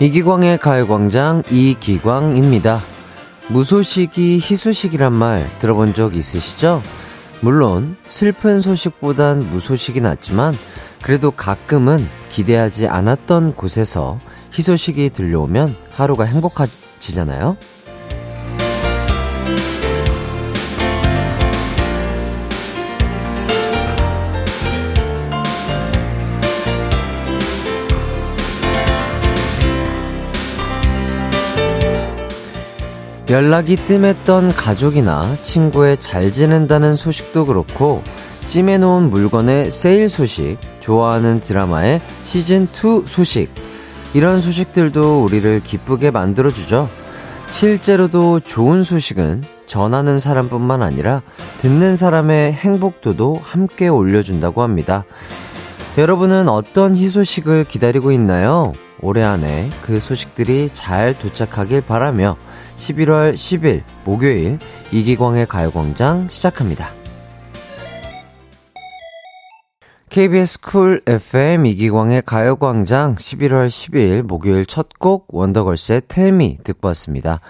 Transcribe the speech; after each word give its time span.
이기광의 0.00 0.58
가요광장 0.58 1.42
이기광입니다. 1.50 2.80
무소식이 3.48 4.36
희소식이란 4.36 5.12
말 5.12 5.48
들어본 5.58 5.94
적 5.94 6.14
있으시죠? 6.14 6.80
물론 7.40 7.96
슬픈 8.06 8.60
소식보단 8.60 9.50
무소식이 9.50 10.00
낫지만 10.00 10.54
그래도 11.02 11.32
가끔은 11.32 12.06
기대하지 12.30 12.86
않았던 12.86 13.56
곳에서 13.56 14.20
희소식이 14.56 15.10
들려오면 15.10 15.74
하루가 15.90 16.24
행복해지잖아요? 16.24 17.56
연락이 33.30 33.76
뜸했던 33.76 34.54
가족이나 34.54 35.36
친구의 35.42 35.98
잘 35.98 36.32
지낸다는 36.32 36.96
소식도 36.96 37.44
그렇고 37.44 38.02
찜해놓은 38.46 39.10
물건의 39.10 39.70
세일 39.70 40.08
소식, 40.08 40.56
좋아하는 40.80 41.40
드라마의 41.40 42.00
시즌2 42.24 43.06
소식, 43.06 43.50
이런 44.14 44.40
소식들도 44.40 45.22
우리를 45.22 45.60
기쁘게 45.62 46.10
만들어주죠. 46.10 46.88
실제로도 47.50 48.40
좋은 48.40 48.82
소식은 48.82 49.44
전하는 49.66 50.18
사람뿐만 50.18 50.80
아니라 50.82 51.20
듣는 51.58 51.96
사람의 51.96 52.54
행복도도 52.54 53.42
함께 53.42 53.88
올려준다고 53.88 54.62
합니다. 54.62 55.04
여러분은 55.98 56.48
어떤 56.48 56.96
희소식을 56.96 57.64
기다리고 57.64 58.10
있나요? 58.10 58.72
올해 59.02 59.22
안에 59.22 59.68
그 59.82 60.00
소식들이 60.00 60.70
잘 60.72 61.16
도착하길 61.18 61.82
바라며 61.82 62.38
11월 62.78 63.34
10일 63.34 63.82
목요일 64.04 64.58
이기광의 64.92 65.46
가요광장 65.46 66.28
시작합니다. 66.30 66.90
KBS 70.08 70.60
쿨 70.62 71.02
FM 71.06 71.66
이기광의 71.66 72.22
가요광장 72.22 73.16
11월 73.16 73.66
10일 73.68 74.22
목요일 74.22 74.64
첫 74.64 74.88
곡 74.98 75.26
원더걸스의 75.28 76.02
Tell 76.08 76.41
Me 76.41 76.58
듣고 76.64 76.88
왔습니다. 76.88 77.40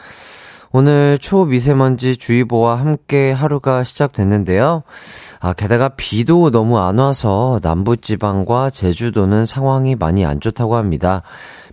오늘 0.70 1.18
초미세먼지 1.18 2.18
주의보와 2.18 2.78
함께 2.78 3.32
하루가 3.32 3.84
시작됐는데요. 3.84 4.82
아, 5.40 5.52
게다가 5.54 5.90
비도 5.90 6.50
너무 6.50 6.78
안 6.78 6.98
와서 6.98 7.58
남부지방과 7.62 8.70
제주도는 8.70 9.46
상황이 9.46 9.94
많이 9.94 10.26
안 10.26 10.40
좋다고 10.40 10.76
합니다. 10.76 11.22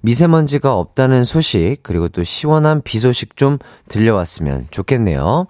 미세먼지가 0.05 0.77
없다는 0.77 1.23
소식, 1.23 1.77
그리고 1.81 2.07
또 2.07 2.23
시원한 2.23 2.83
비 2.83 2.99
소식 2.99 3.37
좀 3.37 3.57
들려왔으면 3.89 4.67
좋겠네요. 4.69 5.47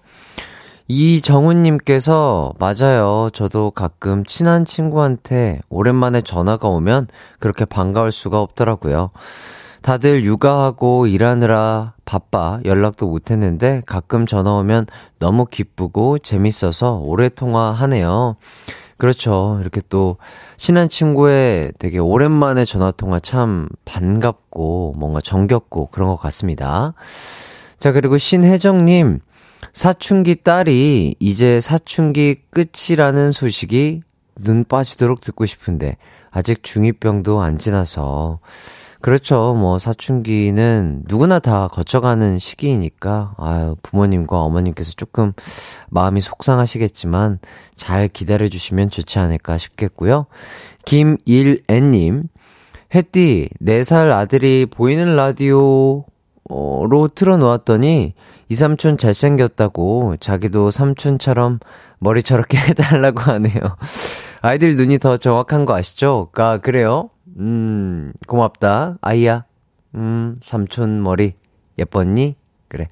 이정훈님께서, 0.88 2.54
맞아요. 2.58 3.30
저도 3.34 3.72
가끔 3.72 4.24
친한 4.24 4.64
친구한테 4.64 5.60
오랜만에 5.68 6.22
전화가 6.22 6.70
오면 6.70 7.08
그렇게 7.40 7.66
반가울 7.66 8.14
수가 8.14 8.40
없더라고요. 8.40 9.10
다들 9.82 10.24
육아하고 10.24 11.08
일하느라 11.08 11.94
바빠 12.06 12.60
연락도 12.64 13.08
못했는데 13.08 13.82
가끔 13.86 14.26
전화 14.26 14.54
오면 14.54 14.88
너무 15.20 15.46
기쁘고 15.46 16.20
재밌어서 16.20 17.00
오래 17.04 17.28
통화하네요. 17.28 18.38
그렇죠. 18.98 19.58
이렇게 19.62 19.82
또 19.90 20.18
친한 20.58 20.88
친구의 20.88 21.74
되게 21.80 22.00
오랜만에 22.00 22.64
전화 22.64 22.92
통화 22.92 23.20
참 23.20 23.68
반갑고 23.84 24.96
뭔가 24.98 25.20
정겹고 25.22 25.88
그런 25.88 26.10
것 26.10 26.16
같습니다. 26.18 26.94
자, 27.80 27.92
그리고 27.92 28.18
신혜정님, 28.18 29.20
사춘기 29.74 30.36
딸이 30.36 31.16
이제 31.20 31.60
사춘기 31.60 32.38
끝이라는 32.52 33.32
소식이 33.32 34.02
눈 34.38 34.64
빠지도록 34.64 35.22
듣고 35.22 35.46
싶은데 35.46 35.98
아직 36.32 36.62
중2병도 36.62 37.40
안 37.40 37.58
지나서 37.58 38.40
그렇죠. 39.06 39.54
뭐 39.54 39.78
사춘기는 39.78 41.04
누구나 41.08 41.38
다 41.38 41.68
거쳐가는 41.68 42.40
시기이니까 42.40 43.36
아유 43.38 43.76
부모님과 43.84 44.42
어머님께서 44.42 44.94
조금 44.98 45.34
마음이 45.92 46.22
속상하시겠지만 46.22 47.38
잘 47.76 48.08
기다려 48.08 48.50
주시면 48.50 48.90
좋지 48.90 49.20
않을까 49.20 49.60
싶겠고요. 49.60 50.26
김일애 50.86 51.82
님 51.82 52.24
햇띠 52.96 53.50
4살 53.62 54.12
아들이 54.12 54.66
보이는 54.66 55.16
라디오로 55.16 56.08
틀어 57.14 57.38
놓았더니 57.38 58.16
이 58.50 58.56
삼촌 58.56 58.98
잘생겼다고 58.98 60.16
자기도 60.20 60.72
삼촌처럼 60.72 61.60
머리 62.00 62.24
저렇게 62.24 62.58
해달라고 62.58 63.20
하네요. 63.20 63.78
아이들 64.42 64.76
눈이 64.76 64.98
더 64.98 65.18
정확한 65.18 65.66
거 65.66 65.76
아시죠? 65.76 66.30
아, 66.34 66.58
그래요? 66.58 67.12
음, 67.38 68.14
고맙다. 68.28 68.98
아이야. 69.02 69.46
음, 69.96 70.38
삼촌 70.42 71.02
머리 71.02 71.34
예뻤니? 71.78 72.36
그래. 72.68 72.90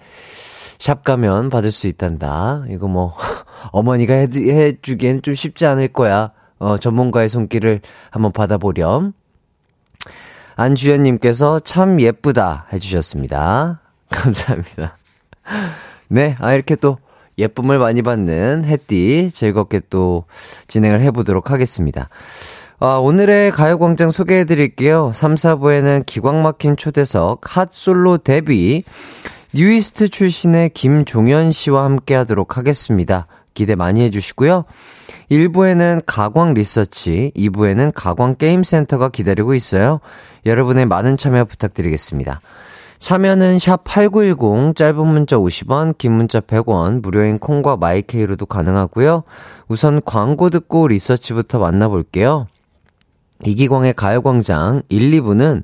샵 0.77 1.03
가면 1.03 1.49
받을 1.49 1.71
수 1.71 1.87
있단다. 1.87 2.65
이거 2.69 2.87
뭐, 2.87 3.15
어머니가 3.71 4.13
해, 4.13 4.27
해주기엔 4.33 5.21
좀 5.21 5.35
쉽지 5.35 5.65
않을 5.65 5.89
거야. 5.89 6.31
어, 6.59 6.77
전문가의 6.77 7.29
손길을 7.29 7.81
한번 8.09 8.31
받아보렴. 8.31 9.13
안주연님께서 10.55 11.59
참 11.61 11.99
예쁘다 11.99 12.67
해주셨습니다. 12.71 13.81
감사합니다. 14.09 14.97
네, 16.09 16.35
아, 16.39 16.53
이렇게 16.53 16.75
또 16.75 16.97
예쁨을 17.37 17.79
많이 17.79 18.01
받는 18.01 18.65
햇띠 18.65 19.31
즐겁게 19.31 19.81
또 19.89 20.25
진행을 20.67 21.01
해보도록 21.01 21.49
하겠습니다. 21.49 22.09
아, 22.85 22.97
오늘의 22.97 23.51
가요광장 23.51 24.11
소개해 24.11 24.43
드릴게요. 24.43 25.13
3, 25.15 25.35
4부에는 25.35 26.05
기광 26.05 26.41
막힌 26.41 26.75
초대석 26.75 27.39
핫솔로 27.45 28.17
데뷔 28.17 28.83
뉴이스트 29.53 30.09
출신의 30.09 30.71
김종현 30.71 31.53
씨와 31.53 31.85
함께 31.85 32.13
하도록 32.13 32.57
하겠습니다. 32.57 33.27
기대 33.53 33.75
많이 33.75 34.01
해주시고요. 34.01 34.65
1부에는 35.31 36.03
가광 36.05 36.55
리서치, 36.55 37.31
2부에는 37.37 37.93
가광 37.95 38.35
게임센터가 38.35 39.07
기다리고 39.07 39.53
있어요. 39.53 40.01
여러분의 40.45 40.85
많은 40.85 41.15
참여 41.15 41.45
부탁드리겠습니다. 41.45 42.41
참여는 42.99 43.59
샵 43.59 43.85
8910, 43.85 44.75
짧은 44.75 45.07
문자 45.07 45.37
50원, 45.37 45.97
긴 45.97 46.11
문자 46.11 46.41
100원, 46.41 47.01
무료인 47.01 47.39
콩과 47.39 47.77
마이K로도 47.77 48.45
가능하고요. 48.45 49.23
우선 49.69 50.01
광고 50.03 50.49
듣고 50.49 50.89
리서치부터 50.89 51.59
만나볼게요. 51.59 52.47
이기광의 53.45 53.93
가요광장 53.93 54.83
1, 54.89 55.11
2부는 55.11 55.63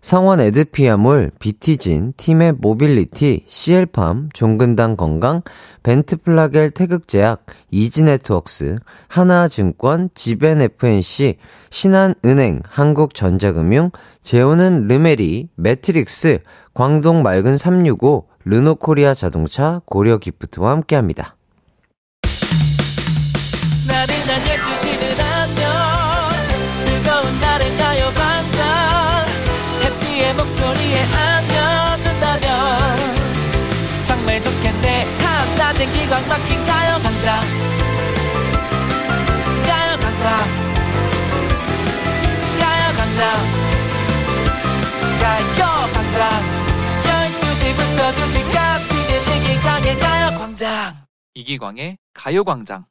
성원 0.00 0.40
에드피아몰, 0.40 1.32
비티진, 1.38 2.12
팀의 2.16 2.52
모빌리티, 2.58 3.44
CL팜, 3.46 4.28
종근당 4.32 4.96
건강, 4.96 5.42
벤트플라겔 5.82 6.70
태극제약, 6.70 7.44
이지네트웍스, 7.70 8.78
하나증권, 9.08 10.10
지벤FNC, 10.14 11.36
신한은행, 11.70 12.62
한국전자금융, 12.64 13.90
제오는 14.22 14.86
르메리, 14.86 15.48
매트릭스, 15.56 16.40
광동 16.74 17.22
맑은 17.22 17.56
365, 17.56 18.28
르노코리아 18.44 19.14
자동차, 19.14 19.82
고려기프트와 19.86 20.70
함께합니다. 20.70 21.37
인생 35.78 35.92
기광 35.92 36.28
막힌 36.28 36.66
가요 36.66 36.98
강자. 37.00 37.40
가요 39.62 39.96
강자. 40.00 40.36
가요 42.58 42.96
강자. 42.96 43.22
가요 45.20 45.86
강자. 45.92 46.30
12시부터 47.04 48.12
2시까지 48.16 48.90
이기광의 49.36 49.98
가요 50.00 50.38
광장. 50.38 50.96
이기광의 51.34 51.98
가요 52.12 52.42
광장 52.42 52.84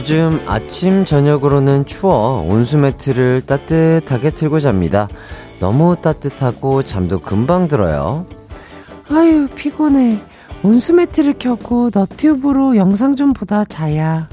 요즘 0.00 0.40
아침 0.46 1.04
저녁으로는 1.04 1.84
추워 1.84 2.40
온수 2.40 2.78
매트를 2.78 3.42
따뜻하게 3.42 4.30
틀고 4.30 4.58
잡니다. 4.58 5.08
너무 5.58 5.94
따뜻하고 6.00 6.82
잠도 6.84 7.20
금방 7.20 7.68
들어요. 7.68 8.24
아유, 9.10 9.46
피곤해. 9.54 10.18
온수 10.62 10.94
매트를 10.94 11.34
켜고 11.38 11.90
너튜브로 11.92 12.76
영상 12.76 13.14
좀 13.14 13.34
보다 13.34 13.66
자야. 13.66 14.30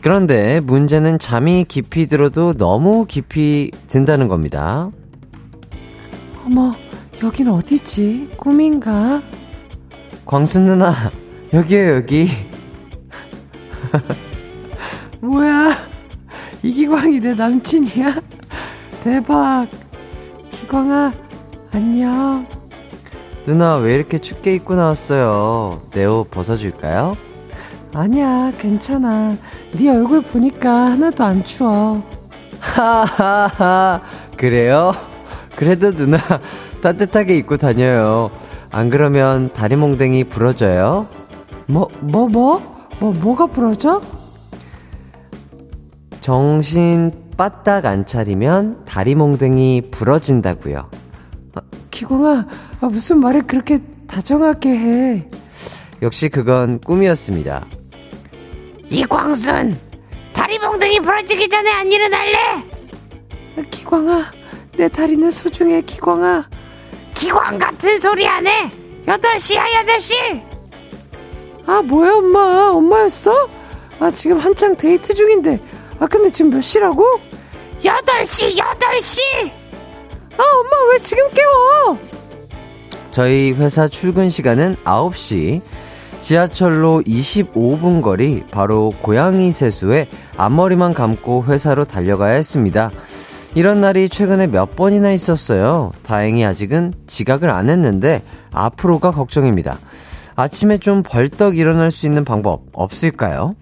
그런데 0.00 0.58
문제는 0.58 1.20
잠이 1.20 1.66
깊이 1.68 2.08
들어도 2.08 2.54
너무 2.54 3.06
깊이 3.06 3.70
든다는 3.88 4.26
겁니다. 4.26 4.90
어머, 6.44 6.74
여긴 7.22 7.46
어디지? 7.46 8.32
꿈인가? 8.36 9.22
광순 10.24 10.66
누나, 10.66 10.92
여기요, 11.52 11.96
여기. 11.96 12.28
뭐야? 15.20 15.70
이기광이 16.62 17.20
내 17.20 17.34
남친이야? 17.34 18.14
대박. 19.02 19.66
기광아, 20.52 21.12
안녕. 21.72 22.46
누나, 23.44 23.76
왜 23.76 23.94
이렇게 23.94 24.18
춥게 24.18 24.54
입고 24.54 24.74
나왔어요? 24.76 25.82
내 25.92 26.04
옷 26.04 26.30
벗어줄까요? 26.30 27.16
아니야, 27.94 28.52
괜찮아. 28.58 29.36
네 29.72 29.90
얼굴 29.90 30.22
보니까 30.22 30.92
하나도 30.92 31.24
안 31.24 31.44
추워. 31.44 32.02
하하하, 32.60 34.00
그래요? 34.36 34.94
그래도 35.56 35.90
누나, 35.92 36.18
따뜻하게 36.80 37.36
입고 37.38 37.56
다녀요. 37.56 38.30
안 38.72 38.88
그러면 38.88 39.52
다리 39.52 39.76
몽댕이 39.76 40.24
부러져요? 40.24 41.06
뭐, 41.66 41.88
뭐, 42.00 42.26
뭐? 42.26 42.88
뭐, 42.98 43.12
뭐가 43.12 43.46
부러져? 43.46 44.00
정신 46.22 47.12
빠딱 47.36 47.84
안 47.84 48.06
차리면 48.06 48.86
다리 48.86 49.14
몽댕이 49.14 49.90
부러진다고요. 49.90 50.90
아, 51.54 51.60
기광아, 51.90 52.46
아, 52.80 52.86
무슨 52.86 53.18
말을 53.18 53.42
그렇게 53.42 53.78
다정하게 54.06 54.70
해. 54.70 55.28
역시 56.00 56.30
그건 56.30 56.78
꿈이었습니다. 56.80 57.66
이광순, 58.88 59.78
다리 60.32 60.58
몽둥이 60.58 61.00
부러지기 61.00 61.48
전에 61.48 61.70
안 61.70 61.92
일어날래? 61.92 62.36
아, 63.58 63.62
기광아, 63.70 64.32
내 64.78 64.88
다리는 64.88 65.30
소중해, 65.30 65.82
기광아. 65.82 66.48
기광 67.14 67.58
같은 67.58 67.98
소리 67.98 68.26
안 68.26 68.46
해! 68.46 68.70
8시야, 69.06 69.60
8시! 69.86 70.42
아, 71.66 71.82
뭐야, 71.82 72.14
엄마. 72.14 72.70
엄마였어? 72.72 73.48
아, 73.98 74.10
지금 74.10 74.38
한창 74.38 74.76
데이트 74.76 75.14
중인데. 75.14 75.60
아, 75.98 76.06
근데 76.06 76.28
지금 76.30 76.50
몇 76.50 76.60
시라고? 76.60 77.04
8시, 77.82 78.56
8시! 78.58 79.50
아, 80.36 80.42
엄마, 80.42 80.92
왜 80.92 80.98
지금 80.98 81.28
깨워? 81.30 81.98
저희 83.10 83.52
회사 83.52 83.86
출근 83.88 84.28
시간은 84.28 84.76
9시. 84.84 85.60
지하철로 86.20 87.02
25분 87.04 88.00
거리 88.00 88.44
바로 88.52 88.94
고양이 89.02 89.50
세수에 89.50 90.08
앞머리만 90.36 90.94
감고 90.94 91.44
회사로 91.48 91.84
달려가야 91.84 92.34
했습니다. 92.34 92.92
이런 93.54 93.80
날이 93.82 94.08
최근에 94.08 94.46
몇 94.46 94.76
번이나 94.76 95.10
있었어요. 95.12 95.92
다행히 96.02 96.44
아직은 96.44 96.94
지각을 97.06 97.50
안 97.50 97.68
했는데 97.68 98.22
앞으로가 98.50 99.10
걱정입니다. 99.12 99.78
아침에 100.34 100.78
좀 100.78 101.02
벌떡 101.02 101.58
일어날 101.58 101.90
수 101.90 102.06
있는 102.06 102.24
방법 102.24 102.62
없을까요? 102.72 103.54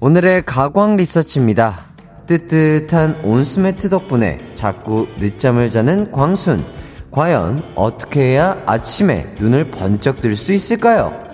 오늘의 0.00 0.42
가광 0.46 0.96
리서치입니다. 0.96 1.80
뜨뜻한 2.26 3.18
온스매트 3.24 3.88
덕분에 3.88 4.38
자꾸 4.54 5.08
늦잠을 5.18 5.70
자는 5.70 6.12
광순. 6.12 6.64
과연 7.10 7.72
어떻게 7.74 8.20
해야 8.20 8.62
아침에 8.66 9.26
눈을 9.40 9.70
번쩍 9.72 10.20
들 10.20 10.36
수 10.36 10.52
있을까요? 10.52 11.27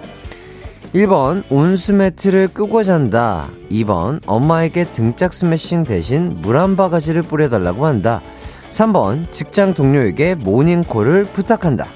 1번 0.95 1.43
온수매트를 1.51 2.49
끄고 2.49 2.85
잔다. 2.85 3.51
2번 3.69 4.21
엄마에게 4.27 4.85
등짝 4.93 5.35
스매싱 5.35 5.83
대신 5.83 6.41
물 6.41 6.55
한 6.57 6.77
바가지를 6.77 7.23
뿌려달라고 7.23 7.85
한다. 7.85 8.23
3번 8.71 9.33
직장 9.33 9.75
동료에게 9.75 10.37
모닝콜을 10.37 11.25
부탁한다. 11.25 11.89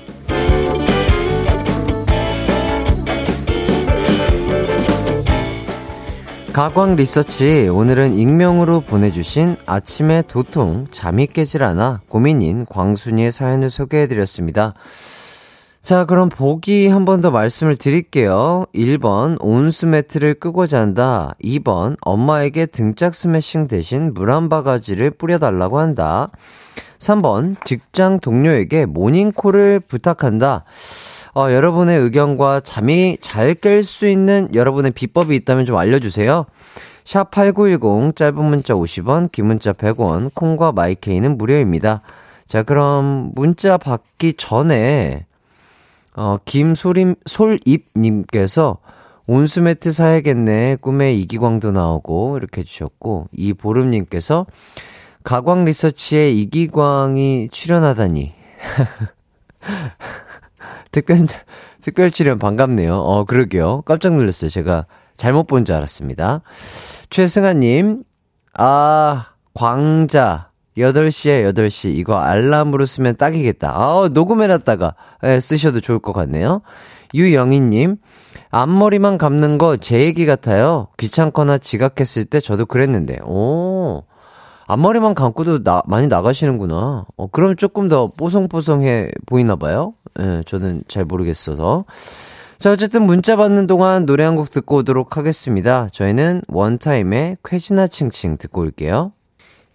가광 6.53 6.97
리서치 6.97 7.69
오늘은 7.69 8.19
익명으로 8.19 8.81
보내주신 8.81 9.57
아침에 9.65 10.23
도통 10.27 10.89
잠이 10.91 11.29
깨질 11.29 11.63
않아 11.63 12.01
고민인 12.09 12.65
광순이의 12.69 13.31
사연을 13.31 13.71
소개해드렸습니다. 13.71 14.75
자 15.89 16.05
그럼 16.05 16.29
보기 16.29 16.87
한 16.89 17.07
번 17.07 17.23
더 17.23 17.31
말씀을 17.31 17.75
드릴게요. 17.77 18.67
1번 18.75 19.39
온수 19.41 19.87
매트를 19.87 20.35
끄고 20.35 20.67
잔다. 20.67 21.33
2번 21.43 21.97
엄마에게 22.03 22.67
등짝 22.67 23.15
스매싱 23.15 23.69
대신 23.69 24.13
물 24.13 24.29
한 24.29 24.51
바가지를 24.51 25.13
뿌려달라고 25.13 25.79
한다. 25.79 26.29
3번 26.99 27.57
직장 27.65 28.21
동료에게 28.21 28.85
모닝콜을 28.85 29.81
부탁한다. 29.89 30.65
어, 31.35 31.51
여러분의 31.51 31.99
의견과 32.01 32.61
잠이 32.61 33.17
잘 33.23 33.55
깰 33.55 33.83
수 33.83 34.07
있는 34.07 34.51
여러분의 34.53 34.91
비법이 34.91 35.35
있다면 35.37 35.65
좀 35.65 35.77
알려주세요. 35.79 36.45
샵 37.07 37.31
8910, 37.31 38.15
짧은 38.15 38.45
문자 38.45 38.75
50원, 38.75 39.33
긴 39.33 39.47
문자 39.47 39.73
100원, 39.73 40.35
콩과 40.35 40.73
마이케이는 40.73 41.39
무료입니다. 41.39 42.03
자, 42.47 42.63
그럼 42.63 43.33
문자 43.35 43.79
받기 43.79 44.35
전에, 44.35 45.25
어, 46.19 46.37
김소림, 46.45 47.15
솔입님께서 47.27 48.79
온수매트 49.29 49.93
사야겠네. 49.93 50.79
꿈에 50.81 51.15
이기광도 51.15 51.71
나오고, 51.71 52.39
이렇게 52.39 52.63
해주셨고, 52.63 53.29
이보름님께서 53.37 54.47
가광 55.23 55.65
리서치에 55.65 56.33
이기광이 56.33 57.51
출연하다니. 57.53 58.35
특별, 60.91 61.19
특별 61.83 62.11
출연 62.11 62.41
반갑네요. 62.41 62.97
어, 62.97 63.23
그러게요. 63.25 63.83
깜짝 63.83 64.15
놀랐어요. 64.15 64.51
제가 64.51 64.87
잘못 65.17 65.47
본 65.47 65.65
줄 65.65 65.77
알았습니다. 65.77 66.41
최승아님, 67.11 68.03
아, 68.55 69.27
광자. 69.55 70.48
8시에 70.79 71.53
8시. 71.53 71.95
이거 71.97 72.19
알람으로 72.19 72.87
쓰면 72.87 73.17
딱이겠다. 73.17 73.73
아, 73.75 74.09
녹음해놨다가 74.13 74.95
예, 75.25 75.41
쓰셔도 75.41 75.81
좋을 75.81 75.99
것 75.99 76.13
같네요. 76.13 76.63
유영희님, 77.15 77.97
앞머리만 78.51 79.19
감는 79.19 79.59
거 79.59 79.77
제 79.79 80.01
얘기 80.01 80.27
같아요. 80.27 80.89
귀찮거나 80.99 81.59
지각했을 81.59 82.25
때 82.25 82.41
저도 82.41 82.67
그랬는데. 82.67 83.19
오, 83.25 84.05
앞머리만 84.67 85.15
감고도 85.15 85.63
나, 85.63 85.83
많이 85.87 86.07
나가시는구나. 86.07 87.07
어, 87.17 87.27
그럼 87.29 87.57
조금 87.57 87.89
더 87.89 88.11
뽀송뽀송해 88.19 89.11
보이나 89.27 89.57
봐요. 89.57 89.95
예, 90.21 90.43
저는 90.47 90.83
잘 90.89 91.05
모르겠어서. 91.05 91.85
자, 92.59 92.73
어쨌든 92.73 93.03
문자 93.05 93.37
받는 93.37 93.67
동안 93.69 94.05
노래 94.05 94.25
한 94.25 94.35
곡 94.37 94.51
듣고 94.51 94.79
오도록 94.79 95.17
하겠습니다. 95.17 95.89
저희는 95.93 96.43
원타임의 96.49 97.39
쾌지나 97.45 97.87
칭칭 97.87 98.37
듣고 98.37 98.63
올게요. 98.63 99.13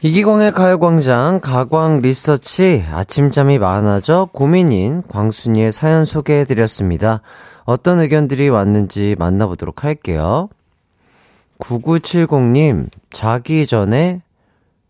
이기광의 0.06 0.52
가요광장 0.52 1.40
가광 1.40 2.02
리서치 2.02 2.84
아침잠이 2.92 3.58
많아져 3.58 4.28
고민인 4.34 5.02
광순이의 5.08 5.72
사연 5.72 6.04
소개해드렸습니다. 6.04 7.22
어떤 7.64 8.02
의견들이 8.02 8.50
왔는지 8.50 9.16
만나보도록 9.18 9.86
할게요. 9.86 10.50
9970님, 11.60 12.88
자기 13.12 13.66
전에 13.66 14.22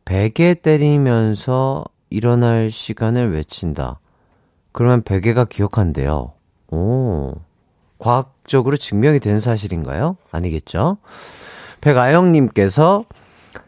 베개 0.05 0.55
때리면서 0.55 1.85
일어날 2.09 2.71
시간을 2.71 3.35
외친다. 3.35 3.99
그러면 4.71 5.03
베개가 5.03 5.45
기억한대요. 5.45 6.33
오. 6.71 7.33
과학적으로 7.99 8.77
증명이 8.77 9.19
된 9.19 9.39
사실인가요? 9.39 10.17
아니겠죠? 10.31 10.97
백아영님께서 11.81 13.05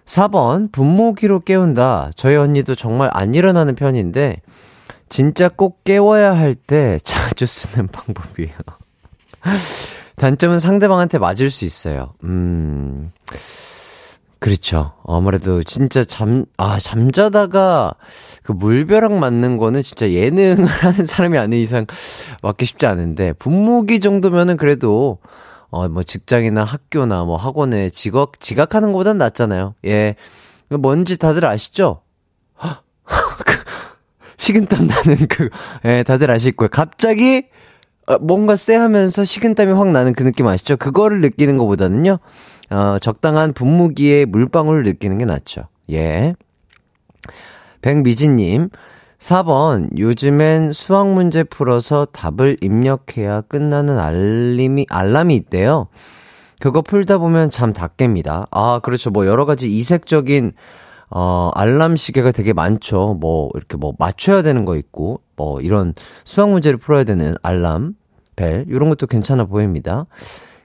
4번, 0.06 0.72
분모기로 0.72 1.42
깨운다. 1.42 2.12
저희 2.16 2.36
언니도 2.36 2.76
정말 2.76 3.10
안 3.14 3.34
일어나는 3.36 3.76
편인데, 3.76 4.42
진짜 5.10 5.50
꼭 5.50 5.84
깨워야 5.84 6.36
할 6.38 6.56
때 6.56 7.00
자주 7.04 7.46
쓰는 7.46 7.88
방법이에요. 7.92 8.54
단점은 10.16 10.60
상대방한테 10.60 11.18
맞을 11.18 11.50
수 11.50 11.66
있어요. 11.66 12.14
음. 12.24 13.12
그렇죠. 14.40 14.94
아무래도 15.08 15.64
진짜 15.64 16.04
잠, 16.04 16.46
아, 16.58 16.78
잠자다가 16.80 17.94
그 18.44 18.52
물벼락 18.52 19.14
맞는 19.14 19.58
거는 19.58 19.82
진짜 19.82 20.10
예능을 20.12 20.66
하는 20.68 21.06
사람이 21.06 21.38
아닌 21.38 21.60
이상 21.60 21.86
맞기 22.44 22.66
쉽지 22.66 22.86
않은데, 22.86 23.34
분무기 23.34 24.00
정도면은 24.00 24.58
그래도, 24.58 25.18
어, 25.70 25.88
뭐 25.90 26.04
직장이나 26.04 26.64
학교나 26.64 27.24
뭐 27.24 27.38
학원에 27.38 27.90
지각, 27.90 28.40
지각하는 28.40 28.92
것보단 28.92 29.18
낫잖아요. 29.18 29.76
예. 29.86 30.16
뭔지 30.70 31.18
다들 31.18 31.46
아시죠? 31.46 32.02
그 33.06 33.56
식은땀 34.38 34.88
나는 34.88 35.28
그, 35.30 35.50
예, 35.86 36.04
다들 36.04 36.32
아실 36.32 36.54
거예요. 36.54 36.70
갑자기, 36.70 37.48
어, 38.08 38.18
뭔가 38.20 38.56
쎄하면서 38.56 39.26
식은땀이 39.26 39.72
확 39.74 39.92
나는 39.92 40.14
그 40.14 40.24
느낌 40.24 40.48
아시죠? 40.48 40.78
그거를 40.78 41.22
느끼는 41.22 41.58
것보다는요, 41.58 42.20
어, 42.72 42.98
적당한 43.00 43.54
분무기에 43.54 44.26
물방울을 44.26 44.84
느끼는 44.84 45.18
게 45.18 45.26
낫죠. 45.26 45.68
예. 45.92 46.36
백미진님, 47.82 48.70
4번, 49.26 49.98
요즘엔 49.98 50.74
수학 50.74 51.12
문제 51.12 51.44
풀어서 51.44 52.06
답을 52.06 52.58
입력해야 52.62 53.42
끝나는 53.42 53.98
알림이, 53.98 54.86
알람이 54.88 55.36
있대요. 55.36 55.88
그거 56.60 56.84
풀다 56.84 57.18
보면 57.18 57.50
잠 57.50 57.74
다 57.74 57.88
깹니다. 57.88 58.46
아, 58.52 58.80
그렇죠. 58.84 59.10
뭐 59.10 59.26
여러 59.26 59.46
가지 59.46 59.76
이색적인, 59.76 60.54
어, 61.10 61.50
알람 61.56 61.96
시계가 61.96 62.34
되게 62.34 62.54
많죠. 62.54 63.18
뭐, 63.20 63.50
이렇게 63.56 63.78
뭐 63.78 63.96
맞춰야 63.98 64.44
되는 64.44 64.64
거 64.64 64.76
있고, 64.76 65.22
뭐 65.36 65.60
이런 65.60 65.96
수학 66.24 66.52
문제를 66.52 66.78
풀어야 66.78 67.04
되는 67.04 67.34
알람, 67.42 67.96
벨, 68.36 68.66
이런 68.70 68.90
것도 68.90 69.08
괜찮아 69.08 69.46
보입니다. 69.46 70.06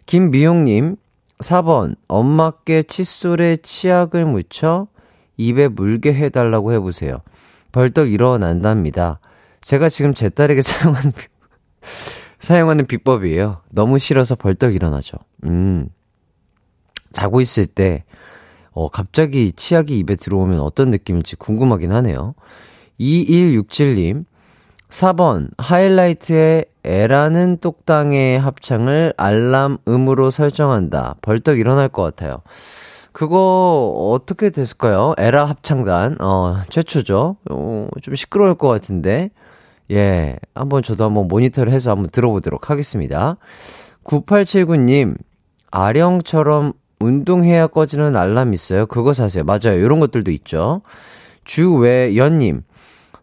김미용님, 0.05 0.97
4번, 1.38 1.97
엄마께 2.09 2.83
칫솔에 2.83 3.57
치약을 3.62 4.26
묻혀 4.26 4.87
입에 5.38 5.69
물게 5.69 6.12
해달라고 6.12 6.75
해보세요. 6.75 7.23
벌떡 7.72 8.12
일어난답니다. 8.12 9.20
제가 9.60 9.88
지금 9.88 10.14
제 10.14 10.28
딸에게 10.28 10.62
사용하는, 10.62 11.12
사용하는 12.38 12.86
비법이에요. 12.86 13.62
너무 13.70 13.98
싫어서 13.98 14.34
벌떡 14.34 14.74
일어나죠. 14.74 15.18
음. 15.44 15.88
자고 17.12 17.40
있을 17.40 17.66
때, 17.66 18.04
어, 18.70 18.88
갑자기 18.88 19.52
치약이 19.52 19.98
입에 19.98 20.16
들어오면 20.16 20.60
어떤 20.60 20.90
느낌일지 20.90 21.36
궁금하긴 21.36 21.92
하네요. 21.92 22.34
2167님, 23.00 24.24
4번, 24.90 25.50
하이라이트의 25.58 26.66
에라는 26.82 27.58
똑당의 27.58 28.38
합창을 28.38 29.12
알람 29.16 29.78
음으로 29.86 30.30
설정한다. 30.30 31.16
벌떡 31.20 31.58
일어날 31.58 31.88
것 31.88 32.02
같아요. 32.02 32.42
그거 33.12 34.11
어떻게 34.12 34.50
됐을까요? 34.50 35.14
에라 35.19 35.45
합창단 35.47 36.21
어 36.21 36.57
최초죠. 36.71 37.37
어, 37.50 37.88
좀 38.02 38.14
시끄러울 38.14 38.55
것 38.55 38.69
같은데 38.69 39.31
예 39.90 40.37
한번 40.55 40.83
저도 40.83 41.05
한번 41.05 41.29
모니터를 41.29 41.73
해서 41.73 41.90
한번 41.90 42.11
들어보도록 42.11 42.71
하겠습니다. 42.71 43.37
9879님 44.05 45.17
아령처럼 45.71 46.73
운동해야 47.00 47.67
꺼지는 47.67 48.14
알람 48.17 48.52
있어요. 48.52 48.87
그거 48.87 49.12
사세요. 49.12 49.45
맞아요. 49.45 49.79
이런 49.79 50.00
것들도 50.00 50.31
있죠. 50.31 50.83
주외연님 51.45 52.62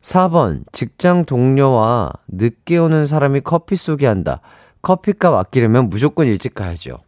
4번 0.01 0.63
직장 0.71 1.25
동료와 1.25 2.11
늦게 2.27 2.77
오는 2.77 3.05
사람이 3.05 3.41
커피 3.41 3.75
쏘기 3.75 4.05
한다. 4.05 4.41
커피값 4.81 5.33
아끼려면 5.33 5.89
무조건 5.89 6.27
일찍 6.27 6.55
가야죠. 6.55 6.99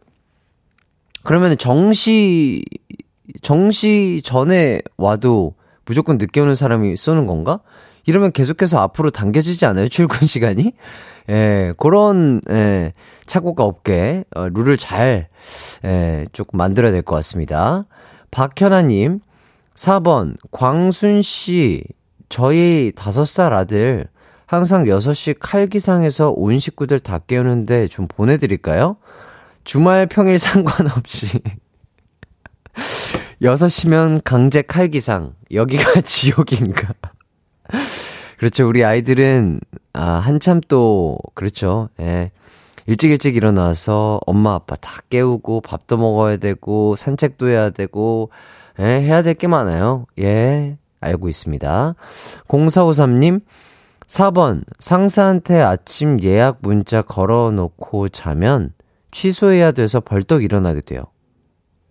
그러면 1.22 1.56
정시, 1.58 2.64
정시 3.42 4.22
전에 4.24 4.80
와도 4.96 5.54
무조건 5.84 6.18
늦게 6.18 6.40
오는 6.40 6.54
사람이 6.54 6.96
쏘는 6.96 7.26
건가? 7.26 7.60
이러면 8.06 8.32
계속해서 8.32 8.78
앞으로 8.80 9.10
당겨지지 9.10 9.66
않아요? 9.66 9.88
출근 9.90 10.26
시간이? 10.26 10.72
예, 11.28 11.74
그런, 11.78 12.40
예, 12.50 12.92
착오가 13.26 13.64
없게, 13.64 14.24
어, 14.34 14.48
룰을 14.48 14.76
잘, 14.78 15.28
예, 15.84 16.26
조금 16.32 16.56
만들어야 16.58 16.90
될 16.92 17.02
것 17.02 17.14
같습니다. 17.16 17.86
박현아님, 18.30 19.20
4번, 19.76 20.36
광순씨, 20.50 21.84
저희 22.28 22.92
5살 22.96 23.52
아들, 23.52 24.06
항상 24.46 24.84
6시 24.84 25.36
칼기상에서 25.38 26.30
온 26.30 26.58
식구들 26.58 26.98
다 27.00 27.18
깨우는데 27.18 27.86
좀 27.88 28.08
보내드릴까요? 28.08 28.96
주말 29.64 30.06
평일 30.06 30.38
상관없이 30.40 31.40
6시면 33.42 34.20
강제 34.24 34.62
칼기상. 34.62 35.34
여기가 35.52 36.00
지옥인가. 36.02 36.94
그렇죠. 38.38 38.68
우리 38.68 38.84
아이들은, 38.84 39.60
아, 39.92 40.02
한참 40.12 40.60
또, 40.68 41.18
그렇죠. 41.34 41.88
예. 42.00 42.30
일찍 42.86 43.10
일찍 43.10 43.36
일어나서 43.36 44.20
엄마 44.26 44.54
아빠 44.54 44.76
다 44.76 45.00
깨우고 45.10 45.60
밥도 45.60 45.96
먹어야 45.98 46.36
되고 46.38 46.96
산책도 46.96 47.48
해야 47.48 47.70
되고, 47.70 48.30
예, 48.78 48.84
해야 48.84 49.22
될 49.22 49.34
게 49.34 49.46
많아요. 49.46 50.06
예. 50.18 50.76
알고 51.00 51.28
있습니다. 51.28 51.94
0453님, 52.48 53.40
4번, 54.06 54.64
상사한테 54.80 55.60
아침 55.60 56.22
예약 56.22 56.58
문자 56.60 57.00
걸어 57.00 57.50
놓고 57.52 58.08
자면 58.10 58.72
취소해야 59.10 59.72
돼서 59.72 60.00
벌떡 60.00 60.42
일어나게 60.44 60.80
돼요. 60.82 61.04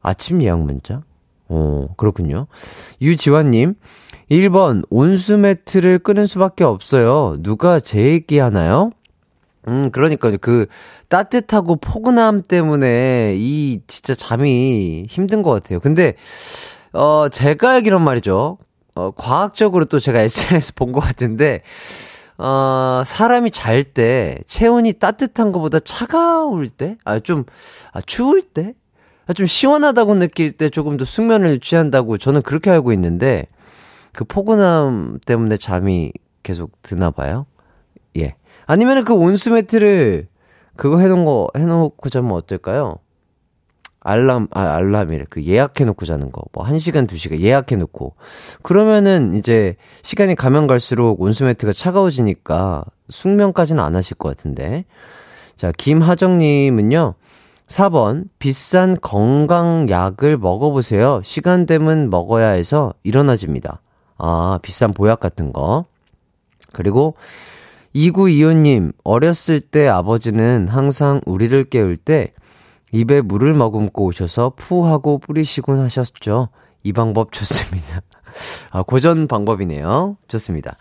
아침 0.02 0.42
예약 0.42 0.62
문자? 0.62 1.02
어, 1.50 1.88
그렇군요. 1.98 2.48
유지환님, 3.02 3.76
1번, 4.30 4.84
온수 4.90 5.38
매트를 5.38 6.00
끄는 6.00 6.26
수밖에 6.26 6.64
없어요. 6.64 7.38
누가 7.40 7.80
제 7.80 8.00
얘기 8.00 8.38
하나요? 8.38 8.92
음, 9.68 9.90
그러니까요. 9.92 10.38
그, 10.40 10.68
따뜻하고 11.10 11.76
포근함 11.78 12.44
때문에 12.44 13.36
이 13.38 13.82
진짜 13.88 14.14
잠이 14.16 15.06
힘든 15.10 15.42
것 15.42 15.52
같아요. 15.52 15.80
근데, 15.80 16.16
어, 16.94 17.28
제가 17.30 17.72
알기론 17.72 18.04
말이죠. 18.04 18.58
어, 18.96 19.12
과학적으로 19.12 19.86
또 19.86 20.00
제가 20.00 20.22
SNS 20.24 20.76
본 20.76 20.92
것 20.92 21.00
같은데, 21.02 21.64
어, 22.42 23.04
사람이 23.06 23.52
잘 23.52 23.84
때, 23.84 24.38
체온이 24.46 24.94
따뜻한 24.94 25.52
것보다 25.52 25.80
차가울 25.80 26.70
때? 26.70 26.98
아, 27.04 27.20
좀, 27.20 27.44
아, 27.92 28.00
추울 28.00 28.42
때? 28.42 28.74
아, 29.28 29.34
좀 29.34 29.46
시원하다고 29.46 30.16
느낄 30.16 30.54
때 30.54 30.70
조금 30.70 30.96
더 30.96 31.04
숙면을 31.04 31.60
취한다고 31.60 32.18
저는 32.18 32.42
그렇게 32.42 32.70
알고 32.72 32.94
있는데, 32.94 33.46
그 34.14 34.24
포근함 34.24 35.20
때문에 35.26 35.58
잠이 35.58 36.14
계속 36.42 36.82
드나 36.82 37.12
봐요? 37.12 37.46
예. 38.18 38.36
아니면은 38.66 39.04
그 39.04 39.14
온수 39.14 39.52
매트를, 39.52 40.30
그거 40.78 41.00
해놓은 41.00 41.26
거, 41.26 41.50
해놓고 41.58 42.10
자면 42.10 42.32
어떨까요? 42.32 43.00
알람, 44.02 44.48
아, 44.52 44.76
알람이래. 44.76 45.26
그 45.30 45.44
예약해놓고 45.44 46.06
자는 46.06 46.32
거. 46.32 46.42
뭐, 46.54 46.66
1시간, 46.66 47.08
2시간 47.08 47.40
예약해놓고. 47.40 48.16
그러면은 48.62 49.36
이제 49.36 49.76
시간이 50.04 50.36
가면 50.36 50.68
갈수록 50.68 51.22
온수매트가 51.22 51.74
차가워지니까 51.74 52.86
숙면까지는 53.10 53.84
안 53.84 53.96
하실 53.96 54.16
것 54.18 54.30
같은데. 54.30 54.86
자, 55.56 55.72
김하정님은요. 55.76 57.16
4번, 57.68 58.26
비싼 58.40 58.98
건강약을 59.00 60.38
먹어보세요. 60.38 61.22
시간 61.24 61.66
되면 61.66 62.10
먹어야 62.10 62.50
해서 62.50 62.94
일어나집니다. 63.04 63.82
아, 64.18 64.60
비싼 64.62 64.94
보약 64.94 65.20
같은 65.20 65.54
거. 65.54 65.86
그리고 66.74 67.16
2925님, 67.96 68.94
어렸을 69.04 69.60
때 69.60 69.88
아버지는 69.88 70.68
항상 70.68 71.22
우리를 71.26 71.64
깨울 71.66 71.98
때 71.98 72.34
입에 72.92 73.22
물을 73.22 73.54
머금고 73.54 74.06
오셔서 74.06 74.54
푸 74.56 74.88
하고 74.88 75.18
뿌리시곤 75.20 75.80
하셨죠. 75.80 76.50
이 76.84 76.94
방법 76.94 77.32
좋습니다. 77.32 78.02
아, 78.72 78.84
고전 78.84 79.28
방법이네요. 79.28 80.18
좋습니다. 80.28 80.76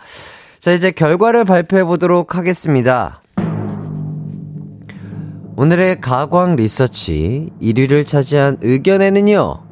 자, 0.58 0.72
이제 0.72 0.90
결과를 0.90 1.44
발표해 1.44 1.84
보도록 1.84 2.34
하겠습니다. 2.34 3.22
오늘의 5.56 6.00
가광 6.00 6.54
리서치 6.56 7.50
1위를 7.60 8.06
차지한 8.06 8.58
의견에는요. 8.62 9.64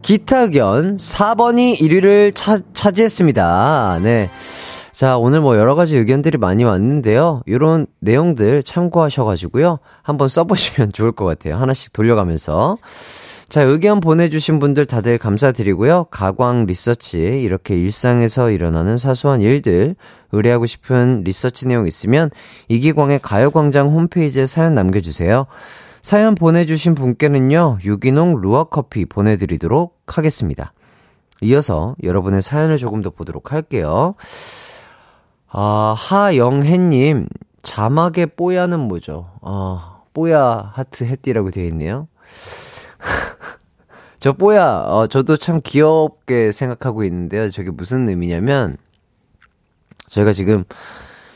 기타 0.00 0.40
의견 0.40 0.96
4번이 0.96 1.78
1위를 1.78 2.34
차, 2.34 2.58
차지했습니다. 2.72 4.00
네. 4.02 4.30
자, 4.92 5.16
오늘 5.16 5.40
뭐 5.40 5.56
여러 5.56 5.74
가지 5.74 5.96
의견들이 5.96 6.36
많이 6.36 6.64
왔는데요. 6.64 7.42
이런 7.46 7.86
내용들 8.00 8.62
참고하셔가지고요. 8.62 9.78
한번 10.02 10.28
써보시면 10.28 10.92
좋을 10.94 11.12
것 11.12 11.24
같아요. 11.24 11.56
하나씩 11.56 11.94
돌려가면서. 11.94 12.76
자, 13.48 13.62
의견 13.62 14.00
보내주신 14.00 14.58
분들 14.58 14.86
다들 14.86 15.18
감사드리고요. 15.18 16.06
가광 16.10 16.66
리서치, 16.66 17.42
이렇게 17.42 17.74
일상에서 17.76 18.50
일어나는 18.50 18.96
사소한 18.96 19.40
일들, 19.40 19.94
의뢰하고 20.32 20.66
싶은 20.66 21.22
리서치 21.24 21.68
내용 21.68 21.86
있으면 21.86 22.30
이기광의 22.68 23.20
가요광장 23.20 23.88
홈페이지에 23.88 24.46
사연 24.46 24.74
남겨주세요. 24.74 25.46
사연 26.00 26.34
보내주신 26.34 26.94
분께는요, 26.94 27.78
유기농 27.84 28.40
루아 28.40 28.64
커피 28.64 29.04
보내드리도록 29.04 30.00
하겠습니다. 30.06 30.72
이어서 31.42 31.94
여러분의 32.02 32.40
사연을 32.40 32.78
조금 32.78 33.02
더 33.02 33.10
보도록 33.10 33.52
할게요. 33.52 34.14
아, 35.54 35.94
하영혜님, 35.96 37.28
자막의 37.62 38.26
뽀야는 38.36 38.80
뭐죠? 38.80 39.30
아, 39.42 40.00
뽀야 40.14 40.72
하트 40.74 41.04
해띠라고 41.04 41.50
되어 41.50 41.66
있네요. 41.66 42.08
저 44.18 44.32
뽀야, 44.32 44.84
어, 44.86 45.06
저도 45.08 45.36
참 45.36 45.60
귀엽게 45.62 46.52
생각하고 46.52 47.04
있는데요. 47.04 47.50
저게 47.50 47.70
무슨 47.70 48.08
의미냐면, 48.08 48.76
저희가 50.08 50.32
지금 50.32 50.64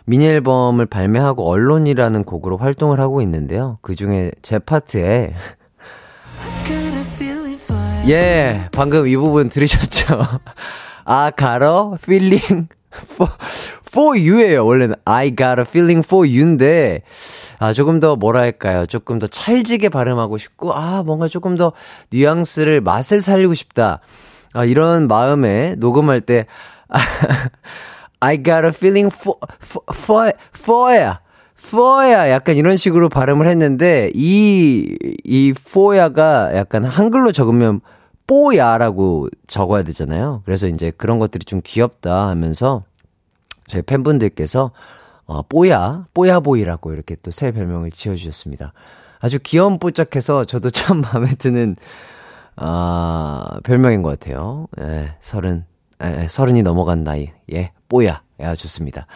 미니 0.06 0.26
앨범을 0.26 0.86
발매하고 0.86 1.46
언론이라는 1.46 2.24
곡으로 2.24 2.56
활동을 2.56 3.00
하고 3.00 3.20
있는데요. 3.22 3.78
그 3.82 3.94
중에 3.94 4.30
제 4.40 4.58
파트에 4.58 5.34
예, 8.08 8.68
방금 8.70 9.08
이 9.08 9.16
부분 9.16 9.48
들으셨죠? 9.48 10.20
아, 11.04 11.30
가러 11.30 11.98
feeling 12.00 12.68
for 13.96 14.18
you예요. 14.18 14.66
원래는 14.66 14.94
I 15.06 15.34
got 15.34 15.58
a 15.58 15.64
feeling 15.66 16.04
for 16.06 16.28
you인데 16.28 17.00
아, 17.58 17.72
조금 17.72 17.98
더 17.98 18.14
뭐랄까요? 18.14 18.84
조금 18.84 19.18
더 19.18 19.26
찰지게 19.26 19.88
발음하고 19.88 20.36
싶고 20.36 20.74
아, 20.74 21.02
뭔가 21.02 21.28
조금 21.28 21.56
더 21.56 21.72
뉘앙스를 22.10 22.82
맛을 22.82 23.22
살리고 23.22 23.54
싶다. 23.54 24.00
아, 24.52 24.64
이런 24.66 25.08
마음에 25.08 25.76
녹음할 25.78 26.20
때 26.20 26.44
I 28.20 28.42
got 28.42 28.66
a 28.66 28.68
feeling 28.68 29.14
for 29.14 29.38
for 29.62 29.84
for 29.88 30.32
for야. 30.54 31.20
for야 31.58 32.30
약간 32.30 32.56
이런 32.56 32.76
식으로 32.76 33.08
발음을 33.08 33.48
했는데 33.48 34.10
이이 34.14 35.54
for야가 35.58 36.54
약간 36.54 36.84
한글로 36.84 37.32
적으면 37.32 37.80
뽀야라고 38.26 39.28
적어야 39.46 39.82
되잖아요. 39.84 40.42
그래서 40.44 40.66
이제 40.66 40.92
그런 40.96 41.18
것들이 41.18 41.44
좀 41.46 41.62
귀엽다 41.64 42.28
하면서 42.28 42.84
저희 43.68 43.82
팬분들께서 43.82 44.72
어, 45.26 45.42
뽀야, 45.42 46.06
뽀야보이라고 46.14 46.92
이렇게 46.92 47.16
또 47.16 47.30
새 47.32 47.50
별명을 47.52 47.90
지어주셨습니다. 47.90 48.72
아주 49.18 49.38
귀여운 49.42 49.78
뽀짝해서 49.78 50.44
저도 50.44 50.70
참 50.70 51.00
마음에 51.00 51.34
드는, 51.34 51.76
아, 52.56 53.58
별명인 53.64 54.02
것 54.02 54.18
같아요. 54.18 54.68
예, 54.80 55.14
서른, 55.20 55.64
예, 56.02 56.28
서른이 56.28 56.62
넘어간 56.62 57.02
나이. 57.02 57.30
예, 57.52 57.72
뽀야. 57.88 58.22
야, 58.40 58.54
좋습니다. 58.54 59.06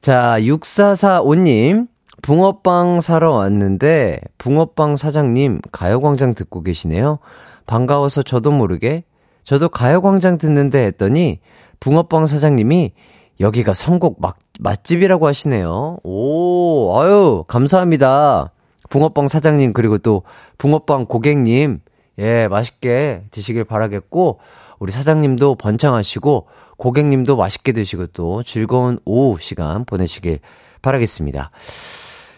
자, 0.00 0.36
6445님, 0.40 1.86
붕어빵 2.22 3.00
사러 3.00 3.32
왔는데, 3.32 4.20
붕어빵 4.38 4.96
사장님, 4.96 5.60
가요광장 5.70 6.34
듣고 6.34 6.62
계시네요. 6.62 7.18
반가워서 7.66 8.22
저도 8.22 8.50
모르게, 8.50 9.04
저도 9.44 9.68
가요광장 9.68 10.38
듣는데 10.38 10.84
했더니, 10.86 11.40
붕어빵 11.80 12.26
사장님이, 12.26 12.92
여기가 13.40 13.74
선곡 13.74 14.20
막, 14.20 14.38
맛집이라고 14.60 15.26
하시네요. 15.26 15.98
오, 16.02 16.98
아유, 16.98 17.44
감사합니다. 17.46 18.52
붕어빵 18.88 19.28
사장님, 19.28 19.72
그리고 19.72 19.98
또 19.98 20.22
붕어빵 20.58 21.06
고객님, 21.06 21.80
예, 22.18 22.48
맛있게 22.48 23.24
드시길 23.30 23.64
바라겠고, 23.64 24.40
우리 24.78 24.92
사장님도 24.92 25.56
번창하시고, 25.56 26.46
고객님도 26.78 27.36
맛있게 27.36 27.72
드시고 27.72 28.06
또 28.08 28.42
즐거운 28.44 28.98
오후 29.04 29.40
시간 29.40 29.84
보내시길 29.84 30.38
바라겠습니다. 30.80 31.50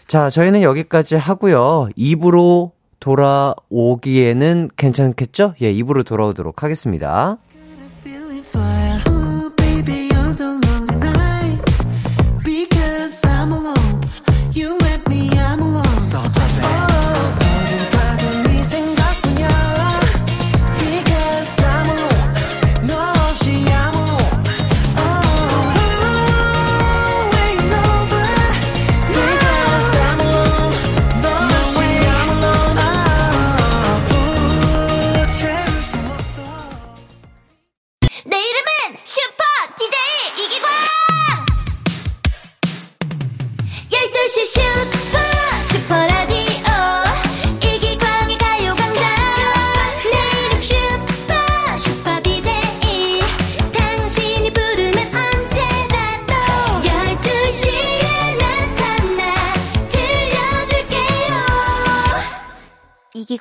자, 0.07 0.29
저희는 0.29 0.61
여기까지 0.63 1.15
하고요. 1.15 1.89
입으로 1.95 2.73
돌아오기에는 2.99 4.69
괜찮겠죠? 4.75 5.53
예, 5.61 5.71
입으로 5.71 6.03
돌아오도록 6.03 6.63
하겠습니다. 6.63 7.37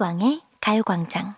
이기광의 0.00 0.40
가요광장 0.62 1.34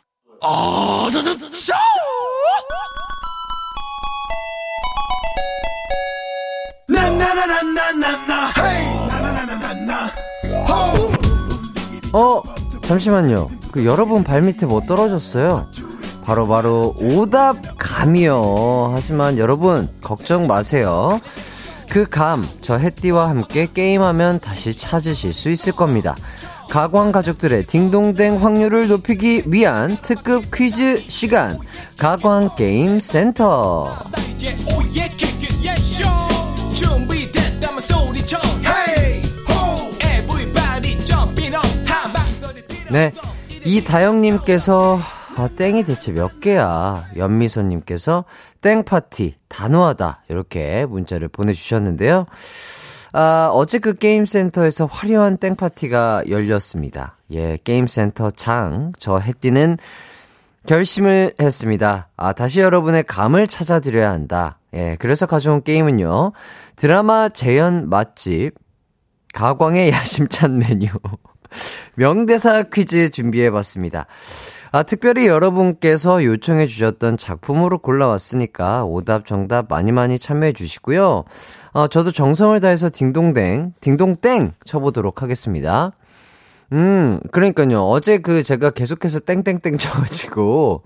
어, 12.12 12.42
잠시만요. 12.82 13.48
그 13.72 13.84
여러분 13.84 14.22
발밑에 14.22 14.66
뭐 14.66 14.80
떨어졌어요? 14.80 15.66
바로 16.24 16.46
바로 16.46 16.94
오답 17.00 17.56
감이요. 17.78 18.92
하지만 18.94 19.38
여러분 19.38 19.88
걱정 20.00 20.46
마세요. 20.46 21.20
그 21.88 22.08
감, 22.08 22.46
저 22.60 22.78
햇띠와 22.78 23.28
함께 23.28 23.66
게임하면 23.72 24.38
다시 24.40 24.72
찾으실 24.72 25.34
수 25.34 25.50
있을 25.50 25.72
겁니다. 25.72 26.14
가광 26.72 27.12
가족들의 27.12 27.64
딩동댕 27.64 28.42
확률을 28.42 28.88
높이기 28.88 29.42
위한 29.44 29.94
특급 30.00 30.50
퀴즈 30.50 31.00
시간. 31.00 31.58
가광 31.98 32.54
게임 32.56 32.98
센터. 32.98 33.90
네. 42.90 43.12
이다영님께서, 43.66 44.98
아, 45.36 45.48
땡이 45.54 45.84
대체 45.84 46.12
몇 46.12 46.40
개야? 46.40 47.04
연미선님께서, 47.18 48.24
땡파티, 48.62 49.34
단호하다. 49.48 50.22
이렇게 50.30 50.86
문자를 50.86 51.28
보내주셨는데요. 51.28 52.24
아, 53.12 53.50
어제 53.52 53.78
그 53.78 53.94
게임센터에서 53.94 54.86
화려한 54.86 55.36
땡파티가 55.36 56.24
열렸습니다. 56.28 57.16
예, 57.30 57.58
게임센터 57.62 58.30
장, 58.30 58.92
저 58.98 59.18
해띠는 59.18 59.76
결심을 60.66 61.34
했습니다. 61.40 62.08
아, 62.16 62.32
다시 62.32 62.60
여러분의 62.60 63.04
감을 63.04 63.48
찾아드려야 63.48 64.10
한다. 64.10 64.58
예, 64.72 64.96
그래서 64.98 65.26
가져온 65.26 65.62
게임은요. 65.62 66.32
드라마 66.76 67.28
재현 67.28 67.90
맛집, 67.90 68.52
가광의 69.34 69.90
야심찬 69.90 70.58
메뉴. 70.58 70.88
명대사 71.96 72.62
퀴즈 72.64 73.10
준비해봤습니다. 73.10 74.06
아, 74.74 74.82
특별히 74.82 75.26
여러분께서 75.26 76.24
요청해 76.24 76.66
주셨던 76.66 77.18
작품으로 77.18 77.76
골라왔으니까 77.76 78.84
오답, 78.86 79.26
정답 79.26 79.66
많이 79.68 79.92
많이 79.92 80.18
참여해 80.18 80.54
주시고요. 80.54 81.24
어, 81.72 81.86
저도 81.88 82.10
정성을 82.10 82.58
다해서 82.58 82.88
딩동댕, 82.90 83.74
딩동땡 83.82 84.54
쳐보도록 84.64 85.20
하겠습니다. 85.20 85.92
음, 86.72 87.20
그러니까요. 87.32 87.86
어제 87.86 88.16
그 88.16 88.42
제가 88.42 88.70
계속해서 88.70 89.20
땡땡땡 89.20 89.76
쳐가지고, 89.76 90.84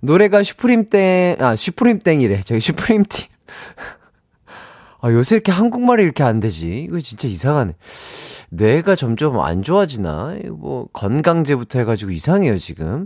노래가 0.00 0.44
슈프림 0.44 0.88
땡, 0.88 1.36
아, 1.40 1.56
슈프림 1.56 2.00
땡이래. 2.00 2.40
저기 2.42 2.60
슈프림 2.60 3.04
팀. 3.08 3.28
아, 5.04 5.12
요새 5.12 5.36
이렇게 5.36 5.52
한국말이 5.52 6.02
이렇게 6.02 6.22
안 6.22 6.40
되지? 6.40 6.86
이거 6.88 6.98
진짜 6.98 7.28
이상하네. 7.28 7.74
뇌가 8.48 8.96
점점 8.96 9.38
안 9.38 9.62
좋아지나? 9.62 10.36
뭐, 10.48 10.88
건강제부터 10.94 11.80
해가지고 11.80 12.10
이상해요, 12.10 12.56
지금. 12.56 13.04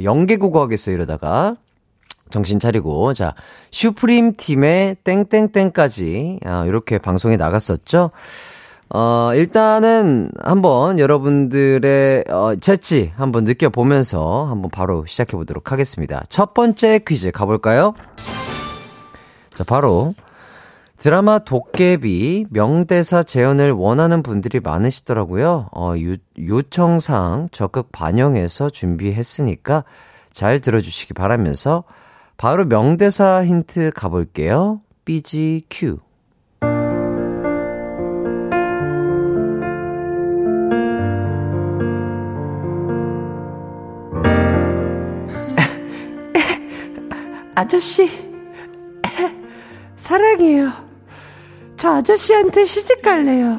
연계국어 0.00 0.62
하겠어요, 0.62 0.94
이러다가. 0.94 1.56
정신 2.30 2.60
차리고. 2.60 3.12
자, 3.14 3.34
슈프림 3.72 4.34
팀의 4.36 4.98
땡땡땡까지, 5.02 6.38
아, 6.44 6.64
이렇게 6.64 6.98
방송에 6.98 7.36
나갔었죠. 7.36 8.12
어, 8.90 9.30
일단은 9.34 10.30
한번 10.44 11.00
여러분들의, 11.00 12.24
어, 12.28 12.54
재치 12.60 13.10
한번 13.16 13.42
느껴보면서 13.42 14.44
한번 14.44 14.70
바로 14.70 15.04
시작해 15.06 15.32
보도록 15.36 15.72
하겠습니다. 15.72 16.22
첫 16.28 16.54
번째 16.54 17.00
퀴즈 17.04 17.32
가볼까요? 17.32 17.94
자, 19.56 19.64
바로 19.64 20.14
드라마 21.02 21.40
도깨비 21.40 22.46
명대사 22.50 23.24
재현을 23.24 23.72
원하는 23.72 24.22
분들이 24.22 24.60
많으시더라고요. 24.60 25.70
어, 25.74 25.94
요, 26.00 26.14
요청사항 26.38 27.48
적극 27.50 27.90
반영해서 27.90 28.70
준비했으니까 28.70 29.82
잘 30.32 30.60
들어주시기 30.60 31.14
바라면서 31.14 31.82
바로 32.36 32.66
명대사 32.66 33.44
힌트 33.44 33.90
가볼게요. 33.96 34.80
큐. 35.68 35.98
아저씨, 47.56 48.08
사랑해요. 49.96 50.91
저 51.82 51.94
아저씨한테 51.96 52.64
시집 52.64 53.02
갈래요. 53.02 53.58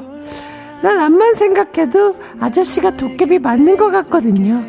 난 0.82 0.98
암만 0.98 1.34
생각해도 1.34 2.16
아저씨가 2.40 2.96
도깨비 2.96 3.38
맞는 3.40 3.76
것 3.76 3.90
같거든요. 3.90 4.62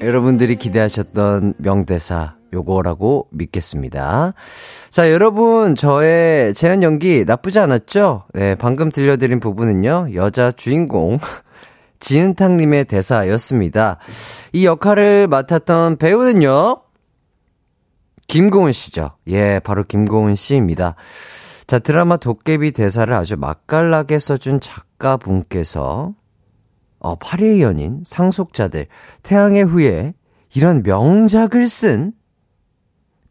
여러분들이 0.00 0.54
기대하셨던 0.54 1.54
명대사 1.58 2.36
요거라고 2.52 3.26
믿겠습니다. 3.32 4.32
자, 4.90 5.10
여러분 5.10 5.74
저의 5.74 6.54
재현 6.54 6.84
연기 6.84 7.24
나쁘지 7.26 7.58
않았죠? 7.58 8.26
네, 8.32 8.54
방금 8.54 8.92
들려드린 8.92 9.40
부분은요. 9.40 10.10
여자 10.14 10.52
주인공 10.52 11.18
지은탕님의 11.98 12.84
대사였습니다. 12.86 13.98
이 14.52 14.66
역할을 14.66 15.28
맡았던 15.28 15.96
배우는요. 15.96 16.82
김고은 18.28 18.72
씨죠. 18.72 19.12
예, 19.28 19.60
바로 19.60 19.84
김고은 19.84 20.34
씨입니다. 20.34 20.96
자, 21.66 21.78
드라마 21.78 22.16
도깨비 22.16 22.72
대사를 22.72 23.12
아주 23.12 23.36
맛깔나게 23.36 24.18
써준 24.18 24.60
작가분께서 24.60 26.14
어, 26.98 27.14
파리의 27.16 27.62
연인, 27.62 28.02
상속자들, 28.04 28.86
태양의 29.22 29.64
후예 29.64 30.14
이런 30.54 30.82
명작을 30.82 31.68
쓴 31.68 32.12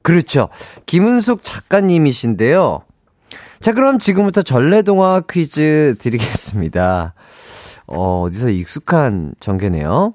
그렇죠. 0.01 0.49
김은숙 0.85 1.41
작가님이신데요. 1.41 2.83
자, 3.59 3.71
그럼 3.73 3.97
지금부터 3.97 4.43
전래동화 4.43 5.21
퀴즈 5.27 5.95
드리겠습니다. 5.97 7.14
어, 7.87 8.21
어디서 8.21 8.49
익숙한 8.49 9.35
전개네요. 9.39 10.13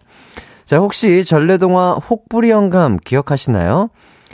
자, 0.65 0.79
혹시 0.79 1.25
전래동화 1.25 1.95
혹부리 1.95 2.51
영감 2.51 2.97
기억하시나요? 2.97 3.91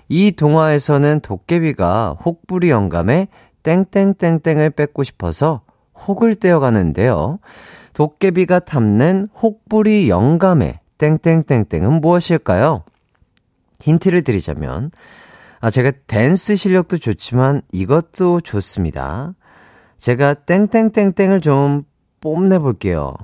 이 0.08 0.32
동화에서는 0.32 1.20
도깨비가 1.20 2.18
혹부리 2.24 2.70
영감의 2.70 3.28
땡땡땡땡을 3.62 4.70
뺏고 4.70 5.02
싶어서 5.02 5.62
혹을 6.06 6.34
떼어가는데요. 6.34 7.38
도깨비가 7.94 8.60
탐낸 8.60 9.28
혹부리 9.42 10.08
영감의 10.08 10.78
땡땡땡땡은 10.98 12.00
무엇일까요? 12.00 12.84
힌트를 13.80 14.22
드리자면, 14.22 14.90
아, 15.60 15.70
제가 15.70 15.90
댄스 16.06 16.54
실력도 16.54 16.98
좋지만 16.98 17.62
이것도 17.72 18.40
좋습니다. 18.42 19.34
제가 19.98 20.34
땡땡땡땡을 20.34 21.40
좀 21.40 21.84
뽐내볼게요. 22.26 23.14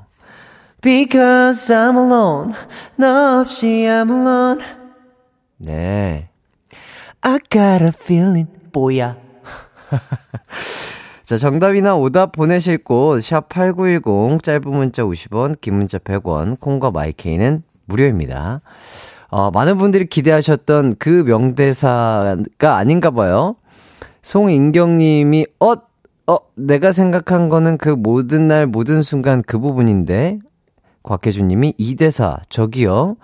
Because 0.81 1.75
I'm 1.75 1.99
alone. 1.99 2.55
너 2.97 3.41
없이 3.41 3.67
I'm 3.67 4.11
alone. 4.11 4.65
네. 5.59 6.29
I 7.21 7.39
got 7.51 7.85
a 7.85 7.93
feeling, 7.95 8.49
뭐야. 8.73 9.17
자, 11.25 11.37
정답이나 11.37 11.97
오답 11.97 12.33
보내실 12.33 12.79
곳, 12.79 13.21
샵8910, 13.21 14.43
짧은 14.43 14.71
문자 14.71 15.03
50원, 15.03 15.61
긴 15.61 15.75
문자 15.75 15.99
100원, 15.99 16.59
콩과 16.59 16.91
마이케이는 16.91 17.63
무료입니다. 17.87 18.61
어, 19.29 19.51
많은 19.51 19.79
분들이 19.79 20.07
기대하셨던 20.07 20.97
그 20.99 21.25
명대사가 21.27 22.77
아닌가 22.77 23.11
봐요. 23.11 23.57
송인경 24.23 24.99
님이, 24.99 25.47
어, 25.61 25.75
어, 26.27 26.39
내가 26.55 26.93
생각한 26.93 27.49
거는 27.49 27.79
그 27.79 27.89
모든 27.89 28.49
날, 28.49 28.67
모든 28.67 29.03
순간 29.03 29.43
그 29.43 29.59
부분인데. 29.59 30.39
곽혜준 31.03 31.49
님이 31.49 31.75
이 31.79 31.97
대사, 31.97 32.39
저기요. 32.49 33.17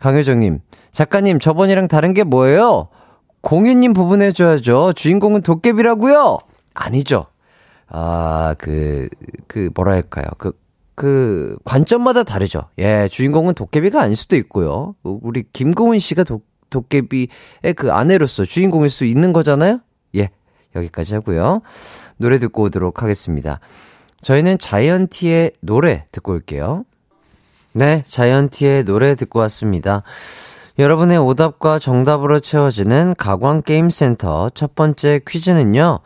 강효정 0.00 0.40
님, 0.40 0.58
작가님, 0.90 1.38
저번이랑 1.38 1.86
다른 1.86 2.14
게 2.14 2.24
뭐예요? 2.24 2.88
공유 3.40 3.72
님 3.74 3.92
부분 3.92 4.22
해 4.22 4.32
줘야죠. 4.32 4.92
주인공은 4.94 5.42
도깨비라고요 5.42 6.38
아니죠. 6.74 7.26
아, 7.88 8.54
그, 8.58 9.08
그, 9.46 9.70
뭐라 9.74 9.92
할까요. 9.92 10.26
그, 10.38 10.52
그, 10.94 11.56
관점마다 11.64 12.24
다르죠. 12.24 12.62
예, 12.78 13.08
주인공은 13.08 13.54
도깨비가 13.54 14.00
아닐 14.00 14.16
수도 14.16 14.36
있고요. 14.36 14.94
우리 15.02 15.44
김고은 15.52 15.98
씨가 15.98 16.24
도, 16.24 16.40
도깨비의 16.70 17.28
그 17.76 17.92
아내로서 17.92 18.44
주인공일 18.44 18.90
수 18.90 19.04
있는 19.04 19.32
거잖아요? 19.32 19.80
예, 20.74 20.78
여기까지 20.78 21.14
하고요. 21.14 21.62
노래 22.16 22.38
듣고 22.38 22.64
오도록 22.64 23.02
하겠습니다. 23.02 23.60
저희는 24.20 24.58
자이언티의 24.58 25.52
노래 25.60 26.06
듣고 26.12 26.32
올게요. 26.32 26.84
네, 27.74 28.04
자이언티의 28.06 28.84
노래 28.84 29.14
듣고 29.14 29.40
왔습니다. 29.40 30.02
여러분의 30.78 31.18
오답과 31.18 31.78
정답으로 31.78 32.40
채워지는 32.40 33.14
가광게임센터 33.16 34.50
첫 34.50 34.74
번째 34.74 35.20
퀴즈는요. 35.26 36.00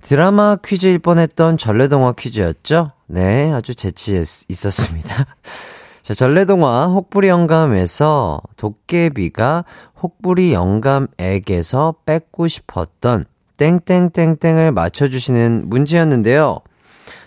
드라마 0.00 0.56
퀴즈일 0.56 0.98
뻔했던 1.00 1.58
전래동화 1.58 2.12
퀴즈였죠? 2.12 2.92
네, 3.06 3.52
아주 3.52 3.74
재치 3.74 4.22
있었습니다. 4.48 5.26
자, 6.02 6.14
전래동화 6.14 6.86
혹부리 6.86 7.28
영감에서 7.28 8.40
도깨비가 8.56 9.64
혹부리 10.00 10.52
영감에게서 10.52 11.96
뺏고 12.06 12.46
싶었던 12.46 13.24
땡땡땡땡을 13.56 14.72
맞춰주시는 14.72 15.64
문제였는데요. 15.66 16.58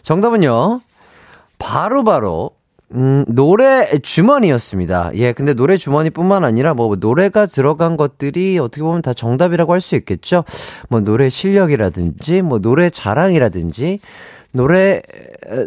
정답은요, 0.04 0.82
바로바로 1.58 2.04
바로 2.04 2.52
음, 2.92 3.24
노래 3.28 3.88
주머니였습니다. 4.00 5.12
예, 5.14 5.32
근데 5.32 5.54
노래 5.54 5.78
주머니뿐만 5.78 6.44
아니라 6.44 6.74
뭐 6.74 6.96
노래가 6.96 7.46
들어간 7.46 7.98
것들이 7.98 8.58
어떻게 8.58 8.82
보면 8.82 9.02
다 9.04 9.14
정답이라고 9.14 9.74
할 9.74 9.80
수 9.82 9.96
있겠죠. 9.96 10.44
뭐 10.90 11.00
노래 11.00 11.30
실력이라든지 11.30 12.42
뭐 12.42 12.60
노래 12.60 12.90
자랑이라든지 12.90 14.00
노래 14.52 15.02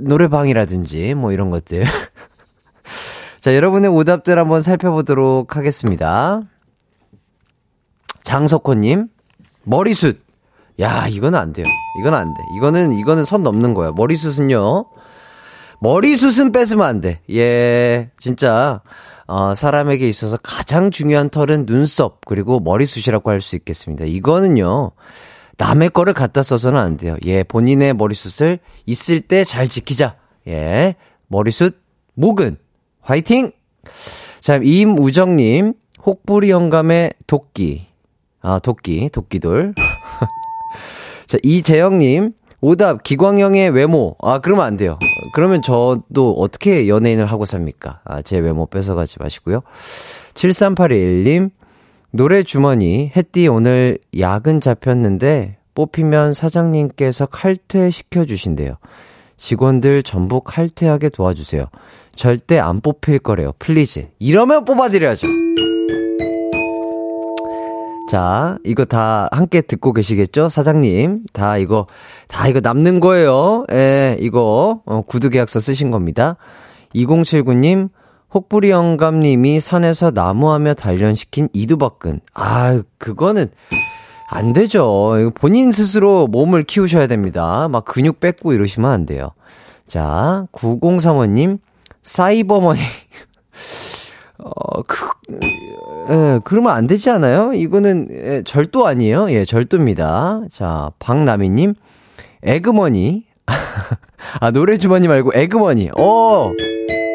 노래방이라든지 0.02 1.14
뭐 1.14 1.32
이런 1.32 1.50
것들. 1.50 1.86
자, 3.40 3.54
여러분의 3.54 3.90
오답들 3.90 4.38
한번 4.38 4.60
살펴보도록 4.60 5.56
하겠습니다. 5.56 6.42
장석호 8.24 8.74
님, 8.74 9.08
머리숱. 9.64 10.21
야, 10.82 11.06
이건 11.08 11.34
안 11.34 11.52
돼요. 11.52 11.66
이건 12.00 12.14
안 12.14 12.34
돼. 12.34 12.42
이거는, 12.56 12.98
이거는 12.98 13.24
선 13.24 13.42
넘는 13.42 13.74
거야. 13.74 13.92
머리숱은요, 13.92 14.86
머리숱은 15.80 16.52
뺏으면 16.52 16.84
안 16.86 17.00
돼. 17.00 17.20
예, 17.30 18.10
진짜, 18.18 18.80
어, 19.26 19.54
사람에게 19.54 20.08
있어서 20.08 20.36
가장 20.42 20.90
중요한 20.90 21.28
털은 21.30 21.66
눈썹, 21.66 22.20
그리고 22.26 22.58
머리숱이라고 22.60 23.30
할 23.30 23.40
수 23.40 23.54
있겠습니다. 23.56 24.04
이거는요, 24.06 24.92
남의 25.58 25.90
거를 25.90 26.14
갖다 26.14 26.42
써서는 26.42 26.80
안 26.80 26.96
돼요. 26.96 27.16
예, 27.26 27.42
본인의 27.44 27.94
머리숱을 27.94 28.58
있을 28.86 29.20
때 29.20 29.44
잘 29.44 29.68
지키자. 29.68 30.16
예, 30.48 30.96
머리숱, 31.28 31.76
목은, 32.14 32.56
화이팅! 33.00 33.52
자, 34.40 34.58
임우정님, 34.62 35.74
혹부리 36.04 36.50
영감의 36.50 37.12
도끼. 37.28 37.86
아, 38.40 38.58
도끼, 38.58 39.08
도끼돌. 39.10 39.74
자, 41.26 41.38
이재영님, 41.42 42.32
오답, 42.60 43.02
기광형의 43.02 43.70
외모. 43.70 44.16
아, 44.22 44.40
그러면 44.40 44.64
안 44.64 44.76
돼요. 44.76 44.98
그러면 45.34 45.62
저도 45.62 46.34
어떻게 46.38 46.88
연예인을 46.88 47.26
하고 47.26 47.44
삽니까? 47.44 48.00
아, 48.04 48.22
제 48.22 48.38
외모 48.38 48.66
뺏어가지 48.66 49.16
마시고요. 49.18 49.62
7381님, 50.34 51.50
노래 52.12 52.42
주머니, 52.42 53.10
햇띠 53.16 53.48
오늘 53.48 53.98
야근 54.18 54.60
잡혔는데, 54.60 55.56
뽑히면 55.74 56.34
사장님께서 56.34 57.26
칼퇴시켜 57.26 58.26
주신대요. 58.26 58.76
직원들 59.38 60.02
전부 60.02 60.40
칼퇴하게 60.40 61.08
도와주세요. 61.08 61.66
절대 62.14 62.58
안 62.58 62.80
뽑힐 62.80 63.18
거래요. 63.18 63.52
Please. 63.58 64.06
이러면 64.18 64.64
뽑아드려야죠. 64.64 65.26
자, 68.08 68.58
이거 68.64 68.84
다 68.84 69.28
함께 69.32 69.60
듣고 69.60 69.92
계시겠죠? 69.92 70.48
사장님. 70.48 71.24
다 71.32 71.56
이거, 71.56 71.86
다 72.28 72.48
이거 72.48 72.60
남는 72.60 73.00
거예요. 73.00 73.64
예, 73.72 74.16
이거, 74.20 74.82
어, 74.84 75.02
구두 75.02 75.30
계약서 75.30 75.60
쓰신 75.60 75.90
겁니다. 75.90 76.36
2079님, 76.94 77.88
혹부리 78.34 78.70
영감님이 78.70 79.60
산에서 79.60 80.10
나무하며 80.10 80.74
단련시킨 80.74 81.48
이두박근. 81.52 82.20
아, 82.34 82.82
그거는 82.98 83.48
안 84.28 84.52
되죠. 84.52 85.30
본인 85.34 85.72
스스로 85.72 86.26
몸을 86.26 86.64
키우셔야 86.64 87.06
됩니다. 87.06 87.68
막 87.68 87.84
근육 87.84 88.20
뺏고 88.20 88.52
이러시면 88.52 88.90
안 88.90 89.06
돼요. 89.06 89.32
자, 89.86 90.46
9035님, 90.52 91.58
사이버머니. 92.02 92.80
어, 94.44 94.82
그, 94.82 94.96
예, 96.10 96.40
그러면 96.44 96.72
안 96.72 96.86
되지 96.86 97.10
않아요? 97.10 97.52
이거는, 97.52 98.08
예, 98.10 98.42
절도 98.44 98.86
아니에요? 98.86 99.30
예, 99.30 99.44
절도입니다. 99.44 100.42
자, 100.52 100.90
박나미님, 100.98 101.74
에그머니. 102.42 103.26
아, 104.40 104.50
노래 104.50 104.76
주머니 104.76 105.08
말고 105.08 105.32
에그머니. 105.34 105.90
어, 105.96 106.50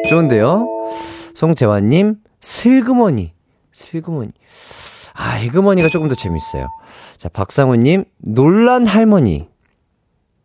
좋은데요? 0.08 0.66
송재환님, 1.34 2.16
슬그머니. 2.40 3.32
슬그머니. 3.72 4.30
아, 5.14 5.38
에그머니가 5.40 5.88
조금 5.88 6.08
더 6.08 6.14
재밌어요. 6.14 6.68
자, 7.18 7.28
박상우님, 7.28 8.04
놀란 8.18 8.86
할머니. 8.86 9.48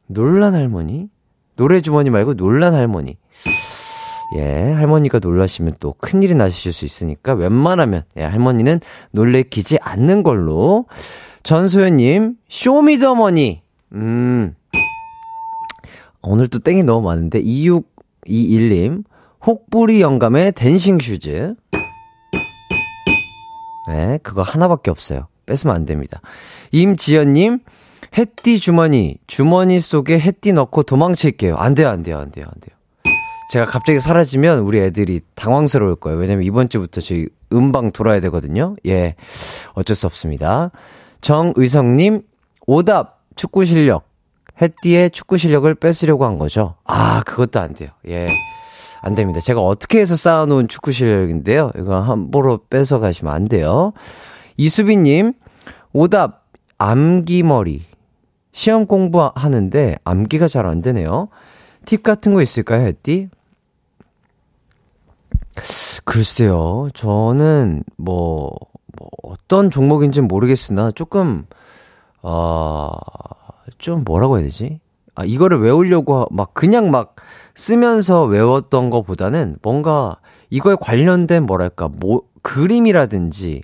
놀란 0.08 0.54
할머니? 0.54 1.10
노래 1.56 1.82
주머니 1.82 2.10
말고 2.10 2.34
놀란 2.34 2.74
할머니. 2.74 3.18
예, 4.36 4.72
할머니가 4.72 5.20
놀라시면 5.20 5.76
또 5.80 5.94
큰일이 6.00 6.34
나실 6.34 6.74
수 6.74 6.86
있으니까 6.86 7.34
웬만하면, 7.34 8.04
예, 8.18 8.24
할머니는 8.24 8.80
놀래키지 9.12 9.78
않는 9.80 10.24
걸로. 10.24 10.86
전소연님, 11.44 12.36
Show 12.50 12.80
Me 12.80 12.95
The 12.95 13.17
Money. 13.17 13.62
음. 13.94 14.56
오늘 16.22 16.48
또 16.48 16.60
땡이 16.60 16.84
너무 16.84 17.08
많은데, 17.08 17.42
2621님, 17.44 19.04
혹부리 19.46 20.02
영감의 20.02 20.54
dancing 20.54 21.00
shoes. 21.00 21.56
네, 23.88 24.18
그거 24.24 24.42
하나밖에 24.42 24.90
없어요. 24.90 25.28
뺏으면 25.46 25.76
안 25.76 25.86
됩니다. 25.86 26.22
임지연님, 26.72 27.60
햇띠 28.18 28.60
주머니, 28.60 29.18
주머니 29.28 29.80
속에 29.80 30.20
햇띠 30.20 30.54
넣고 30.54 30.84
도망칠게요. 30.84 31.58
안 31.58 31.76
돼요, 31.76 31.90
안 31.90 32.04
돼요, 32.04 32.18
안 32.20 32.32
돼요, 32.32 32.46
안 32.48 32.62
돼요. 32.62 32.76
제가 33.50 33.66
갑자기 33.66 34.00
사라지면 34.00 34.60
우리 34.60 34.80
애들이 34.80 35.22
당황스러울 35.36 35.96
거예요. 35.96 36.18
왜냐면 36.18 36.44
이번 36.44 36.70
주부터 36.70 37.02
저희 37.02 37.28
음방 37.52 37.92
돌아야 37.92 38.20
되거든요. 38.22 38.76
예. 38.88 39.16
어쩔 39.74 39.96
수 39.96 40.08
없습니다. 40.08 40.72
정의성님, 41.22 42.22
오답, 42.66 43.22
축구 43.36 43.66
실력. 43.66 44.10
햇띠의 44.62 45.12
축구 45.12 45.38
실력을 45.38 45.74
뺏으려고 45.76 46.26
한 46.26 46.38
거죠. 46.38 46.76
아, 46.86 47.22
그것도 47.26 47.60
안 47.60 47.74
돼요. 47.74 47.90
예. 48.08 48.28
안 49.02 49.14
됩니다. 49.16 49.40
제가 49.40 49.62
어떻게 49.62 50.00
해서 50.00 50.16
쌓아놓은 50.16 50.68
축구 50.68 50.92
실력인데요. 50.92 51.72
이거 51.78 52.00
함부로 52.00 52.60
뺏어 52.70 53.00
가시면 53.00 53.34
안 53.34 53.48
돼요. 53.48 53.94
이수빈님, 54.58 55.34
오답, 55.92 56.46
암기머리. 56.78 57.86
시험 58.54 58.86
공부하는데 58.86 59.98
암기가 60.04 60.48
잘 60.48 60.66
안 60.68 60.82
되네요. 60.82 61.30
팁 61.86 62.04
같은 62.04 62.34
거 62.34 62.42
있을까요, 62.42 62.86
햇띠? 62.86 63.30
글쎄요. 66.06 66.90
저는 66.94 67.84
뭐, 67.98 68.52
뭐 68.98 69.10
어떤 69.24 69.70
종목인지는 69.70 70.28
모르겠으나 70.28 70.92
조금 70.92 71.46
어, 72.22 72.92
좀 73.78 74.04
뭐라고 74.04 74.38
해야 74.38 74.46
되지? 74.46 74.80
아, 75.16 75.24
이거를 75.26 75.60
외우려고 75.60 76.28
막 76.32 76.54
그냥 76.54 76.90
막 76.90 77.16
쓰면서 77.56 78.24
외웠던 78.24 78.90
것보다는 78.90 79.58
뭔가 79.62 80.18
이거에 80.50 80.76
관련된 80.80 81.46
뭐랄까, 81.46 81.88
뭐, 81.88 82.22
그림이라든지 82.42 83.64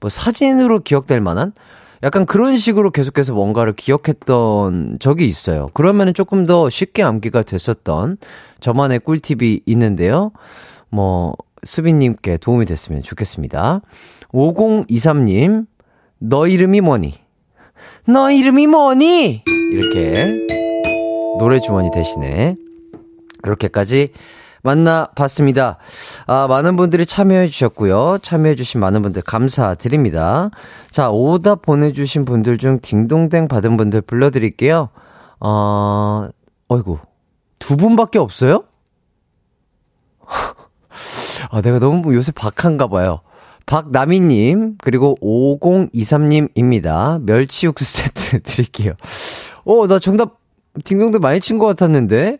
뭐 0.00 0.10
사진으로 0.10 0.80
기억될 0.80 1.20
만한 1.20 1.52
약간 2.02 2.26
그런 2.26 2.56
식으로 2.56 2.90
계속해서 2.90 3.32
뭔가를 3.32 3.74
기억했던 3.74 4.98
적이 4.98 5.26
있어요. 5.26 5.66
그러면은 5.72 6.14
조금 6.14 6.46
더 6.46 6.68
쉽게 6.68 7.02
암기가 7.02 7.42
됐었던 7.42 8.16
저만의 8.60 9.00
꿀팁이 9.00 9.60
있는데요. 9.66 10.32
뭐, 10.90 11.34
수빈님께 11.64 12.38
도움이 12.38 12.64
됐으면 12.66 13.02
좋겠습니다. 13.02 13.82
5023님, 14.32 15.66
너 16.18 16.46
이름이 16.46 16.80
뭐니? 16.80 17.14
너 18.06 18.30
이름이 18.30 18.66
뭐니? 18.66 19.44
이렇게 19.46 20.46
노래 21.38 21.60
주머니 21.60 21.90
대신에 21.92 22.56
이렇게까지 23.44 24.10
만나봤습니다. 24.62 25.78
아, 26.26 26.46
많은 26.48 26.76
분들이 26.76 27.04
참여해 27.04 27.48
주셨고요. 27.48 28.18
참여해 28.22 28.54
주신 28.54 28.80
많은 28.80 29.02
분들 29.02 29.22
감사드립니다. 29.22 30.50
자, 30.90 31.10
오답 31.10 31.62
보내주신 31.62 32.24
분들 32.24 32.58
중 32.58 32.78
딩동댕 32.80 33.48
받은 33.48 33.76
분들 33.76 34.02
불러드릴게요. 34.02 34.88
어, 35.40 36.28
어이구. 36.68 36.98
두 37.58 37.76
분밖에 37.76 38.18
없어요? 38.18 38.64
아, 41.50 41.60
내가 41.60 41.78
너무 41.78 42.14
요새 42.14 42.32
박한가 42.32 42.86
봐요. 42.88 43.20
박나미님, 43.66 44.76
그리고 44.82 45.16
5023님입니다. 45.22 47.20
멸치 47.22 47.66
육수 47.66 47.84
세트 47.84 48.42
드릴게요. 48.44 48.94
어, 49.64 49.86
나 49.86 49.98
정답, 49.98 50.38
딩동댕 50.84 51.20
많이 51.20 51.40
친 51.40 51.58
것 51.58 51.66
같았는데? 51.66 52.38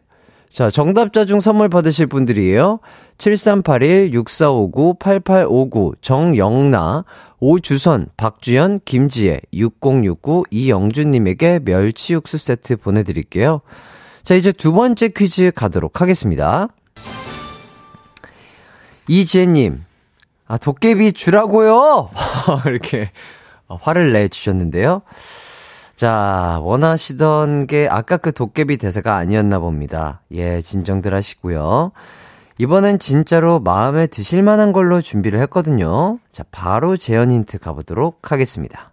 자, 0.52 0.70
정답자 0.70 1.24
중 1.24 1.40
선물 1.40 1.68
받으실 1.70 2.06
분들이에요. 2.06 2.80
7381-6459-8859, 3.16 5.94
정영나, 6.02 7.06
오주선, 7.40 8.08
박주연, 8.18 8.80
김지혜, 8.84 9.40
6069, 9.52 10.44
이영준님에게 10.50 11.60
멸치 11.64 12.12
육수 12.12 12.36
세트 12.36 12.76
보내드릴게요. 12.76 13.62
자, 14.24 14.34
이제 14.34 14.52
두 14.52 14.72
번째 14.72 15.08
퀴즈 15.08 15.52
가도록 15.54 16.02
하겠습니다. 16.02 16.68
이지혜님, 19.08 19.82
아, 20.46 20.58
도깨비 20.58 21.14
주라고요! 21.14 22.10
이렇게 22.66 23.10
화를 23.68 24.12
내주셨는데요. 24.12 25.00
자, 26.02 26.58
원하시던 26.64 27.68
게 27.68 27.86
아까 27.88 28.16
그 28.16 28.32
도깨비 28.32 28.78
대사가 28.78 29.14
아니었나 29.18 29.60
봅니다. 29.60 30.20
예, 30.32 30.60
진정들 30.60 31.14
하시고요. 31.14 31.92
이번엔 32.58 32.98
진짜로 32.98 33.60
마음에 33.60 34.08
드실 34.08 34.42
만한 34.42 34.72
걸로 34.72 35.00
준비를 35.00 35.38
했거든요. 35.42 36.18
자, 36.32 36.42
바로 36.50 36.96
재현 36.96 37.30
힌트 37.30 37.60
가보도록 37.60 38.32
하겠습니다. 38.32 38.90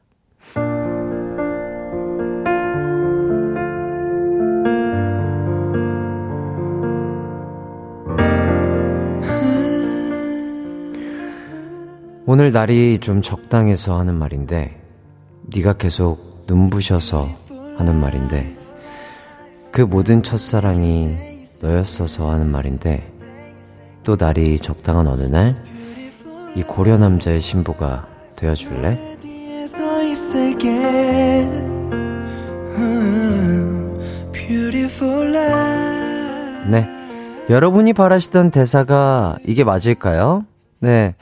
오늘 12.27 12.51
날이 12.51 12.99
좀 12.99 13.23
적당해서 13.23 13.97
하는 13.97 14.13
말인데 14.13 14.79
네가 15.51 15.73
계속 15.73 16.28
눈부셔서 16.49 17.29
하는 17.77 17.95
말인데 17.95 18.55
그 19.71 19.81
모든 19.81 20.23
첫사랑이 20.23 21.47
너였어서 21.62 22.29
하는 22.29 22.47
말인데 22.47 23.09
또 24.03 24.17
날이 24.17 24.57
적당한 24.57 25.07
어느 25.07 25.23
날 25.23 25.79
이 26.55 26.63
고려 26.63 26.97
남자의 26.97 27.39
신부가 27.39 28.07
되어줄래? 28.35 28.97
네. 36.69 36.88
여러분이 37.49 37.93
바라시던 37.93 38.51
대사가 38.51 39.38
이게 39.45 39.63
맞을까요? 39.63 40.45
네. 40.79 41.15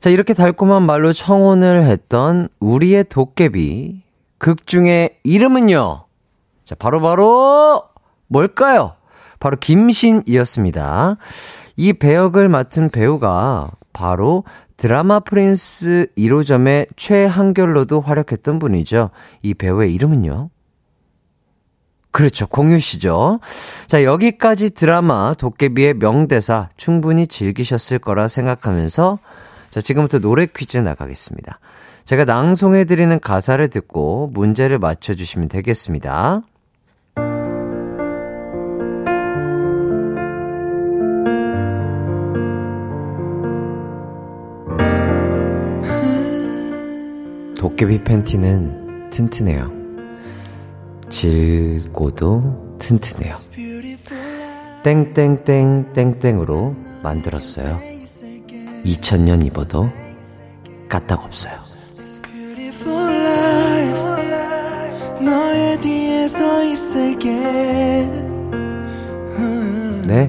자, 0.00 0.10
이렇게 0.10 0.32
달콤한 0.34 0.82
말로 0.82 1.12
청혼을 1.12 1.84
했던 1.84 2.48
우리의 2.60 3.04
도깨비. 3.08 4.03
극 4.38 4.66
중의 4.66 5.18
이름은요. 5.24 6.04
자, 6.64 6.74
바로바로, 6.74 7.24
바로 7.26 7.82
뭘까요? 8.26 8.96
바로 9.40 9.56
김신이었습니다. 9.58 11.16
이 11.76 11.92
배역을 11.92 12.48
맡은 12.48 12.88
배우가 12.88 13.70
바로 13.92 14.44
드라마 14.76 15.20
프린스 15.20 16.08
1호점의 16.16 16.88
최한결로도 16.96 18.00
활약했던 18.00 18.58
분이죠. 18.58 19.10
이 19.42 19.54
배우의 19.54 19.94
이름은요? 19.94 20.50
그렇죠. 22.10 22.46
공유 22.46 22.78
씨죠. 22.78 23.40
자, 23.88 24.04
여기까지 24.04 24.72
드라마 24.72 25.34
도깨비의 25.34 25.94
명대사 25.94 26.68
충분히 26.76 27.26
즐기셨을 27.26 27.98
거라 27.98 28.28
생각하면서 28.28 29.18
자, 29.70 29.80
지금부터 29.80 30.20
노래 30.20 30.46
퀴즈 30.46 30.78
나가겠습니다. 30.78 31.58
제가 32.04 32.26
낭송해드리는 32.26 33.18
가사를 33.20 33.66
듣고 33.68 34.30
문제를 34.34 34.78
맞춰주시면 34.78 35.48
되겠습니다. 35.48 36.42
도깨비 47.58 48.04
팬티는 48.04 49.08
튼튼해요. 49.08 49.72
질고도 51.08 52.76
튼튼해요. 52.78 53.34
땡땡땡 54.82 55.94
땡땡으로 55.94 56.76
만들었어요. 57.02 57.80
2000년 58.84 59.46
입어도 59.46 59.88
까딱 60.90 61.24
없어요. 61.24 61.83
네. 70.06 70.28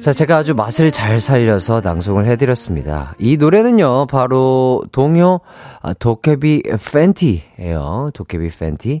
자, 0.00 0.12
제가 0.12 0.36
아주 0.36 0.54
맛을 0.54 0.92
잘 0.92 1.18
살려서 1.18 1.80
낭송을 1.82 2.26
해드렸습니다. 2.26 3.14
이 3.18 3.38
노래는요, 3.38 4.06
바로 4.06 4.84
동요, 4.92 5.40
아, 5.80 5.94
도깨비 5.94 6.62
팬티예요 6.92 8.10
도깨비 8.12 8.50
팬티. 8.50 9.00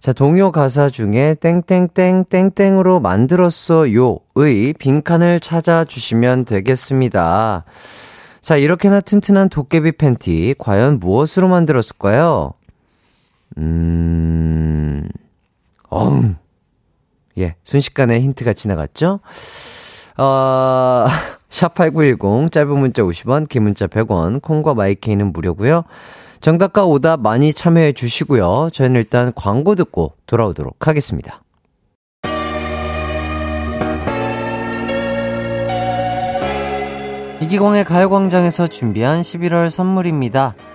자, 0.00 0.12
동요 0.12 0.52
가사 0.52 0.90
중에 0.90 1.36
땡땡땡 1.40 2.26
땡땡으로 2.26 3.00
만들었어요의 3.00 4.74
빈칸을 4.78 5.40
찾아주시면 5.40 6.44
되겠습니다. 6.44 7.64
자, 8.42 8.56
이렇게나 8.58 9.00
튼튼한 9.00 9.48
도깨비 9.48 9.92
팬티, 9.92 10.54
과연 10.58 11.00
무엇으로 11.00 11.48
만들었을까요? 11.48 12.52
음, 13.58 15.08
어음. 15.90 16.36
예, 17.38 17.56
순식간에 17.64 18.20
힌트가 18.20 18.52
지나갔죠? 18.52 19.20
어, 20.18 21.06
샵8910, 21.50 22.52
짧은 22.52 22.78
문자 22.78 23.02
50원, 23.02 23.48
긴 23.48 23.64
문자 23.64 23.86
100원, 23.86 24.40
콩과 24.42 24.74
마이케이는 24.74 25.32
무료고요 25.32 25.84
정답과 26.40 26.84
오답 26.86 27.20
많이 27.20 27.52
참여해 27.52 27.92
주시고요. 27.92 28.70
저희는 28.72 28.96
일단 28.96 29.32
광고 29.34 29.76
듣고 29.76 30.14
돌아오도록 30.26 30.88
하겠습니다. 30.88 31.40
이기광의 37.40 37.84
가요광장에서 37.84 38.66
준비한 38.66 39.20
11월 39.20 39.70
선물입니다. 39.70 40.54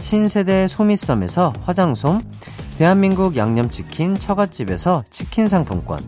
신세대 0.00 0.68
소미썸에서 0.68 1.52
화장솜, 1.62 2.22
대한민국 2.78 3.36
양념치킨 3.36 4.14
처갓집에서 4.14 5.04
치킨 5.10 5.48
상품권, 5.48 6.00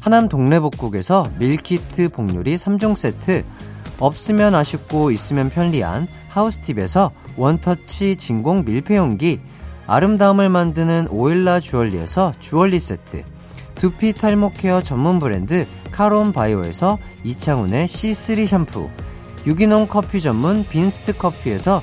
하남 0.00 0.28
동래복국에서 0.28 1.30
밀키트 1.38 2.10
복요리 2.10 2.54
3종 2.56 2.96
세트, 2.96 3.44
없으면 3.98 4.54
아쉽고 4.54 5.10
있으면 5.10 5.50
편리한 5.50 6.08
하우스팁에서 6.28 7.10
원터치 7.36 8.16
진공 8.16 8.64
밀폐용기, 8.64 9.40
아름다움을 9.86 10.48
만드는 10.48 11.08
오일라 11.10 11.60
주얼리에서 11.60 12.32
주얼리 12.40 12.80
세트, 12.80 13.24
두피 13.74 14.12
탈모 14.12 14.52
케어 14.52 14.82
전문 14.82 15.18
브랜드 15.18 15.66
카론 15.90 16.32
바이오에서 16.32 16.98
이창훈의 17.24 17.86
C3 17.86 18.46
샴푸, 18.46 18.88
유기농 19.46 19.88
커피 19.88 20.20
전문 20.20 20.64
빈스트 20.68 21.16
커피에서 21.16 21.82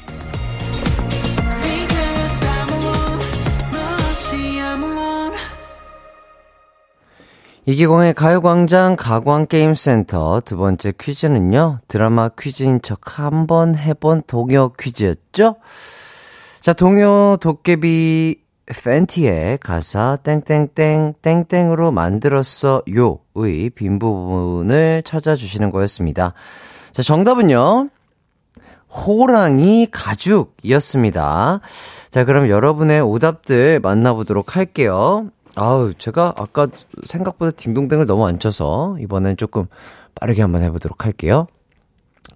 이기공의 7.67 8.15
가요광장 8.15 8.95
가광게임센터 8.95 10.41
두 10.45 10.57
번째 10.57 10.93
퀴즈는요, 10.99 11.79
드라마 11.87 12.29
퀴즈인 12.29 12.81
척 12.81 13.19
한 13.19 13.45
번 13.45 13.75
해본 13.75 14.23
동요 14.25 14.71
퀴즈였죠? 14.79 15.57
자, 16.59 16.73
동요 16.73 17.37
도깨비 17.39 18.37
팬티의 18.65 19.59
가사 19.59 20.17
땡땡땡 20.23 21.15
땡땡으로 21.21 21.91
만들었어 21.91 22.81
요의 22.89 23.69
빈 23.71 23.99
부분을 23.99 25.03
찾아주시는 25.03 25.69
거였습니다. 25.69 26.33
자, 26.93 27.03
정답은요. 27.03 27.89
호랑이 28.89 29.87
가죽이었습니다. 29.91 31.61
자, 32.09 32.25
그럼 32.25 32.49
여러분의 32.49 33.01
오답들 33.01 33.79
만나보도록 33.81 34.55
할게요. 34.55 35.29
아우, 35.55 35.93
제가 35.93 36.33
아까 36.37 36.67
생각보다 37.03 37.51
딩동댕을 37.51 38.05
너무 38.05 38.25
안 38.25 38.39
쳐서 38.39 38.97
이번엔 38.99 39.37
조금 39.37 39.65
빠르게 40.15 40.41
한번 40.41 40.63
해보도록 40.63 41.05
할게요. 41.05 41.47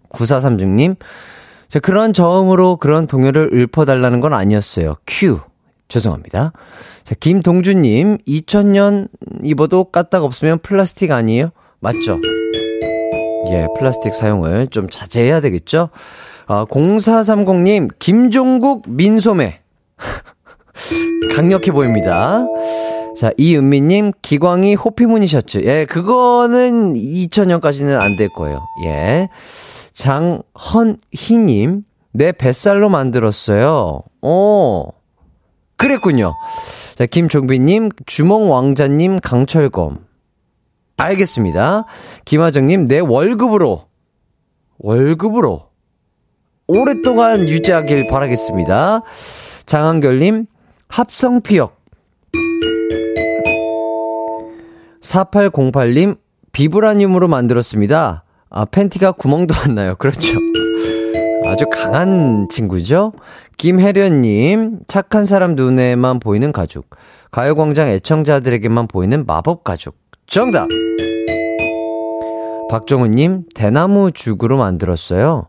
9436님, 0.10 0.96
자, 1.68 1.80
그런 1.80 2.14
저음으로 2.14 2.78
그런 2.78 3.08
동요를 3.08 3.50
읊어달라는 3.54 4.22
건 4.22 4.34
아니었어요. 4.34 4.96
큐. 5.06 5.40
죄송합니다. 5.88 6.52
자, 7.04 7.16
김동준님, 7.20 8.18
2000년 8.28 9.08
입어도 9.44 9.86
까딱 9.86 10.24
없으면 10.24 10.60
플라스틱 10.60 11.12
아니에요? 11.12 11.52
맞죠? 11.80 12.20
예, 13.52 13.68
플라스틱 13.78 14.14
사용을 14.14 14.68
좀 14.70 14.90
자제해야 14.90 15.42
되겠죠? 15.42 15.90
아, 16.48 16.66
0430님, 16.66 17.92
김종국 18.00 18.84
민소매. 18.88 19.62
강력해 21.36 21.72
보입니다. 21.72 22.46
자, 23.18 23.32
이은미님, 23.38 24.12
기광이 24.22 24.76
호피무늬 24.76 25.28
셔츠. 25.28 25.60
예, 25.66 25.86
그거는 25.86 26.94
2000년까지는 26.96 27.98
안 28.00 28.18
될 28.18 28.28
거예요. 28.30 28.66
예. 28.86 29.30
장헌희님, 29.94 31.84
내 32.12 32.32
뱃살로 32.34 32.90
만들었어요. 32.90 34.02
오, 34.22 34.88
그랬군요. 35.78 36.34
자, 36.98 37.06
김종빈님, 37.06 37.92
주몽왕자님, 38.06 39.20
강철검. 39.22 40.06
알겠습니다. 40.98 41.86
김하정님, 42.26 42.88
내 42.88 43.00
월급으로. 43.00 43.86
월급으로. 44.80 45.70
오랫동안 46.68 47.48
유지하길 47.48 48.08
바라겠습니다. 48.10 49.04
장한결님, 49.66 50.48
합성피역. 50.90 51.75
4808님, 55.06 56.18
비브라늄으로 56.52 57.28
만들었습니다. 57.28 58.24
아, 58.50 58.66
팬티가 58.66 59.14
구멍도 59.14 59.54
안 59.66 59.76
나요. 59.76 59.96
그렇죠. 59.98 60.38
아주 61.46 61.66
강한 61.72 62.48
친구죠? 62.50 63.14
김혜련님, 63.58 64.80
착한 64.88 65.26
사람 65.26 65.56
눈에만 65.56 66.20
보이는 66.20 66.52
가죽. 66.52 66.90
가요광장 67.32 67.88
애청자들에게만 67.90 68.88
보이는 68.88 69.26
마법 69.26 69.64
가죽. 69.64 69.96
정답! 70.26 70.68
박정우님, 72.70 73.44
대나무 73.54 74.12
죽으로 74.12 74.58
만들었어요. 74.58 75.48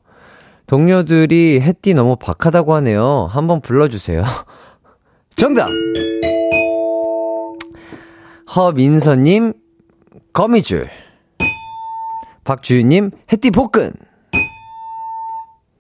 동료들이 0.67 1.61
햇띠 1.63 1.95
너무 1.95 2.17
박하다고 2.17 2.75
하네요. 2.75 3.29
한번 3.31 3.61
불러주세요. 3.61 4.23
정답! 5.37 5.69
허민서님, 8.57 9.53
거미줄. 10.33 10.89
박주윤님, 12.45 13.11
햇띠 13.31 13.51
복근. 13.51 13.93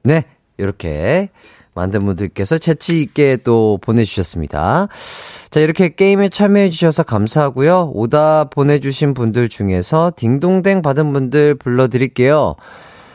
네, 0.05 0.25
이렇게 0.59 1.31
만든 1.73 2.05
분들께서 2.05 2.59
재치있게 2.59 3.39
또 3.45 3.79
보내주셨습니다. 3.81 4.89
자, 5.49 5.61
이렇게 5.61 5.95
게임에 5.95 6.29
참여해주셔서 6.29 7.05
감사하고요. 7.05 7.93
오답 7.95 8.51
보내주신 8.51 9.15
분들 9.15 9.49
중에서 9.49 10.13
딩동댕 10.15 10.83
받은 10.83 11.15
분들 11.15 11.55
불러드릴게요. 11.55 12.57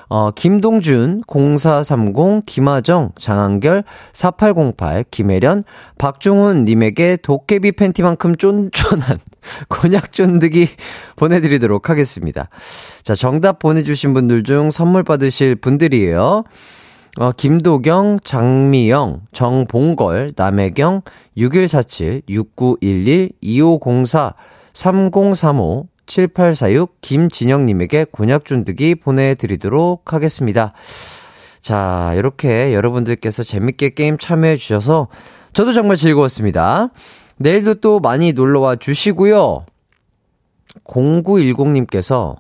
어, 0.10 0.32
김동준, 0.32 1.22
0430, 1.28 2.48
김하정, 2.48 3.12
장한결, 3.20 3.84
4808, 4.14 5.06
김혜련, 5.12 5.66
박종훈 6.00 6.66
님에게 6.66 7.18
도깨비 7.18 7.74
팬티만큼 7.74 8.38
쫀쫀한 8.38 9.20
곤약 9.70 10.12
쫀득이 10.12 10.70
보내드리도록 11.16 11.90
하겠습니다. 11.90 12.50
자, 13.04 13.16
정답 13.16 13.60
보내주신 13.60 14.14
분들 14.14 14.44
중 14.44 14.72
선물 14.72 15.04
받으실 15.04 15.56
분들이에요. 15.56 16.44
어, 17.18 17.32
김도경, 17.34 18.20
장미영, 18.24 19.22
정봉걸, 19.34 20.34
남혜경, 20.36 21.02
6147, 21.36 22.22
6911, 22.30 23.32
2504, 23.42 24.34
3035, 24.74 25.88
7846 26.08 27.02
김진영님에게 27.02 28.06
곤약 28.12 28.46
쫀득이 28.46 28.96
보내드리도록 28.96 30.14
하겠습니다. 30.14 30.74
자, 31.62 32.14
이렇게 32.16 32.74
여러분들께서 32.74 33.44
재밌게 33.44 33.92
게임 33.92 34.18
참여해주셔서 34.18 35.08
저도 35.54 35.74
정말 35.74 35.98
즐거웠습니다. 35.98 36.90
내일도 37.42 37.76
또 37.76 38.00
많이 38.00 38.34
놀러와 38.34 38.76
주시고요. 38.76 39.66
0910님께서 40.86 42.38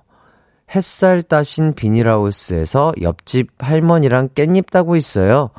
햇살 0.73 1.21
따신 1.21 1.73
비닐하우스에서 1.73 2.93
옆집 3.01 3.49
할머니랑 3.59 4.29
깻잎 4.29 4.69
따고 4.71 4.95
있어요. 4.95 5.49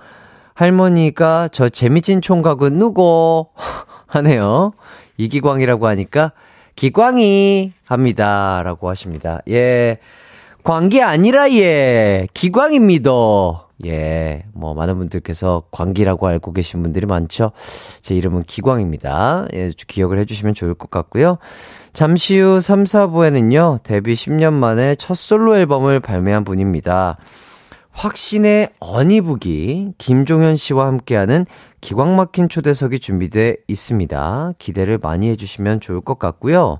할머니가 0.55 1.49
저 1.53 1.69
재미진 1.69 2.21
총각은 2.21 2.79
누구? 2.79 3.47
하네요. 4.09 4.73
이기광이라고 5.17 5.87
하니까 5.87 6.33
기광이 6.77 7.73
합니다. 7.87 8.63
라고 8.65 8.89
하십니다. 8.89 9.41
예. 9.49 9.99
광기 10.65 11.03
아니라 11.03 11.51
예. 11.51 12.27
기광입니다. 12.35 13.11
예. 13.85 14.45
뭐, 14.53 14.75
많은 14.75 14.97
분들께서 14.99 15.65
광기라고 15.71 16.27
알고 16.27 16.53
계신 16.53 16.83
분들이 16.83 17.07
많죠. 17.07 17.53
제 18.01 18.15
이름은 18.15 18.43
기광입니다. 18.43 19.49
예, 19.55 19.71
기억을 19.87 20.19
해주시면 20.21 20.55
좋을 20.55 20.75
것 20.75 20.91
같고요. 20.91 21.39
잠시 21.93 22.39
후 22.39 22.61
3, 22.61 22.85
4부에는요, 22.85 23.83
데뷔 23.83 24.15
10년 24.15 24.53
만에 24.53 24.95
첫 24.95 25.15
솔로 25.15 25.57
앨범을 25.57 26.01
발매한 26.01 26.45
분입니다. 26.45 27.19
확신의 27.93 28.71
어니북이 28.81 29.95
김종현 29.99 30.57
씨와 30.57 30.87
함께하는 30.87 31.45
기광 31.81 32.17
막힌 32.17 32.49
초대석이 32.49 33.01
준비돼 33.01 33.57
있습니다. 33.69 34.53
기대를 34.59 34.99
많이 35.03 35.29
해주시면 35.29 35.81
좋을 35.81 36.01
것 36.01 36.19
같고요. 36.19 36.79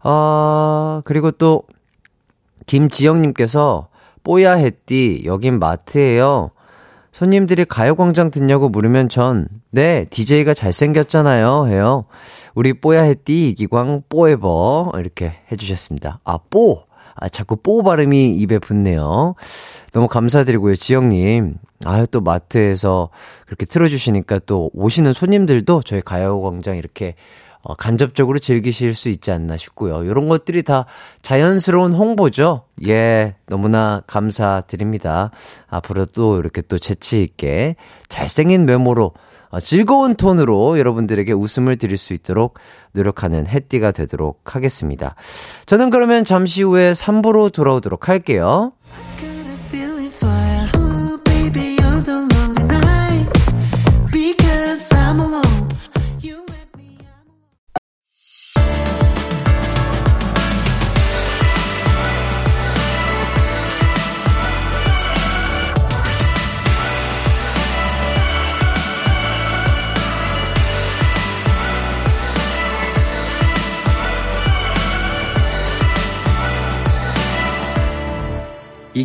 아, 0.00 1.02
그리고 1.04 1.30
또, 1.32 1.64
김지영님께서, 2.66 3.88
뽀야 4.22 4.52
했띠, 4.54 5.22
여긴 5.24 5.58
마트예요 5.58 6.50
손님들이 7.12 7.64
가요광장 7.64 8.30
듣냐고 8.30 8.68
물으면 8.68 9.08
전, 9.08 9.48
네, 9.70 10.04
DJ가 10.10 10.54
잘생겼잖아요. 10.54 11.66
해요. 11.66 12.04
우리 12.54 12.74
뽀야 12.74 13.02
했띠, 13.02 13.50
이기광, 13.50 14.02
뽀에버. 14.08 14.92
이렇게 14.98 15.34
해주셨습니다. 15.50 16.20
아, 16.24 16.38
뽀! 16.50 16.84
아, 17.16 17.28
자꾸 17.28 17.56
뽀 17.56 17.82
발음이 17.82 18.34
입에 18.36 18.60
붙네요. 18.60 19.34
너무 19.92 20.06
감사드리고요, 20.06 20.76
지영님. 20.76 21.56
아유, 21.84 22.06
또 22.08 22.20
마트에서 22.20 23.08
그렇게 23.46 23.66
틀어주시니까 23.66 24.40
또 24.46 24.70
오시는 24.72 25.12
손님들도 25.12 25.82
저희 25.84 26.00
가요광장 26.00 26.76
이렇게 26.76 27.14
어, 27.62 27.74
간접적으로 27.74 28.38
즐기실 28.38 28.94
수 28.94 29.08
있지 29.08 29.30
않나 29.30 29.56
싶고요. 29.56 30.04
이런 30.04 30.28
것들이 30.28 30.62
다 30.62 30.86
자연스러운 31.22 31.92
홍보죠. 31.92 32.64
예, 32.86 33.36
너무나 33.46 34.02
감사드립니다. 34.06 35.30
앞으로 35.68 36.06
또 36.06 36.38
이렇게 36.38 36.62
또 36.62 36.78
재치있게 36.78 37.76
잘생긴 38.08 38.66
외모로 38.68 39.12
어, 39.50 39.60
즐거운 39.60 40.14
톤으로 40.14 40.78
여러분들에게 40.78 41.32
웃음을 41.32 41.76
드릴 41.76 41.96
수 41.96 42.12
있도록 42.12 42.58
노력하는 42.92 43.46
해띠가 43.46 43.92
되도록 43.92 44.54
하겠습니다. 44.54 45.14
저는 45.66 45.90
그러면 45.90 46.24
잠시 46.24 46.62
후에 46.62 46.92
3부로 46.92 47.52
돌아오도록 47.52 48.08
할게요. 48.08 48.72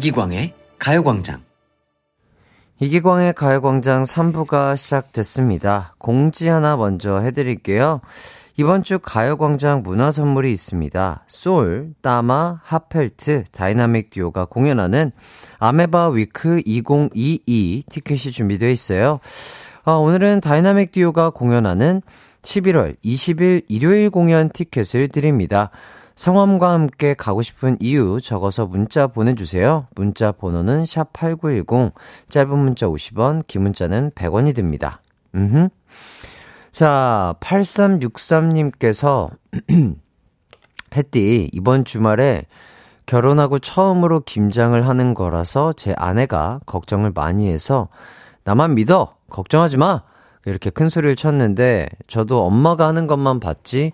이기광의 0.03 0.53
가요광장. 0.79 1.43
이기광의 2.81 3.31
가요광장 3.31 4.03
3부가 4.03 4.75
시작됐습니다. 4.75 5.95
공지 5.97 6.49
하나 6.49 6.75
먼저 6.75 7.19
해드릴게요. 7.19 8.01
이번 8.57 8.83
주 8.83 8.99
가요광장 8.99 9.81
문화 9.81 10.11
선물이 10.11 10.51
있습니다. 10.51 11.23
솔, 11.27 11.93
따마, 12.01 12.59
핫펠트, 12.63 13.45
다이나믹 13.53 14.09
듀오가 14.09 14.43
공연하는 14.43 15.13
Amoeba 15.59 16.09
Week 16.09 16.61
2022 16.65 17.83
티켓이 17.89 18.33
준비되어 18.33 18.69
있어요. 18.71 19.21
아, 19.85 19.93
오늘은 19.93 20.41
다이나믹 20.41 20.91
듀오가 20.91 21.29
공연하는 21.29 22.01
11월 22.41 22.97
20일 23.05 23.63
일요일 23.69 24.09
공연 24.09 24.49
티켓을 24.49 25.07
드립니다. 25.07 25.71
성함과 26.15 26.71
함께 26.71 27.13
가고 27.13 27.41
싶은 27.41 27.77
이유 27.79 28.19
적어서 28.21 28.65
문자 28.67 29.07
보내주세요. 29.07 29.87
문자 29.95 30.31
번호는 30.31 30.83
샵8910, 30.83 31.93
짧은 32.29 32.57
문자 32.57 32.87
50원, 32.87 33.47
긴 33.47 33.63
문자는 33.63 34.11
100원이 34.11 34.55
듭니다. 34.55 35.01
음흠. 35.35 35.69
자, 36.71 37.35
8363님께서, 37.39 39.29
햇띠, 40.95 41.49
이번 41.53 41.85
주말에 41.85 42.45
결혼하고 43.05 43.59
처음으로 43.59 44.21
김장을 44.21 44.87
하는 44.87 45.13
거라서 45.13 45.73
제 45.73 45.93
아내가 45.97 46.59
걱정을 46.65 47.11
많이 47.13 47.49
해서, 47.49 47.89
나만 48.43 48.75
믿어! 48.75 49.15
걱정하지 49.29 49.77
마! 49.77 50.03
이렇게 50.45 50.69
큰 50.69 50.89
소리를 50.89 51.15
쳤는데, 51.15 51.89
저도 52.07 52.43
엄마가 52.43 52.87
하는 52.87 53.07
것만 53.07 53.39
봤지, 53.39 53.91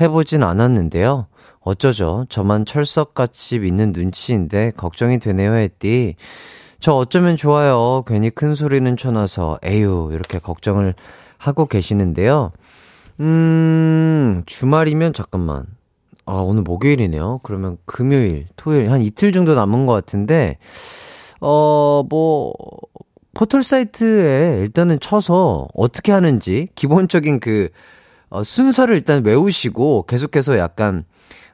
해보진 0.00 0.42
않았는데요. 0.42 1.26
어쩌죠? 1.68 2.24
저만 2.30 2.64
철석같이 2.64 3.58
믿는 3.58 3.92
눈치인데 3.92 4.72
걱정이 4.76 5.18
되네요, 5.18 5.52
했디. 5.52 6.16
저 6.80 6.94
어쩌면 6.94 7.36
좋아요. 7.36 8.04
괜히 8.06 8.30
큰 8.30 8.54
소리는 8.54 8.96
쳐놔서, 8.96 9.58
에휴, 9.64 10.10
이렇게 10.12 10.38
걱정을 10.38 10.94
하고 11.36 11.66
계시는데요. 11.66 12.52
음, 13.20 14.44
주말이면 14.46 15.12
잠깐만. 15.12 15.66
아, 16.24 16.34
오늘 16.34 16.62
목요일이네요. 16.62 17.40
그러면 17.42 17.76
금요일, 17.84 18.46
토요일, 18.56 18.90
한 18.90 19.02
이틀 19.02 19.32
정도 19.32 19.54
남은 19.54 19.86
것 19.86 19.92
같은데, 19.92 20.58
어, 21.40 22.02
뭐, 22.08 22.54
포털 23.34 23.62
사이트에 23.62 24.58
일단은 24.60 25.00
쳐서 25.00 25.68
어떻게 25.74 26.12
하는지, 26.12 26.68
기본적인 26.74 27.40
그, 27.40 27.68
어, 28.30 28.42
순서를 28.42 28.94
일단 28.94 29.24
외우시고, 29.24 30.04
계속해서 30.06 30.58
약간, 30.58 31.04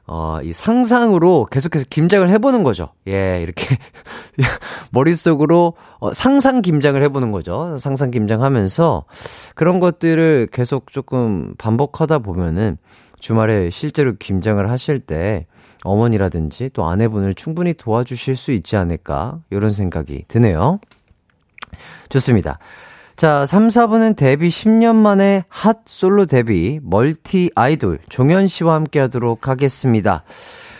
어, 0.07 0.39
이 0.43 0.53
상상으로 0.53 1.47
계속해서 1.49 1.85
김장을 1.89 2.29
해보는 2.29 2.63
거죠. 2.63 2.89
예, 3.07 3.41
이렇게. 3.41 3.77
머릿속으로 4.91 5.73
어, 5.99 6.13
상상 6.13 6.61
김장을 6.61 7.01
해보는 7.03 7.31
거죠. 7.31 7.77
상상 7.79 8.11
김장 8.11 8.43
하면서 8.43 9.05
그런 9.55 9.79
것들을 9.79 10.49
계속 10.51 10.91
조금 10.91 11.55
반복하다 11.57 12.19
보면은 12.19 12.77
주말에 13.19 13.71
실제로 13.71 14.13
김장을 14.17 14.69
하실 14.69 14.99
때 14.99 15.47
어머니라든지 15.83 16.69
또 16.73 16.85
아내분을 16.85 17.33
충분히 17.33 17.73
도와주실 17.73 18.35
수 18.35 18.51
있지 18.51 18.75
않을까. 18.75 19.39
이런 19.49 19.71
생각이 19.71 20.25
드네요. 20.27 20.79
좋습니다. 22.09 22.59
자, 23.15 23.45
3, 23.45 23.69
4분은 23.69 24.17
데뷔 24.17 24.49
10년 24.49 24.95
만에 24.97 25.43
핫 25.47 25.77
솔로 25.85 26.25
데뷔 26.25 26.81
멀티 26.83 27.49
아이돌 27.55 27.99
종현 28.09 28.47
씨와 28.47 28.73
함께 28.73 28.99
하도록 28.99 29.47
하겠습니다. 29.47 30.23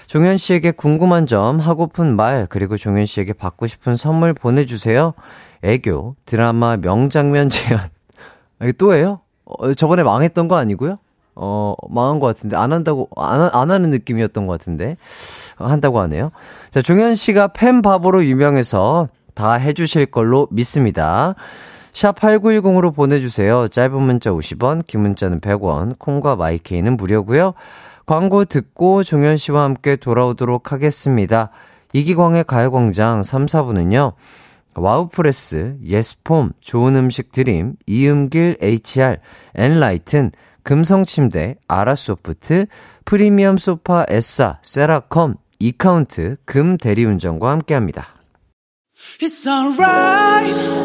종현 0.08 0.36
씨에게 0.36 0.72
궁금한 0.72 1.28
점, 1.28 1.60
하고픈 1.60 2.18
말, 2.18 2.46
그리고 2.50 2.76
종현 2.76 3.06
씨에게 3.06 3.32
받고 3.32 3.68
싶은 3.68 3.96
선물 3.96 4.34
보내주세요. 4.34 5.14
애교, 5.64 6.18
드라마, 6.26 6.76
명장면 6.76 7.50
재현. 7.50 7.80
아, 7.80 7.88
이게 8.64 8.74
또예요? 8.74 9.22
어, 9.46 9.74
저번에 9.74 10.04
망했던 10.04 10.50
거 10.50 10.58
아니고요? 10.58 11.00
어, 11.36 11.74
망한 11.90 12.20
것 12.20 12.28
같은데, 12.28 12.58
안 12.58 12.74
한다고, 12.74 13.08
안, 13.16 13.50
안 13.54 13.72
하는 13.72 13.90
느낌이었던 13.92 14.46
것 14.46 14.52
같은데, 14.52 14.98
어, 15.58 15.68
한다고 15.68 16.02
하네요. 16.02 16.32
자, 16.70 16.82
종현 16.82 17.16
씨가 17.16 17.48
팬 17.48 17.82
바보로 17.82 18.26
유명해서 18.26 19.08
다 19.34 19.54
해주실 19.54 20.08
걸로 20.08 20.50
믿습니다. 20.52 21.36
샵 21.96 22.20
8910으로 22.20 22.94
보내주세요. 22.94 23.70
짧은 23.70 24.02
문자 24.02 24.30
50원, 24.30 24.86
긴 24.86 25.00
문자는 25.00 25.40
100원, 25.40 25.98
콩과 25.98 26.36
마이케이는 26.36 26.98
무료고요 26.98 27.54
광고 28.06 28.44
듣고 28.44 29.04
종현 29.04 29.38
씨와 29.38 29.64
함께 29.64 29.96
돌아오도록 29.96 30.74
하겠습니다. 30.74 31.52
이기광의 31.94 32.44
가요광장 32.44 33.24
3, 33.24 33.46
4부는요. 33.46 34.12
와우프레스, 34.76 35.78
예스폼, 35.86 36.52
좋은 36.60 36.98
음식 36.98 37.32
드림, 37.32 37.78
이음길 37.88 38.58
HR, 38.62 39.16
엔라이튼, 39.56 40.32
금성침대, 40.64 41.56
아라소프트, 41.70 42.66
프리미엄 43.06 43.58
소파 43.58 44.06
에싸, 44.10 44.60
세라컴, 44.64 45.36
이카운트, 45.60 46.36
금대리운전과 46.44 47.50
함께합니다. 47.50 48.08
It's 49.22 49.48
alright 49.48 50.85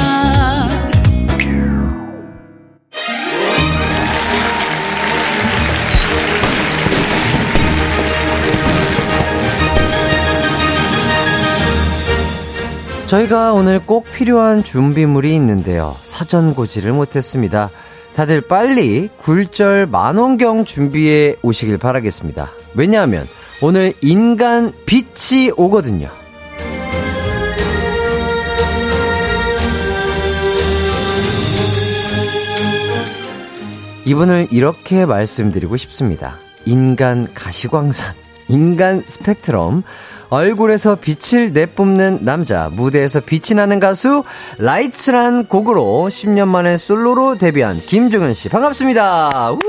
저희가 13.11 13.51
오늘 13.51 13.85
꼭 13.85 14.05
필요한 14.13 14.63
준비물이 14.63 15.35
있는데요. 15.35 15.97
사전 16.01 16.55
고지를 16.55 16.93
못했습니다. 16.93 17.69
다들 18.15 18.39
빨리 18.39 19.09
굴절 19.17 19.87
만원경 19.87 20.63
준비해 20.63 21.35
오시길 21.41 21.77
바라겠습니다. 21.77 22.51
왜냐하면 22.73 23.27
오늘 23.61 23.91
인간 24.01 24.71
빛이 24.85 25.51
오거든요. 25.57 26.07
이분을 34.05 34.47
이렇게 34.51 35.05
말씀드리고 35.05 35.75
싶습니다. 35.75 36.37
인간 36.65 37.27
가시광선, 37.33 38.15
인간 38.51 39.01
스펙트럼, 39.05 39.83
얼굴에서 40.29 40.95
빛을 40.95 41.51
내뿜는 41.53 42.19
남자, 42.21 42.69
무대에서 42.71 43.19
빛이 43.21 43.55
나는 43.55 43.79
가수, 43.79 44.23
라이츠란 44.59 45.47
곡으로 45.47 46.07
10년 46.09 46.47
만에 46.47 46.77
솔로로 46.77 47.37
데뷔한 47.37 47.81
김종현 47.85 48.33
씨. 48.33 48.49
반갑습니다. 48.49 49.51
우! 49.53 49.59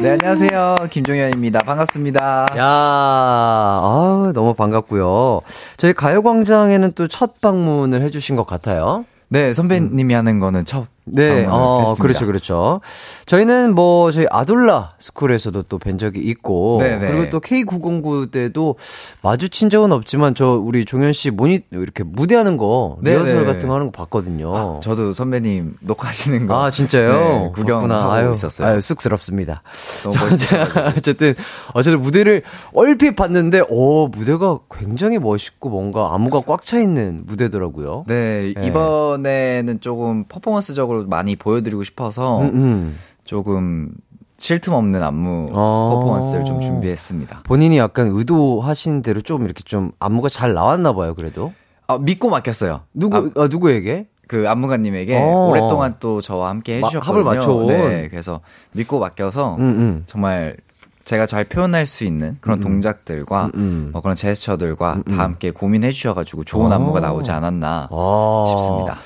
네, 0.00 0.10
안녕하세요. 0.10 0.74
김종현입니다. 0.90 1.60
반갑습니다. 1.60 2.46
야, 2.56 2.64
아, 2.64 4.32
너무 4.34 4.52
반갑고요. 4.54 5.40
저희 5.78 5.92
가요광장에는 5.94 6.92
또 6.92 7.06
첫 7.08 7.40
방문을 7.40 8.02
해주신 8.02 8.36
것 8.36 8.46
같아요. 8.46 9.04
네, 9.28 9.54
선배님이 9.54 10.12
하는 10.12 10.38
거는 10.38 10.64
첫 10.66 10.86
네, 11.06 11.46
어, 11.48 11.78
했습니다. 11.86 12.02
그렇죠, 12.02 12.26
그렇죠. 12.26 12.80
저희는 13.26 13.74
뭐, 13.74 14.10
저희 14.10 14.26
아돌라 14.30 14.94
스쿨에서도 14.98 15.62
또 15.62 15.78
뵌 15.78 15.98
적이 15.98 16.20
있고, 16.20 16.78
네네. 16.80 17.10
그리고 17.12 17.30
또 17.30 17.40
K909 17.40 18.32
때도 18.32 18.74
마주친 19.22 19.70
적은 19.70 19.92
없지만, 19.92 20.34
저, 20.34 20.50
우리 20.50 20.84
종현 20.84 21.12
씨 21.12 21.30
모니, 21.30 21.60
이렇게 21.70 22.02
무대하는 22.02 22.56
거, 22.56 22.98
네네. 23.02 23.18
리허설 23.18 23.46
같은 23.46 23.68
거 23.68 23.74
하는 23.74 23.86
거 23.86 23.92
봤거든요. 23.92 24.56
아, 24.56 24.80
저도 24.80 25.12
선배님 25.12 25.76
녹화하시는 25.80 26.46
거. 26.48 26.64
아, 26.64 26.70
진짜요? 26.70 27.12
네, 27.12 27.50
구경하고. 27.54 28.12
아유, 28.12 28.32
있었어요. 28.32 28.68
아유, 28.68 28.80
쑥스럽습니다. 28.80 29.62
너무 30.02 30.12
저, 30.16 30.24
멋있어가지고. 30.24 30.80
어쨌든, 30.98 31.34
어쨌든 31.74 32.02
무대를 32.02 32.42
얼핏 32.74 33.14
봤는데, 33.14 33.62
오, 33.68 34.08
무대가 34.08 34.58
굉장히 34.76 35.18
멋있고 35.20 35.68
뭔가 35.70 36.14
안무가 36.14 36.40
꽉 36.40 36.64
차 36.66 36.80
있는 36.80 37.22
무대더라고요. 37.26 38.04
네, 38.08 38.52
네. 38.56 38.66
이번에는 38.66 39.80
조금 39.80 40.24
퍼포먼스적으로 40.28 40.95
많이 41.04 41.36
보여드리고 41.36 41.84
싶어서 41.84 42.40
음, 42.40 42.46
음. 42.54 42.98
조금 43.24 43.90
쉴틈 44.38 44.72
없는 44.74 45.02
안무 45.02 45.48
어. 45.52 45.90
퍼포먼스를 46.00 46.44
좀 46.44 46.60
준비했습니다. 46.60 47.40
본인이 47.44 47.78
약간 47.78 48.08
의도하신 48.12 49.02
대로 49.02 49.20
좀 49.20 49.44
이렇게 49.44 49.62
좀 49.64 49.92
안무가 49.98 50.28
잘 50.28 50.52
나왔나 50.54 50.92
봐요, 50.94 51.14
그래도. 51.14 51.52
아, 51.88 51.98
믿고 51.98 52.28
맡겼어요. 52.30 52.82
누구, 52.92 53.32
아, 53.36 53.42
아, 53.42 53.48
누구에게? 53.48 54.08
그 54.28 54.48
안무가님에게 54.48 55.16
어. 55.22 55.48
오랫동안 55.50 55.94
또 56.00 56.20
저와 56.20 56.48
함께 56.50 56.80
마- 56.80 56.88
해주셨거든요. 56.88 57.18
합을 57.20 57.24
맞춰온. 57.36 57.66
네, 57.68 58.08
그래서 58.08 58.40
믿고 58.72 58.98
맡겨서 58.98 59.54
음, 59.56 59.60
음. 59.60 60.02
정말 60.06 60.56
제가 61.04 61.26
잘 61.26 61.44
표현할 61.44 61.86
수 61.86 62.04
있는 62.04 62.36
그런 62.40 62.58
동작들과 62.60 63.52
음. 63.54 63.90
뭐 63.92 64.02
그런 64.02 64.16
제스처들과 64.16 64.94
음. 64.94 65.02
다 65.16 65.22
함께 65.22 65.52
고민해 65.52 65.92
주셔가지고 65.92 66.42
좋은 66.42 66.72
어. 66.72 66.74
안무가 66.74 66.98
나오지 66.98 67.30
않았나 67.30 67.88
아, 67.90 68.46
싶습니다. 68.48 68.98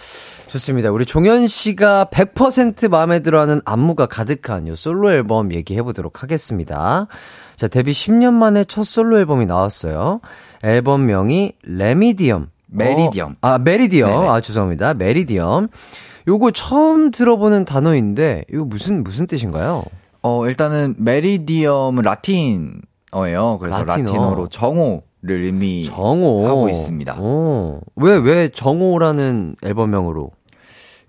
좋습니다. 0.50 0.90
우리 0.90 1.06
종현 1.06 1.46
씨가 1.46 2.06
100% 2.10 2.88
마음에 2.88 3.20
들어하는 3.20 3.60
안무가 3.64 4.06
가득한 4.06 4.66
요 4.66 4.74
솔로 4.74 5.12
앨범 5.12 5.54
얘기해 5.54 5.82
보도록 5.82 6.24
하겠습니다. 6.24 7.06
자, 7.54 7.68
데뷔 7.68 7.92
10년 7.92 8.32
만에 8.32 8.64
첫 8.64 8.82
솔로 8.82 9.18
앨범이 9.18 9.46
나왔어요. 9.46 10.20
앨범명이 10.64 11.52
레미디엄. 11.62 12.48
Meridiem. 12.66 13.32
어, 13.32 13.34
아, 13.42 13.58
Meridiem. 13.58 14.10
네네. 14.10 14.28
아, 14.28 14.40
죄송합니다. 14.40 14.94
Meridiem. 14.94 15.68
요거 16.26 16.50
처음 16.50 17.12
들어보는 17.12 17.64
단어인데, 17.64 18.44
이거 18.52 18.64
무슨, 18.64 19.04
무슨 19.04 19.26
뜻인가요? 19.26 19.84
어 20.22 20.46
일단은 20.46 20.96
Meridiem은 20.98 22.02
라틴어예요. 22.02 23.58
그래서 23.58 23.84
라틴어. 23.84 24.34
로 24.34 24.48
정오 24.48 25.02
를 25.22 25.42
의미 25.42 25.84
정오. 25.84 26.46
하고 26.48 26.68
있습니다. 26.70 27.20
오. 27.20 27.80
왜, 27.96 28.16
왜 28.16 28.48
정오라는 28.48 29.56
앨범명으로? 29.62 30.30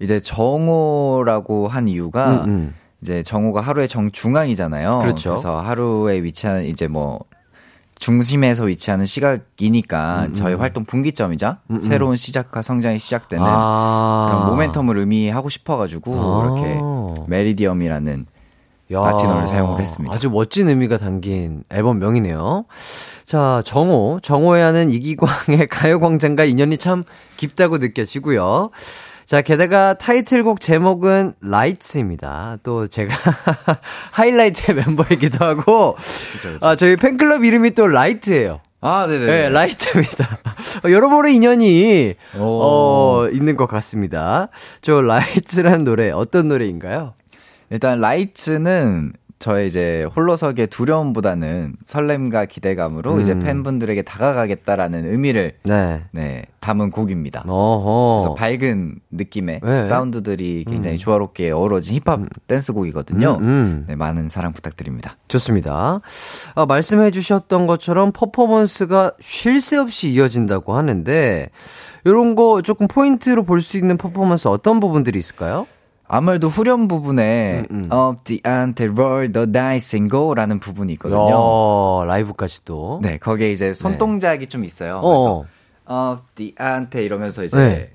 이제 0.01 0.19
정오라고 0.19 1.67
한 1.67 1.87
이유가 1.87 2.43
음, 2.45 2.49
음. 2.49 2.75
이제 3.01 3.23
정오가 3.23 3.61
하루의 3.61 3.87
정중앙이잖아요. 3.87 4.99
그렇죠. 4.99 5.33
래서 5.35 5.59
하루에 5.59 6.21
위치하는 6.23 6.65
이제 6.65 6.87
뭐 6.87 7.19
중심에서 7.95 8.65
위치하는 8.65 9.05
시각이니까 9.05 10.29
저희 10.33 10.55
활동 10.55 10.85
분기점이자 10.85 11.59
음, 11.69 11.81
새로운 11.81 12.15
시작과 12.15 12.63
성장이 12.63 12.97
시작되는 12.97 13.45
아. 13.47 14.47
그런 14.49 14.71
모멘텀을 14.71 14.97
의미하고 14.97 15.49
싶어가지고 15.49 16.13
아. 16.15 16.43
이렇게 16.57 16.81
메리디엄이라는 17.27 18.25
야, 18.93 18.99
라틴어를 18.99 19.47
사용을 19.47 19.79
했습니다. 19.79 20.13
아주 20.13 20.29
멋진 20.29 20.67
의미가 20.67 20.97
담긴 20.97 21.63
앨범 21.69 21.99
명이네요. 21.99 22.65
자, 23.23 23.61
정호. 23.65 24.19
정호에 24.21 24.61
하는 24.61 24.91
이기광의 24.91 25.67
가요광장과 25.71 26.43
인연이 26.43 26.77
참 26.77 27.03
깊다고 27.37 27.77
느껴지고요. 27.77 28.69
자, 29.31 29.41
게다가 29.41 29.93
타이틀곡 29.93 30.59
제목은 30.59 31.35
Lights입니다. 31.39 32.57
또 32.63 32.87
제가 32.87 33.15
하이라이트의 34.11 34.75
멤버이기도 34.75 35.45
하고, 35.45 35.95
아, 36.59 36.75
저희 36.75 36.97
팬클럽 36.97 37.45
이름이 37.45 37.71
또 37.71 37.87
Light예요. 37.87 38.59
아, 38.81 39.07
네네. 39.07 39.25
네, 39.25 39.49
Light입니다. 39.49 40.37
어, 40.83 40.91
여러모로 40.91 41.29
인연이, 41.29 42.15
오. 42.37 42.41
어, 42.41 43.29
있는 43.31 43.55
것 43.55 43.67
같습니다. 43.67 44.49
저 44.81 45.01
Light라는 45.01 45.85
노래, 45.85 46.11
어떤 46.11 46.49
노래인가요? 46.49 47.13
일단 47.69 48.01
Lights는 48.01 49.13
저의 49.41 49.65
이제 49.67 50.07
홀로서기의 50.15 50.67
두려움보다는 50.67 51.75
설렘과 51.85 52.45
기대감으로 52.45 53.15
음. 53.15 53.21
이제 53.21 53.37
팬분들에게 53.37 54.03
다가가겠다라는 54.03 55.11
의미를 55.11 55.53
네. 55.63 56.03
네, 56.11 56.43
담은 56.59 56.91
곡입니다. 56.91 57.43
어허. 57.47 58.19
그래서 58.19 58.33
밝은 58.35 58.99
느낌의 59.09 59.61
네. 59.63 59.83
사운드들이 59.83 60.65
굉장히 60.67 60.99
조화롭게 60.99 61.49
어우러진 61.51 61.95
힙합 61.97 62.21
댄스 62.47 62.71
곡이거든요. 62.73 63.37
음, 63.41 63.43
음. 63.43 63.85
네, 63.87 63.95
많은 63.95 64.29
사랑 64.29 64.53
부탁드립니다. 64.53 65.17
좋습니다. 65.27 66.01
아, 66.55 66.65
말씀해 66.67 67.09
주셨던 67.09 67.65
것처럼 67.65 68.11
퍼포먼스가 68.11 69.11
쉴 69.19 69.59
새 69.59 69.77
없이 69.77 70.09
이어진다고 70.09 70.73
하는데, 70.73 71.49
요런 72.05 72.35
거 72.35 72.61
조금 72.61 72.87
포인트로 72.87 73.43
볼 73.43 73.61
수 73.61 73.77
있는 73.77 73.97
퍼포먼스 73.97 74.47
어떤 74.47 74.79
부분들이 74.79 75.17
있을까요? 75.19 75.65
아무래도 76.13 76.49
후렴 76.49 76.89
부분에 76.89 77.63
음, 77.71 77.89
음. 77.89 77.93
Up 77.93 78.25
the 78.25 78.41
ante 78.45 78.85
roll 78.85 79.31
the 79.31 79.49
dice 79.49 79.97
and 79.97 80.11
go라는 80.11 80.59
부분이 80.59 80.91
있거든요. 80.93 81.29
야, 81.29 82.05
라이브까지 82.05 82.65
또. 82.65 82.99
네, 83.01 83.17
거기에 83.17 83.53
이제 83.53 83.73
손 83.73 83.93
네. 83.93 83.97
동작이 83.97 84.47
좀 84.47 84.65
있어요. 84.65 84.99
어. 85.01 85.45
그래서 85.85 86.13
Up 86.13 86.23
the 86.35 86.53
ante 86.59 87.05
이러면서 87.05 87.45
이제 87.45 87.57
네. 87.57 87.91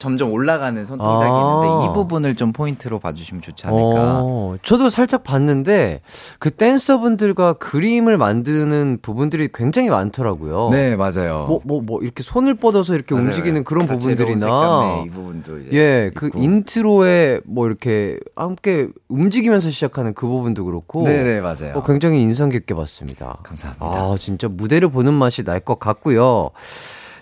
점점 0.00 0.32
올라가는 0.32 0.82
손 0.84 0.98
동작이 0.98 1.30
아. 1.30 1.40
있는데 1.40 1.84
이 1.84 1.94
부분을 1.94 2.34
좀 2.34 2.52
포인트로 2.52 2.98
봐주시면 2.98 3.42
좋지 3.42 3.66
않을까. 3.66 4.20
어, 4.24 4.56
저도 4.64 4.88
살짝 4.88 5.22
봤는데 5.22 6.00
그 6.38 6.50
댄서분들과 6.50 7.52
그림을 7.54 8.16
만드는 8.16 8.98
부분들이 9.02 9.48
굉장히 9.54 9.90
많더라고요. 9.90 10.70
네, 10.72 10.96
맞아요. 10.96 11.44
뭐, 11.46 11.60
뭐, 11.64 11.82
뭐, 11.82 12.00
이렇게 12.02 12.22
손을 12.22 12.54
뻗어서 12.54 12.94
이렇게 12.94 13.14
맞아요. 13.14 13.26
움직이는 13.28 13.62
그런 13.62 13.86
부분들이나. 13.86 15.04
이 15.06 15.10
부분도 15.10 15.72
예, 15.74 16.10
그 16.14 16.28
있고. 16.28 16.38
인트로에 16.38 17.40
뭐 17.44 17.66
이렇게 17.66 18.18
함께 18.34 18.88
움직이면서 19.08 19.68
시작하는 19.70 20.14
그 20.14 20.26
부분도 20.26 20.64
그렇고. 20.64 21.04
네네, 21.04 21.40
맞아요. 21.42 21.74
어, 21.74 21.82
굉장히 21.84 22.22
인상 22.22 22.48
깊게 22.48 22.74
봤습니다. 22.74 23.36
감사합니다. 23.42 23.84
아, 23.86 24.16
진짜 24.18 24.48
무대를 24.48 24.88
보는 24.88 25.12
맛이 25.14 25.44
날 25.44 25.60
것 25.60 25.78
같고요. 25.78 26.52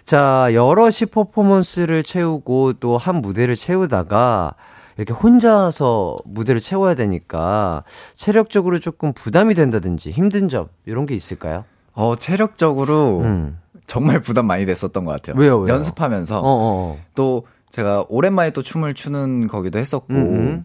자, 0.08 0.48
여럿이 0.54 1.10
퍼포먼스를 1.12 2.02
채우고 2.02 2.72
또 2.80 2.96
한 2.96 3.16
무대를 3.16 3.56
채우다가 3.56 4.54
이렇게 4.96 5.12
혼자서 5.12 6.16
무대를 6.24 6.62
채워야 6.62 6.94
되니까 6.94 7.84
체력적으로 8.16 8.80
조금 8.80 9.12
부담이 9.12 9.52
된다든지 9.52 10.10
힘든 10.10 10.48
점 10.48 10.68
이런 10.86 11.04
게 11.04 11.14
있을까요? 11.14 11.66
어, 11.92 12.16
체력적으로 12.16 13.20
음. 13.20 13.58
정말 13.86 14.20
부담 14.22 14.46
많이 14.46 14.64
됐었던 14.64 15.04
것 15.04 15.12
같아요. 15.12 15.38
왜요, 15.38 15.58
왜요? 15.58 15.74
연습하면서 15.74 16.38
어, 16.38 16.42
어. 16.42 16.98
또 17.14 17.46
제가 17.68 18.06
오랜만에 18.08 18.52
또 18.52 18.62
춤을 18.62 18.94
추는 18.94 19.46
거기도 19.46 19.78
했었고 19.78 20.14
음. 20.14 20.64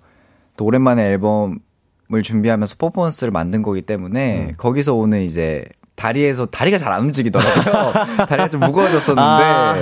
또 0.56 0.64
오랜만에 0.64 1.06
앨범을 1.10 2.24
준비하면서 2.24 2.78
퍼포먼스를 2.80 3.32
만든 3.32 3.62
거기 3.62 3.82
때문에 3.82 4.48
음. 4.52 4.54
거기서 4.56 4.96
오는 4.96 5.22
이제 5.22 5.66
다리에서 5.96 6.48
다리가 6.48 6.78
잘 6.78 6.92
안 6.94 7.02
움직이더라고요. 7.04 7.94
다리가 8.28 8.50
좀 8.50 8.60
무거워졌었는데. 8.62 9.22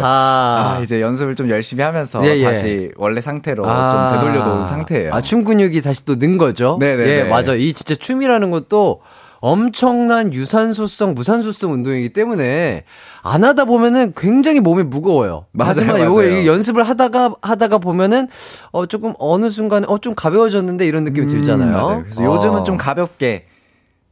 아, 0.03 0.79
이제 0.83 1.01
연습을 1.01 1.35
좀 1.35 1.49
열심히 1.49 1.83
하면서 1.83 2.23
예, 2.25 2.37
예. 2.37 2.43
다시 2.43 2.91
원래 2.97 3.21
상태로 3.21 3.65
아. 3.67 4.11
좀 4.11 4.19
되돌려 4.19 4.45
놓은 4.45 4.63
상태예요. 4.63 5.13
아, 5.13 5.21
춤 5.21 5.43
근육이 5.43 5.81
다시 5.81 6.05
또 6.05 6.15
는 6.15 6.37
거죠? 6.37 6.77
네네네. 6.79 7.09
예, 7.09 7.23
맞아. 7.23 7.53
이 7.55 7.73
진짜 7.73 7.95
춤이라는 7.95 8.51
것도 8.51 9.01
엄청난 9.43 10.33
유산소성, 10.33 11.15
무산소성 11.15 11.71
운동이기 11.73 12.09
때문에 12.13 12.83
안 13.23 13.43
하다 13.43 13.65
보면은 13.65 14.13
굉장히 14.15 14.59
몸이 14.59 14.83
무거워요. 14.83 15.45
맞아요, 15.53 15.69
하지만 15.69 15.99
요거 16.01 16.21
맞아요. 16.21 16.37
이 16.41 16.47
연습을 16.47 16.83
하다가 16.83 17.35
하다가 17.41 17.79
보면은 17.79 18.27
어 18.71 18.85
조금 18.85 19.13
어느 19.17 19.49
순간에 19.49 19.85
어 19.89 19.97
좀 19.97 20.13
가벼워졌는데 20.13 20.85
이런 20.85 21.03
느낌이 21.05 21.25
들잖아요. 21.27 21.69
음, 21.69 21.73
맞아요. 21.73 22.01
그래서 22.03 22.21
어. 22.23 22.35
요즘은 22.35 22.65
좀 22.65 22.77
가볍게 22.77 23.45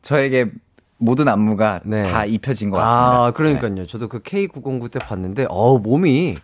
저에게 0.02 0.50
모든 1.00 1.28
안무가 1.30 1.80
네. 1.86 2.04
다 2.04 2.26
입혀진 2.26 2.70
것 2.70 2.78
같습니다. 2.78 3.12
네. 3.12 3.28
아, 3.28 3.32
그러니까요. 3.32 3.88
저도 3.88 4.10
그 4.10 4.20
K909 4.20 4.92
때 4.92 5.00
봤는데, 5.00 5.48
어우, 5.50 5.80
몸이 5.80 6.36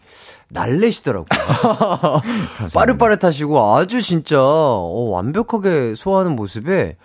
날래시더라고요. 0.50 1.28
빠릇빠릇하시고 2.74 3.76
아주 3.76 4.02
진짜, 4.02 4.42
어, 4.42 5.10
완벽하게 5.12 5.94
소화하는 5.96 6.36
모습에, 6.38 6.96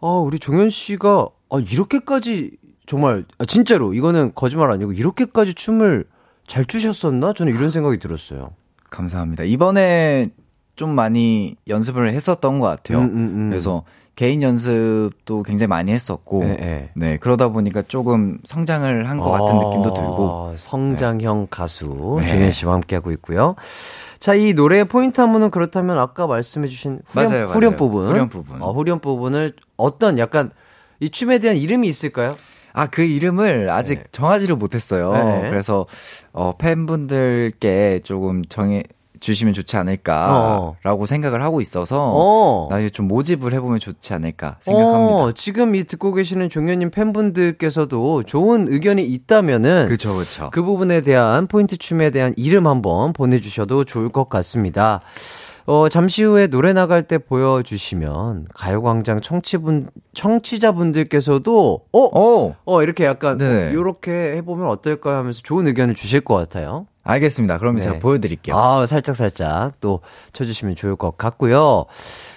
어, 0.00 0.18
우리 0.18 0.38
종현 0.38 0.70
씨가, 0.70 1.28
아, 1.50 1.60
이렇게까지, 1.60 2.52
정말, 2.86 3.26
아, 3.38 3.44
진짜로, 3.44 3.92
이거는 3.92 4.32
거짓말 4.34 4.70
아니고, 4.70 4.92
이렇게까지 4.92 5.54
춤을 5.54 6.06
잘 6.46 6.64
추셨었나? 6.64 7.34
저는 7.34 7.54
이런 7.54 7.70
생각이 7.70 7.98
들었어요. 7.98 8.52
감사합니다. 8.88 9.44
이번에 9.44 10.30
좀 10.74 10.94
많이 10.94 11.56
연습을 11.68 12.12
했었던 12.14 12.60
것 12.60 12.66
같아요. 12.68 13.00
음, 13.00 13.04
음, 13.04 13.16
음. 13.16 13.50
그래서 13.50 13.84
개인 14.18 14.42
연습도 14.42 15.44
굉장히 15.44 15.68
많이 15.68 15.92
했었고, 15.92 16.42
예, 16.42 16.48
예. 16.60 16.90
네 16.96 17.18
그러다 17.18 17.50
보니까 17.50 17.82
조금 17.86 18.38
성장을 18.44 19.08
한것 19.08 19.30
같은 19.30 19.46
아, 19.46 19.62
느낌도 19.62 19.94
들고, 19.94 20.54
성장형 20.56 21.46
가수 21.48 22.16
네. 22.18 22.26
종현 22.26 22.50
씨와 22.50 22.74
함께하고 22.74 23.12
있고요. 23.12 23.54
자, 24.18 24.34
이 24.34 24.54
노래의 24.54 24.86
포인트 24.86 25.20
안무는 25.20 25.52
그렇다면 25.52 26.00
아까 26.00 26.26
말씀해주신 26.26 27.02
후렴, 27.06 27.24
맞아요, 27.30 27.44
후렴 27.46 27.70
맞아요. 27.70 27.76
부분. 27.76 28.08
후렴 28.08 28.28
부분. 28.28 28.60
어, 28.60 28.72
후렴 28.72 28.98
부분을 28.98 29.52
어떤 29.76 30.18
약간 30.18 30.50
이 30.98 31.08
춤에 31.10 31.38
대한 31.38 31.56
이름이 31.56 31.86
있을까요? 31.86 32.36
아 32.72 32.86
그 32.88 33.02
이름을 33.02 33.70
아직 33.70 33.98
네. 34.00 34.04
정하지를 34.10 34.56
못했어요. 34.56 35.12
네. 35.12 35.48
그래서 35.48 35.86
어, 36.32 36.54
팬분들께 36.58 38.00
조금 38.02 38.44
정해 38.44 38.82
주시면 39.20 39.54
좋지 39.54 39.76
않을까라고 39.76 41.06
생각을 41.06 41.42
하고 41.42 41.60
있어서 41.60 42.12
어. 42.14 42.68
나중에 42.70 42.90
좀 42.90 43.08
모집을 43.08 43.52
해보면 43.54 43.78
좋지 43.78 44.14
않을까 44.14 44.56
생각합니다. 44.60 45.16
어, 45.16 45.32
지금 45.32 45.74
이 45.74 45.84
듣고 45.84 46.12
계시는 46.12 46.50
종현님 46.50 46.90
팬분들께서도 46.90 48.24
좋은 48.24 48.66
의견이 48.68 49.04
있다면은 49.04 49.86
그렇죠, 49.86 50.14
그렇죠. 50.14 50.50
그 50.52 50.62
부분에 50.62 51.00
대한 51.00 51.46
포인트 51.46 51.76
춤에 51.76 52.10
대한 52.10 52.34
이름 52.36 52.66
한번 52.66 53.12
보내주셔도 53.12 53.84
좋을 53.84 54.08
것 54.10 54.28
같습니다. 54.28 55.00
어, 55.70 55.90
잠시 55.90 56.22
후에 56.22 56.46
노래 56.46 56.72
나갈 56.72 57.02
때 57.02 57.18
보여주시면 57.18 58.46
가요광장 58.54 59.20
청취분, 59.20 59.88
청취자분들께서도 60.14 61.82
어? 61.92 61.98
오, 61.98 62.54
어, 62.64 62.82
이렇게 62.82 63.04
약간 63.04 63.36
네. 63.36 63.70
이렇게 63.74 64.36
해보면 64.36 64.66
어떨까요 64.66 65.16
하면서 65.16 65.42
좋은 65.42 65.66
의견을 65.66 65.94
주실 65.94 66.22
것 66.22 66.36
같아요. 66.36 66.86
알겠습니다. 67.12 67.58
그럼 67.58 67.76
네. 67.76 67.82
제가 67.82 67.98
보여드릴게요. 67.98 68.56
아, 68.56 68.86
살짝 68.86 69.16
살짝 69.16 69.80
또 69.80 70.00
쳐주시면 70.32 70.76
좋을 70.76 70.96
것 70.96 71.16
같고요. 71.16 71.86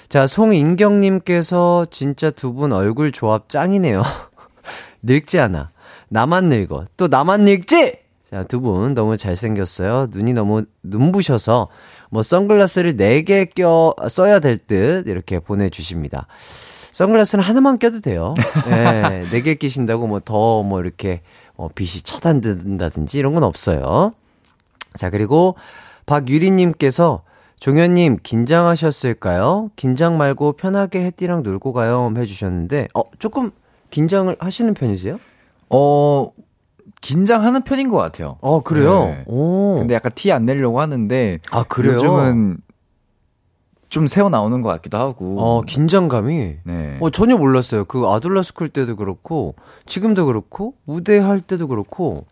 자, 0.10 0.28
송인경님께서 0.28 1.88
진짜 1.92 2.30
두 2.32 2.54
분 2.54 2.72
얼굴 2.72 3.12
조합 3.12 3.50
짱이네요. 3.50 4.02
늙지 5.04 5.40
않아. 5.40 5.72
나만 6.10 6.46
늙어. 6.50 6.86
또 6.98 7.08
나만 7.08 7.42
늙지? 7.46 8.00
자, 8.30 8.44
두 8.44 8.62
분 8.62 8.94
너무 8.94 9.18
잘생겼어요. 9.18 10.08
눈이 10.12 10.34
너무 10.34 10.64
눈부셔서 10.84 11.68
뭐 12.10 12.22
선글라스를 12.22 12.96
네개껴 12.96 13.96
써야 14.10 14.40
될 14.40 14.58
듯 14.58 15.08
이렇게 15.08 15.40
보내주십니다. 15.40 16.28
선글라스는 16.94 17.44
하나만 17.44 17.78
껴도 17.80 18.00
돼요. 18.02 18.34
네, 18.70 19.24
네개 19.32 19.56
끼신다고 19.56 20.08
뭐 20.08 20.20
더뭐 20.20 20.82
이렇게 20.82 21.22
어, 21.56 21.68
빛이 21.74 22.02
차단된다든지 22.04 23.18
이런 23.20 23.34
건 23.34 23.44
없어요. 23.44 24.14
자, 24.96 25.10
그리고 25.10 25.56
박유리님께서 26.06 27.24
종현님 27.60 28.18
긴장하셨을까요? 28.24 29.70
긴장 29.76 30.18
말고 30.18 30.54
편하게 30.54 31.06
햇띠랑 31.06 31.44
놀고 31.44 31.74
가요 31.74 32.12
해주셨는데, 32.18 32.88
어, 32.96 33.02
조금 33.20 33.52
긴장을 33.92 34.36
하시는 34.40 34.74
편이세요? 34.74 35.20
어, 35.70 36.32
긴장하는 37.02 37.62
편인 37.64 37.90
것 37.90 37.98
같아요. 37.98 38.38
어, 38.42 38.62
그래요? 38.62 39.06
네. 39.06 39.24
오. 39.28 39.78
근데 39.80 39.96
약간 39.96 40.12
티 40.16 40.32
안 40.32 40.46
내려고 40.46 40.80
하는데 40.80 41.40
아, 41.52 41.64
그래요? 41.64 41.96
요즘은 41.96 42.58
좀 43.92 44.08
새어 44.08 44.30
나오는 44.30 44.62
것 44.62 44.70
같기도 44.70 44.98
하고. 44.98 45.36
어, 45.38 45.62
긴장감이. 45.64 46.56
네. 46.64 46.98
어, 47.02 47.10
전혀 47.10 47.36
몰랐어요. 47.38 47.84
그 47.84 48.08
아둘라 48.08 48.42
스쿨 48.42 48.70
때도 48.70 48.96
그렇고, 48.96 49.54
지금도 49.86 50.26
그렇고, 50.28 50.76
무대할 50.86 51.42
때도 51.42 51.68
그렇고, 51.68 52.24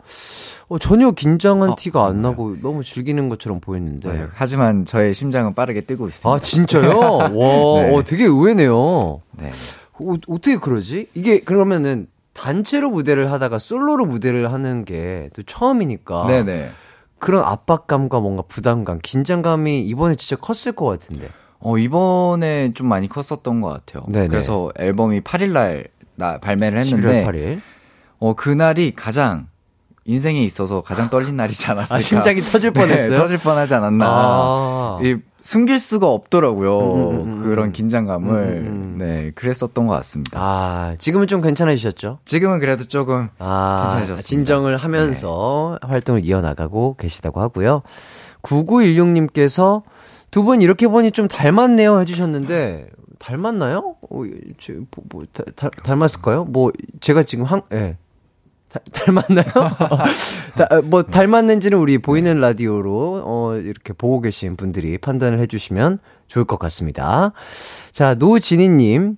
어, 0.69 0.79
전혀 0.79 1.11
긴장한 1.11 1.71
어, 1.71 1.75
티가 1.77 2.05
안 2.05 2.21
맞아요. 2.21 2.31
나고 2.31 2.55
너무 2.61 2.83
즐기는 2.85 3.27
것처럼 3.27 3.59
보였는데. 3.59 4.09
네. 4.09 4.27
하지만 4.33 4.85
저의 4.85 5.13
심장은 5.13 5.53
빠르게 5.53 5.81
뛰고 5.81 6.07
있습니다. 6.07 6.29
아, 6.33 6.39
진짜요? 6.39 6.97
와, 6.97 7.27
네. 7.29 7.93
어, 7.93 8.03
되게 8.05 8.23
의외네요. 8.23 9.21
네. 9.33 9.51
어, 10.01 10.13
어떻게 10.29 10.55
그러지? 10.57 11.09
이게 11.13 11.41
그러면은 11.41 12.07
단체로 12.31 12.89
무대를 12.89 13.29
하다가 13.33 13.59
솔로로 13.59 14.05
무대를 14.05 14.53
하는 14.53 14.85
게 14.85 15.29
또 15.33 15.43
처음이니까 15.43 16.25
네네. 16.27 16.69
그런 17.17 17.43
압박감과 17.43 18.21
뭔가 18.21 18.43
부담감, 18.47 18.99
긴장감이 19.03 19.81
이번에 19.81 20.15
진짜 20.15 20.37
컸을 20.37 20.73
것 20.73 20.85
같은데. 20.85 21.27
어, 21.59 21.77
이번에 21.77 22.73
좀 22.73 22.87
많이 22.87 23.07
컸었던 23.07 23.61
것 23.61 23.69
같아요. 23.69 24.05
네네. 24.07 24.27
그래서 24.29 24.71
앨범이 24.77 25.21
8일날 25.21 25.87
나 26.15 26.37
발매를 26.39 26.81
11월 26.81 26.85
했는데, 26.85 27.25
8일. 27.25 27.61
어, 28.19 28.33
그날이 28.33 28.93
가장 28.95 29.47
인생에 30.05 30.43
있어서 30.43 30.81
가장 30.81 31.09
떨린 31.09 31.35
날이지 31.35 31.67
않았을까. 31.67 31.97
아, 31.97 32.01
심장이 32.01 32.41
터질 32.41 32.71
네, 32.73 32.79
뻔했어요. 32.79 33.17
터질 33.17 33.37
뻔하지 33.37 33.75
않았나. 33.75 34.05
아. 34.07 34.99
이 35.03 35.17
숨길 35.41 35.79
수가 35.79 36.07
없더라고요. 36.07 36.79
음, 36.79 37.11
음, 37.11 37.21
음, 37.21 37.43
그런 37.43 37.67
음. 37.67 37.71
긴장감을. 37.71 38.31
음, 38.33 38.65
음. 38.67 38.95
네, 38.97 39.31
그랬었던 39.35 39.87
것 39.87 39.93
같습니다. 39.93 40.39
아, 40.41 40.95
지금은 40.97 41.27
좀 41.27 41.41
괜찮아지셨죠? 41.41 42.19
지금은 42.25 42.59
그래도 42.59 42.85
조금 42.85 43.29
아, 43.37 43.81
괜찮아졌습니다. 43.83 44.23
진정을 44.27 44.77
하면서 44.77 45.77
활동을 45.83 46.25
이어나가고 46.25 46.95
계시다고 46.97 47.39
하고요. 47.41 47.83
9916님께서 48.41 49.83
두 50.31 50.43
분 50.43 50.61
이렇게 50.61 50.87
보니 50.87 51.11
좀 51.11 51.27
닮았네요 51.27 51.99
해주셨는데, 52.01 52.89
닮았나요? 53.19 53.95
어, 54.09 54.23
저, 54.59 54.73
뭐, 54.73 54.85
뭐, 55.11 55.23
다- 55.33 55.43
다- 55.55 55.69
닮았을까요? 55.83 56.45
뭐, 56.45 56.71
제가 57.01 57.23
지금 57.23 57.45
한, 57.45 57.61
예. 57.73 57.97
다- 58.69 58.79
닮았나요? 58.91 59.45
다- 60.55 60.67
어, 60.69 60.81
뭐 60.83 61.01
닮았는지는 61.01 61.75
우리 61.79 61.97
보이는 61.97 62.39
라디오로 62.39 63.23
어 63.25 63.55
이렇게 63.55 63.93
보고 63.93 64.21
계신 64.21 64.55
분들이 64.55 64.99
판단을 64.99 65.39
해주시면 65.39 65.97
좋을 66.27 66.45
것 66.45 66.59
같습니다. 66.59 67.31
자 67.91 68.13
노진희님 68.13 69.17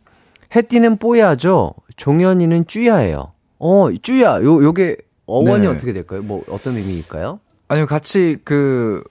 해띠는 0.56 0.98
뽀야죠. 1.00 1.74
종현이는 1.98 2.68
쭈야예요. 2.68 3.34
어 3.60 3.88
쭈야 4.02 4.36
요 4.42 4.64
요게 4.64 4.96
어원이 5.26 5.64
네. 5.64 5.68
어떻게 5.68 5.92
될까요? 5.92 6.22
뭐 6.22 6.46
어떤 6.50 6.78
의미일까요? 6.78 7.42
아니요, 7.68 7.88
같이 7.88 8.38
그 8.46 9.04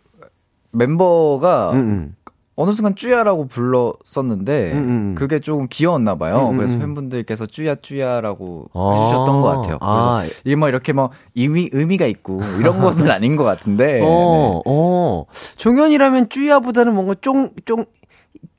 멤버가 0.73 1.73
음, 1.73 1.77
음. 1.77 2.17
어느 2.57 2.73
순간 2.73 2.95
쭈야라고 2.95 3.47
불렀었는데 3.47 4.73
음, 4.73 4.79
음. 4.79 5.15
그게 5.17 5.41
조금 5.41 5.67
귀여웠나 5.71 6.17
봐요. 6.17 6.49
음, 6.49 6.51
음, 6.51 6.57
그래서 6.59 6.75
음. 6.75 6.81
팬분들께서 6.81 7.47
쭈야 7.47 7.77
쭈야라고 7.77 8.69
아. 8.75 8.93
해주셨던 8.99 9.41
것 9.41 9.49
같아요. 9.49 9.79
아. 9.81 10.27
이게 10.45 10.57
뭐 10.57 10.69
이렇게 10.69 10.93
뭐 10.93 11.11
의미 11.35 11.71
의미가 11.73 12.05
있고 12.07 12.41
이런 12.59 12.81
거는 12.83 13.11
아닌 13.11 13.37
것 13.37 13.45
같은데. 13.45 14.01
어, 14.03 14.61
어. 14.67 15.25
종현이라면 15.57 16.29
쭈야보다는 16.29 16.95
뭔가 16.95 17.15
쫑, 17.23 17.51
쫑, 17.65 17.87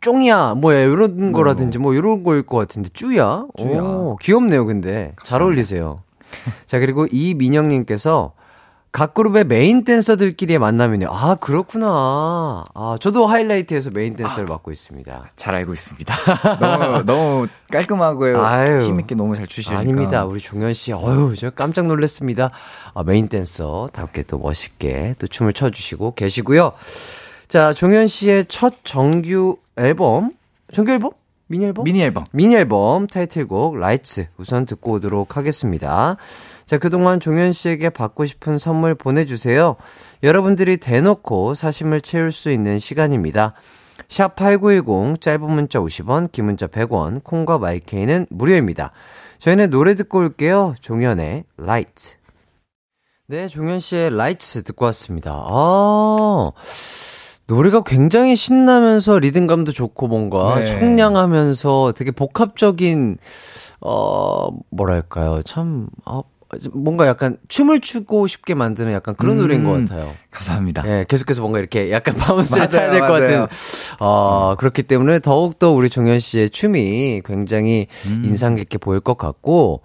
쫑이야, 0.01 0.55
뭐야, 0.55 0.79
이런 0.79 1.31
거라든지 1.31 1.77
뭐 1.77 1.93
이런 1.93 2.23
거일 2.23 2.41
것 2.41 2.57
같은데, 2.57 2.89
쭈야? 2.89 3.45
쭈야. 3.57 3.81
오, 3.81 4.17
귀엽네요, 4.19 4.65
근데. 4.65 5.13
잘 5.23 5.43
어울리세요. 5.43 6.01
자, 6.65 6.79
그리고 6.79 7.05
이민영님께서 7.11 8.33
각 8.91 9.13
그룹의 9.13 9.45
메인 9.45 9.85
댄서들끼리의 9.85 10.59
만남이네요. 10.59 11.09
아, 11.09 11.35
그렇구나. 11.35 12.65
아, 12.73 12.97
저도 12.99 13.25
하이라이트에서 13.25 13.89
메인 13.91 14.15
댄서를 14.15 14.45
맡고 14.49 14.69
있습니다. 14.69 15.31
잘 15.37 15.55
알고 15.55 15.71
있습니다. 15.71 16.13
너무 16.59 17.05
너무 17.05 17.47
깔끔하고 17.71 18.25
아유. 18.45 18.81
힘있게 18.83 19.15
너무 19.15 19.37
잘 19.37 19.47
추시니까. 19.47 19.79
아닙니다. 19.79 20.25
우리 20.25 20.41
종현 20.41 20.73
씨. 20.73 20.91
어유, 20.91 21.35
저 21.37 21.51
깜짝 21.51 21.85
놀랐습니다. 21.85 22.49
아, 22.93 23.03
메인 23.03 23.29
댄서 23.29 23.89
답게 23.93 24.23
또 24.23 24.37
멋있게 24.39 25.15
또 25.19 25.27
춤을 25.27 25.53
춰 25.53 25.69
주시고 25.69 26.13
계시고요. 26.15 26.73
자, 27.47 27.73
종현 27.73 28.07
씨의 28.07 28.45
첫 28.49 28.73
정규 28.83 29.57
앨범, 29.77 30.31
정규 30.73 30.91
앨범? 30.91 31.11
미니 31.47 31.65
앨범? 31.65 31.83
미니 31.85 32.01
앨범. 32.01 32.23
미니 32.31 32.55
앨범 32.55 33.07
타이틀곡 33.07 33.77
Lights 33.77 34.27
우선 34.37 34.65
듣고 34.65 34.93
오도록 34.93 35.35
하겠습니다. 35.35 36.15
자, 36.71 36.77
그동안 36.77 37.19
종현 37.19 37.51
씨에게 37.51 37.89
받고 37.89 38.23
싶은 38.23 38.57
선물 38.57 38.95
보내주세요. 38.95 39.75
여러분들이 40.23 40.77
대놓고 40.77 41.53
사심을 41.53 41.99
채울 41.99 42.31
수 42.31 42.49
있는 42.49 42.79
시간입니다. 42.79 43.55
샵 44.07 44.37
8910 44.37 45.19
짧은 45.19 45.51
문자 45.51 45.79
50원, 45.79 46.31
긴 46.31 46.45
문자 46.45 46.67
100원, 46.67 47.25
콩과 47.25 47.57
마이케이는 47.57 48.27
무료입니다. 48.29 48.93
저희는 49.37 49.69
노래 49.69 49.95
듣고 49.95 50.19
올게요. 50.19 50.73
종현의 50.79 51.43
Light. 51.57 52.13
네, 53.27 53.49
종현 53.49 53.81
씨의 53.81 54.15
Light 54.15 54.63
듣고 54.63 54.85
왔습니다. 54.85 55.43
아, 55.45 56.51
노래가 57.47 57.83
굉장히 57.83 58.37
신나면서 58.37 59.19
리듬감도 59.19 59.73
좋고 59.73 60.07
뭔가 60.07 60.59
네. 60.59 60.67
청량하면서 60.67 61.95
되게 61.97 62.11
복합적인 62.11 63.17
어 63.81 64.49
뭐랄까요 64.69 65.41
참 65.43 65.89
어, 66.05 66.21
뭔가 66.73 67.07
약간 67.07 67.37
춤을 67.47 67.79
추고 67.79 68.27
싶게 68.27 68.53
만드는 68.53 68.91
약간 68.93 69.15
그런 69.15 69.37
음. 69.37 69.41
노래인 69.41 69.63
것 69.63 69.71
같아요. 69.71 70.13
감사합니다. 70.31 70.83
예, 70.87 71.05
계속해서 71.07 71.41
뭔가 71.41 71.59
이렇게 71.59 71.91
약간 71.91 72.15
bounce를 72.15 72.67
타야 72.67 72.91
될 72.91 72.99
것. 73.01 73.07
같은. 73.07 73.47
어, 73.99 74.55
그렇기 74.57 74.83
때문에 74.83 75.19
더욱더 75.19 75.71
우리 75.71 75.89
종현 75.89 76.19
씨의 76.19 76.49
춤이 76.49 77.21
굉장히 77.25 77.87
음. 78.07 78.23
인상 78.25 78.55
깊게 78.55 78.77
보일 78.77 78.99
것 78.99 79.17
같고. 79.17 79.81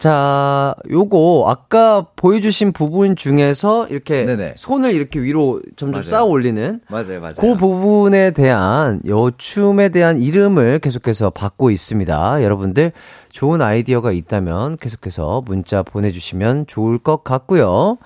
자, 0.00 0.74
요거 0.90 1.44
아까 1.46 2.06
보여주신 2.16 2.72
부분 2.72 3.16
중에서 3.16 3.86
이렇게 3.88 4.24
네네. 4.24 4.54
손을 4.56 4.92
이렇게 4.94 5.20
위로 5.20 5.60
점점 5.76 5.96
맞아요. 6.00 6.02
쌓아 6.04 6.24
올리는 6.24 6.80
맞아요, 6.88 7.20
맞아요. 7.20 7.34
그 7.38 7.54
부분에 7.58 8.30
대한 8.30 9.02
요 9.06 9.30
춤에 9.30 9.90
대한 9.90 10.22
이름을 10.22 10.78
계속해서 10.78 11.28
받고 11.28 11.70
있습니다. 11.70 12.42
여러분들 12.42 12.92
좋은 13.30 13.60
아이디어가 13.60 14.12
있다면 14.12 14.78
계속해서 14.78 15.42
문자 15.44 15.82
보내주시면 15.82 16.66
좋을 16.66 16.96
것 16.96 17.22
같고요. 17.22 17.98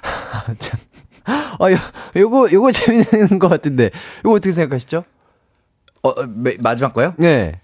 참. 0.58 0.78
아, 1.24 1.70
요, 1.72 1.76
요거, 2.16 2.48
요거 2.52 2.72
재밌는 2.72 3.38
것 3.38 3.48
같은데. 3.48 3.88
요거 4.26 4.36
어떻게 4.36 4.52
생각하시죠? 4.52 5.04
어, 6.02 6.12
마지막 6.58 6.92
거요? 6.92 7.14
네. 7.16 7.60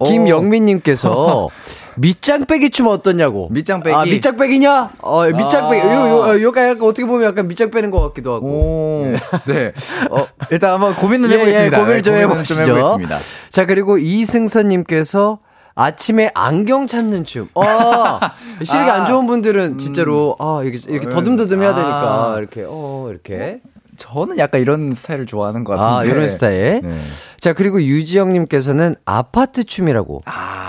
오. 0.00 0.06
김영민님께서 0.06 1.48
밑장빼기 2.00 2.70
춤 2.70 2.86
어떠냐고. 2.86 3.48
밑장빼기. 3.50 3.94
아, 3.94 4.04
밑장빼기냐? 4.04 4.90
어, 5.02 5.26
밑장빼기. 5.26 5.86
아. 5.86 5.94
요, 5.94 6.28
요, 6.34 6.42
요가 6.42 6.68
약간 6.68 6.82
어떻게 6.88 7.04
보면 7.04 7.28
약간 7.28 7.46
밑장 7.46 7.70
빼는 7.70 7.90
것 7.90 8.00
같기도 8.00 8.34
하고. 8.34 8.46
오, 8.46 9.04
네. 9.46 9.72
어, 10.10 10.26
일단 10.50 10.74
한번 10.74 10.94
고민을 10.96 11.30
예, 11.30 11.34
해보겠습니다. 11.34 11.76
예, 11.76 11.80
고민을 11.80 12.02
좀 12.02 12.14
네, 12.14 12.20
해보시죠. 12.20 12.62
해보겠습니다. 12.62 13.18
자, 13.50 13.66
그리고 13.66 13.98
이승선님께서 13.98 15.40
아침에 15.74 16.30
안경 16.34 16.86
찾는 16.86 17.24
춤. 17.24 17.48
아, 17.54 18.32
시력이 18.62 18.90
아. 18.90 18.94
안 18.94 19.06
좋은 19.06 19.26
분들은 19.26 19.78
진짜로, 19.78 20.36
아, 20.38 20.62
이렇게, 20.64 20.78
이렇게 20.90 21.08
더듬더듬 21.08 21.62
해야 21.62 21.74
되니까, 21.74 22.32
아. 22.32 22.38
이렇게, 22.38 22.64
어, 22.66 23.08
이렇게. 23.10 23.60
저는 24.00 24.38
약간 24.38 24.62
이런 24.62 24.92
스타일을 24.94 25.26
좋아하는 25.26 25.62
것 25.62 25.76
같은데. 25.76 25.94
아, 25.94 26.04
이런 26.10 26.28
스타일. 26.30 26.80
네. 26.82 26.98
자, 27.38 27.52
그리고 27.52 27.82
유지영님께서는 27.82 28.94
아파트 29.04 29.62
춤이라고. 29.62 30.22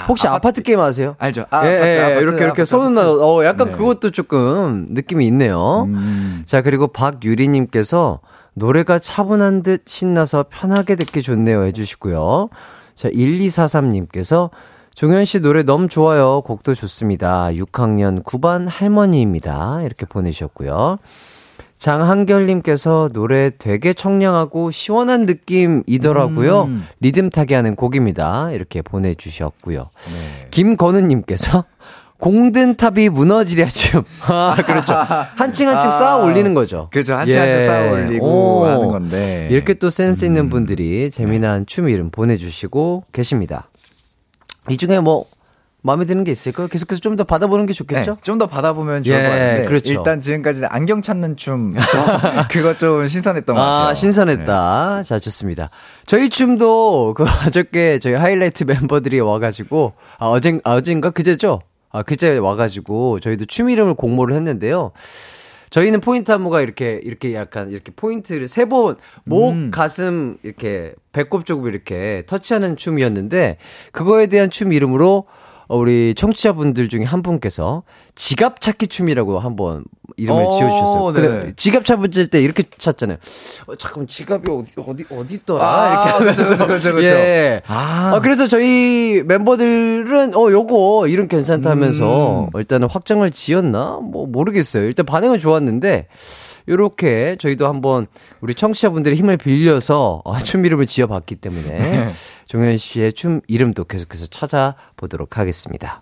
혹시 0.09 0.27
아파트, 0.27 0.61
게임 0.61 0.81
아세요? 0.81 1.15
알죠. 1.17 1.45
아, 1.49 1.65
예, 1.65 1.77
아파트, 1.77 1.87
예, 1.87 2.01
아파트, 2.01 2.19
이렇게, 2.19 2.37
이렇게 2.43 2.61
아파트, 2.61 2.65
손은, 2.65 2.97
아파트. 2.97 3.21
어, 3.23 3.45
약간 3.45 3.71
네. 3.71 3.77
그것도 3.77 4.11
조금 4.11 4.87
느낌이 4.89 5.25
있네요. 5.27 5.83
음. 5.83 6.43
자, 6.45 6.61
그리고 6.61 6.87
박유리님께서 6.87 8.19
노래가 8.53 8.99
차분한 8.99 9.63
듯 9.63 9.83
신나서 9.85 10.45
편하게 10.49 10.97
듣기 10.97 11.21
좋네요 11.21 11.63
해주시고요. 11.63 12.49
자, 12.95 13.09
1243님께서 13.09 14.49
종현 14.93 15.23
씨 15.23 15.39
노래 15.39 15.63
너무 15.63 15.87
좋아요. 15.87 16.41
곡도 16.41 16.75
좋습니다. 16.75 17.49
6학년 17.53 18.23
9반 18.23 18.67
할머니입니다. 18.67 19.83
이렇게 19.85 20.05
보내셨고요. 20.05 20.97
장한결님께서 21.81 23.09
노래 23.11 23.49
되게 23.57 23.95
청량하고 23.95 24.69
시원한 24.69 25.25
느낌이더라고요. 25.25 26.65
음. 26.65 26.85
리듬 26.99 27.31
타게 27.31 27.55
하는 27.55 27.75
곡입니다. 27.75 28.51
이렇게 28.51 28.83
보내주셨고요. 28.83 29.89
네. 30.05 30.47
김건우님께서 30.51 31.65
공든 32.21 32.75
탑이 32.75 33.09
무너지랴 33.09 33.65
춤. 33.69 34.03
아, 34.29 34.55
그렇죠. 34.63 34.93
한층 34.93 35.69
한층 35.69 35.87
아, 35.87 35.89
쌓아 35.89 36.17
올리는 36.17 36.53
거죠. 36.53 36.87
그죠. 36.91 37.15
한치 37.15 37.35
한치 37.35 37.65
쌓아 37.65 37.91
올리고 37.91 38.27
오. 38.27 38.65
하는 38.67 38.87
건데. 38.87 39.47
이렇게 39.49 39.73
또 39.73 39.89
센스 39.89 40.23
있는 40.23 40.43
음. 40.43 40.49
분들이 40.51 41.09
재미난 41.09 41.65
춤 41.65 41.89
이름 41.89 42.11
보내주시고 42.11 43.05
계십니다. 43.11 43.69
이 44.69 44.77
중에 44.77 44.99
뭐, 44.99 45.25
마음에 45.83 46.05
드는 46.05 46.23
게 46.23 46.31
있을까요? 46.31 46.67
계속해서 46.67 47.01
좀 47.01 47.15
더 47.15 47.23
받아보는 47.23 47.65
게 47.65 47.73
좋겠죠? 47.73 48.17
좀더 48.21 48.47
받아보면 48.47 49.03
좋을 49.03 49.17
예, 49.17 49.23
것 49.23 49.29
같은데 49.29 49.61
그렇죠. 49.67 49.91
일단 49.93 50.21
지금까지는 50.21 50.69
안경 50.71 51.01
찾는 51.01 51.35
춤 51.37 51.73
그거 52.51 52.77
좀 52.77 53.05
신선했던 53.07 53.55
것 53.55 53.61
같아요. 53.61 53.87
아, 53.89 53.93
신선했다. 53.93 55.03
자, 55.03 55.19
좋습니다. 55.19 55.69
저희 56.05 56.29
춤도 56.29 57.15
그 57.15 57.25
어저께 57.47 57.99
저희 57.99 58.13
하이라이트 58.13 58.63
멤버들이 58.71 59.19
와가지고, 59.19 59.93
아, 60.19 60.27
어젠, 60.27 60.61
아, 60.63 60.73
어젠가? 60.73 61.09
그제죠? 61.09 61.61
아, 61.91 62.03
그제 62.03 62.37
와가지고 62.37 63.19
저희도 63.19 63.45
춤 63.45 63.69
이름을 63.69 63.95
공모를 63.95 64.35
했는데요. 64.35 64.91
저희는 65.71 66.01
포인트 66.01 66.31
안무가 66.31 66.61
이렇게, 66.61 66.99
이렇게 67.03 67.33
약간, 67.33 67.69
이렇게 67.71 67.91
포인트를 67.95 68.47
세 68.49 68.65
번, 68.65 68.97
목, 69.23 69.51
음. 69.51 69.71
가슴, 69.71 70.37
이렇게, 70.43 70.93
배꼽 71.13 71.45
쪽을 71.45 71.73
이렇게 71.73 72.23
터치하는 72.27 72.75
춤이었는데, 72.75 73.57
그거에 73.93 74.27
대한 74.27 74.49
춤 74.49 74.73
이름으로, 74.73 75.27
어, 75.27 75.40
우리 75.77 76.13
청취자분들 76.15 76.89
중에 76.89 77.03
한 77.03 77.21
분께서 77.21 77.83
지갑 78.15 78.61
찾기 78.61 78.87
춤이라고 78.87 79.39
한번 79.39 79.83
이름을 80.17 80.43
오, 80.43 80.57
지어주셨어요. 80.57 81.13
네. 81.13 81.21
근데 81.21 81.53
지갑 81.55 81.85
찾을 81.85 82.27
때 82.27 82.41
이렇게 82.41 82.63
찾잖아요. 82.63 83.17
어, 83.67 83.75
잠깐만, 83.75 84.07
지갑이 84.07 84.43
어디, 84.49 84.73
어디, 84.77 85.05
어디 85.09 85.33
있더라? 85.35 85.63
아, 85.65 85.93
이렇게 85.93 86.09
하면서. 86.11 86.43
그쵸, 86.49 86.67
그쵸, 86.67 86.95
그쵸. 86.95 87.07
예. 87.07 87.61
아. 87.67 88.11
아, 88.15 88.19
그래서 88.19 88.47
저희 88.47 89.23
멤버들은, 89.25 90.35
어, 90.35 90.51
요거, 90.51 91.07
이름 91.07 91.27
괜찮다 91.27 91.69
하면서, 91.69 92.49
음. 92.53 92.59
일단은 92.59 92.89
확정을 92.89 93.31
지었나? 93.31 93.99
뭐, 94.03 94.27
모르겠어요. 94.27 94.83
일단 94.83 95.05
반응은 95.05 95.39
좋았는데, 95.39 96.07
요렇게 96.69 97.37
저희도 97.39 97.67
한번 97.67 98.05
우리 98.39 98.53
청취자분들의 98.53 99.17
힘을 99.17 99.37
빌려서 99.37 100.21
어, 100.23 100.39
춤 100.39 100.63
이름을 100.63 100.85
지어봤기 100.85 101.37
때문에 101.37 102.13
종현 102.51 102.75
씨의 102.75 103.13
춤 103.13 103.39
이름도 103.47 103.85
계속해서 103.85 104.25
찾아보도록 104.27 105.37
하겠습니다. 105.37 106.01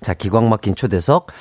자, 0.00 0.14
기광 0.14 0.48
막힌 0.48 0.76
초대석. 0.76 1.32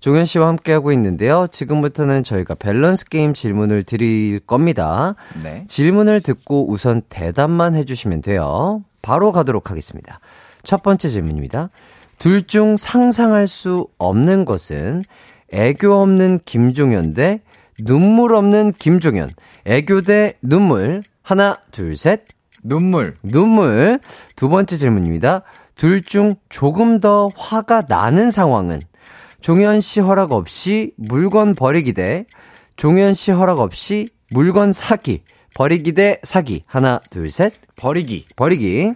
종현 0.00 0.26
씨와 0.26 0.48
함께하고 0.48 0.92
있는데요. 0.92 1.46
지금부터는 1.50 2.24
저희가 2.24 2.56
밸런스 2.56 3.06
게임 3.06 3.32
질문을 3.32 3.82
드릴 3.84 4.40
겁니다. 4.40 5.14
네. 5.42 5.64
질문을 5.66 6.20
듣고 6.20 6.70
우선 6.70 7.00
대답만 7.08 7.74
해주시면 7.74 8.20
돼요. 8.20 8.84
바로 9.00 9.32
가도록 9.32 9.70
하겠습니다. 9.70 10.20
첫 10.62 10.82
번째 10.82 11.08
질문입니다. 11.08 11.70
둘 12.18 12.46
중 12.46 12.76
상상할 12.76 13.46
수 13.46 13.88
없는 13.96 14.44
것은 14.44 15.04
애교 15.54 15.90
없는 16.02 16.40
김종현 16.44 17.14
대 17.14 17.40
눈물 17.82 18.34
없는 18.34 18.72
김종현. 18.72 19.30
애교 19.64 20.02
대 20.02 20.34
눈물. 20.42 21.02
하나, 21.22 21.56
둘, 21.70 21.96
셋. 21.96 22.24
눈물. 22.68 23.14
눈물. 23.22 24.00
두 24.36 24.48
번째 24.48 24.76
질문입니다. 24.76 25.42
둘 25.76 26.02
중 26.02 26.34
조금 26.48 27.00
더 27.00 27.28
화가 27.36 27.82
나는 27.88 28.30
상황은 28.30 28.80
종현 29.40 29.80
씨 29.80 30.00
허락 30.00 30.32
없이 30.32 30.92
물건 30.96 31.54
버리기 31.54 31.92
대 31.92 32.24
종현 32.76 33.14
씨 33.14 33.30
허락 33.32 33.60
없이 33.60 34.08
물건 34.30 34.72
사기. 34.72 35.22
버리기 35.54 35.92
대 35.92 36.18
사기. 36.24 36.64
하나, 36.66 37.00
둘, 37.10 37.30
셋. 37.30 37.52
버리기. 37.76 38.26
버리기. 38.34 38.92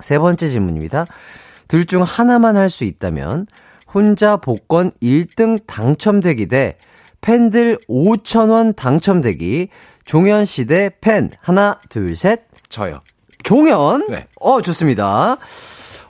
세 0.00 0.18
번째 0.18 0.48
질문입니다. 0.48 1.06
둘 1.68 1.86
중 1.86 2.02
하나만 2.02 2.56
할 2.56 2.68
수 2.68 2.84
있다면 2.84 3.46
혼자 3.92 4.36
복권 4.36 4.90
1등 5.02 5.58
당첨되기 5.66 6.46
대 6.46 6.76
팬들 7.22 7.78
5천원 7.88 8.76
당첨되기. 8.76 9.68
종현 10.04 10.44
씨 10.44 10.66
대 10.66 10.90
팬. 11.00 11.30
하나, 11.40 11.80
둘, 11.88 12.16
셋. 12.16 12.42
저요. 12.72 13.00
종현? 13.44 14.06
네. 14.08 14.26
어, 14.40 14.62
좋습니다. 14.62 15.36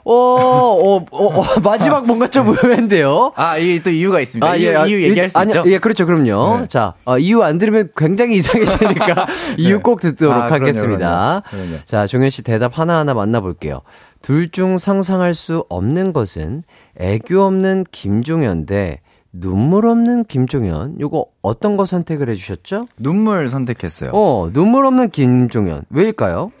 어, 0.05 0.11
어, 0.13 1.05
어, 1.11 1.27
어, 1.39 1.43
마지막 1.63 2.05
뭔가 2.05 2.27
좀 2.27 2.47
의외인데요. 2.49 3.33
아, 3.35 3.57
이게 3.57 3.81
또 3.83 3.89
이유가 3.89 4.19
있습니다. 4.21 4.55
이유, 4.55 4.77
아, 4.77 4.85
이유 4.85 5.01
얘기할 5.03 5.29
수 5.29 5.37
아니, 5.37 5.49
있죠? 5.49 5.63
예, 5.67 5.77
그렇죠. 5.77 6.05
그럼요. 6.05 6.61
네. 6.61 6.67
자, 6.67 6.93
어, 7.05 7.17
이유 7.17 7.41
안 7.43 7.57
들으면 7.57 7.89
굉장히 7.95 8.35
이상해지니까 8.37 9.27
이유 9.57 9.81
꼭 9.81 9.99
듣도록 10.01 10.33
아, 10.33 10.51
하겠습니다. 10.51 11.43
그럼요. 11.49 11.65
그럼요. 11.67 11.85
자, 11.85 12.07
종현 12.07 12.29
씨 12.29 12.43
대답 12.43 12.77
하나하나 12.79 13.13
만나볼게요. 13.13 13.81
둘 14.21 14.49
중 14.51 14.77
상상할 14.77 15.33
수 15.33 15.65
없는 15.69 16.13
것은 16.13 16.63
애교 16.97 17.41
없는 17.41 17.85
김종현 17.91 18.65
대 18.65 19.01
눈물 19.33 19.87
없는 19.87 20.25
김종현. 20.25 20.99
요거 20.99 21.25
어떤 21.41 21.75
거 21.75 21.85
선택을 21.85 22.29
해주셨죠? 22.29 22.87
눈물 22.97 23.49
선택했어요. 23.49 24.11
어, 24.13 24.49
눈물 24.53 24.85
없는 24.85 25.09
김종현. 25.09 25.83
왜일까요? 25.89 26.51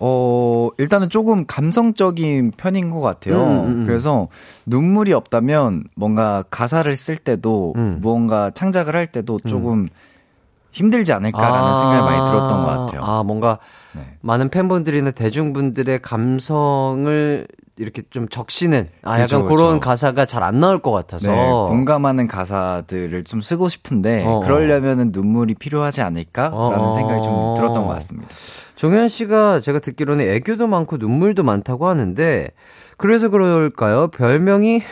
어, 0.00 0.70
일단은 0.78 1.08
조금 1.08 1.46
감성적인 1.46 2.52
편인 2.56 2.90
것 2.90 3.00
같아요. 3.00 3.42
음, 3.44 3.50
음, 3.50 3.66
음. 3.66 3.86
그래서 3.86 4.28
눈물이 4.66 5.12
없다면 5.12 5.84
뭔가 5.94 6.42
가사를 6.50 6.94
쓸 6.96 7.16
때도 7.16 7.74
음. 7.76 7.98
무언가 8.00 8.50
창작을 8.50 8.96
할 8.96 9.06
때도 9.06 9.38
조금 9.46 9.86
힘들지 10.72 11.12
않을까라는 11.12 11.78
생각이 11.78 12.02
많이 12.02 12.30
들었던 12.30 12.64
것 12.64 12.66
같아요. 12.66 13.02
아, 13.04 13.22
뭔가 13.22 13.58
네. 13.94 14.16
많은 14.22 14.48
팬분들이나 14.48 15.12
대중분들의 15.12 16.02
감성을 16.02 17.46
이렇게 17.76 18.02
좀 18.10 18.28
적시는 18.28 18.88
아 19.02 19.14
약간 19.14 19.42
그죠, 19.42 19.44
그런 19.44 19.80
그죠. 19.80 19.80
가사가 19.80 20.26
잘 20.26 20.44
안 20.44 20.60
나올 20.60 20.78
것 20.80 20.92
같아서 20.92 21.32
네, 21.32 21.50
공감하는 21.68 22.28
가사들을 22.28 23.24
좀 23.24 23.40
쓰고 23.40 23.68
싶은데 23.68 24.24
어, 24.24 24.34
어. 24.34 24.40
그러려면은 24.40 25.10
눈물이 25.12 25.54
필요하지 25.54 26.02
않을까라는 26.02 26.56
어, 26.56 26.90
어. 26.90 26.92
생각이 26.92 27.22
좀 27.24 27.54
들었던 27.56 27.86
것 27.86 27.94
같습니다. 27.94 28.28
종현 28.76 29.08
씨가 29.08 29.60
제가 29.60 29.78
듣기로는 29.78 30.28
애교도 30.28 30.66
많고 30.66 30.98
눈물도 30.98 31.42
많다고 31.42 31.88
하는데 31.88 32.48
그래서 32.96 33.28
그럴까요? 33.28 34.08
별명이 34.08 34.82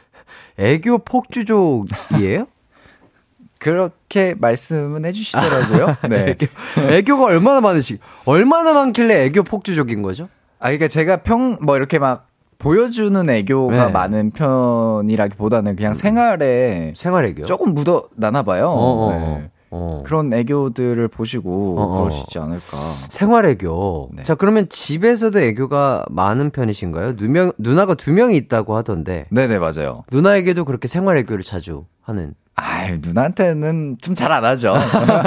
애교 0.58 0.98
폭주족이에요? 0.98 2.46
그렇게 3.58 4.34
말씀은 4.38 5.04
해주시더라고요. 5.04 5.96
네. 6.10 6.36
애교, 6.78 7.16
가 7.16 7.24
얼마나 7.24 7.60
많으시 7.60 7.98
얼마나 8.24 8.72
많길래 8.72 9.24
애교 9.24 9.44
폭주족인 9.44 10.02
거죠? 10.02 10.28
아, 10.62 10.66
그러니까 10.66 10.86
제가 10.86 11.18
평, 11.18 11.58
뭐 11.60 11.76
이렇게 11.76 11.98
막 11.98 12.28
보여주는 12.58 13.28
애교가 13.28 13.86
네. 13.86 13.92
많은 13.92 14.30
편이라기보다는 14.30 15.74
그냥 15.74 15.92
생활에 15.94 16.94
생활 16.96 17.24
애교. 17.24 17.46
조금 17.46 17.74
묻어 17.74 18.04
나나 18.16 18.44
봐요. 18.44 18.68
어, 18.68 19.08
어, 19.08 19.10
네. 19.10 19.50
어. 19.70 20.02
그런 20.06 20.32
애교들을 20.32 21.08
보시고 21.08 21.80
어, 21.80 21.82
어. 21.82 21.98
그러시지 21.98 22.38
않을까. 22.38 22.76
생활 23.08 23.44
애교. 23.46 24.10
네. 24.12 24.22
자, 24.22 24.36
그러면 24.36 24.68
집에서도 24.68 25.36
애교가 25.40 26.06
많은 26.10 26.50
편이신가요? 26.50 27.14
누명, 27.16 27.50
누나가 27.58 27.96
두 27.96 28.12
명이 28.12 28.36
있다고 28.36 28.76
하던데. 28.76 29.26
네네, 29.30 29.58
맞아요. 29.58 30.04
누나에게도 30.12 30.64
그렇게 30.64 30.86
생활 30.86 31.16
애교를 31.16 31.42
자주 31.42 31.86
하는. 32.02 32.34
아유, 32.54 32.98
누나한테는 33.00 33.96
좀 34.02 34.14
잘 34.14 34.30
안 34.32 34.44
하죠. 34.44 34.74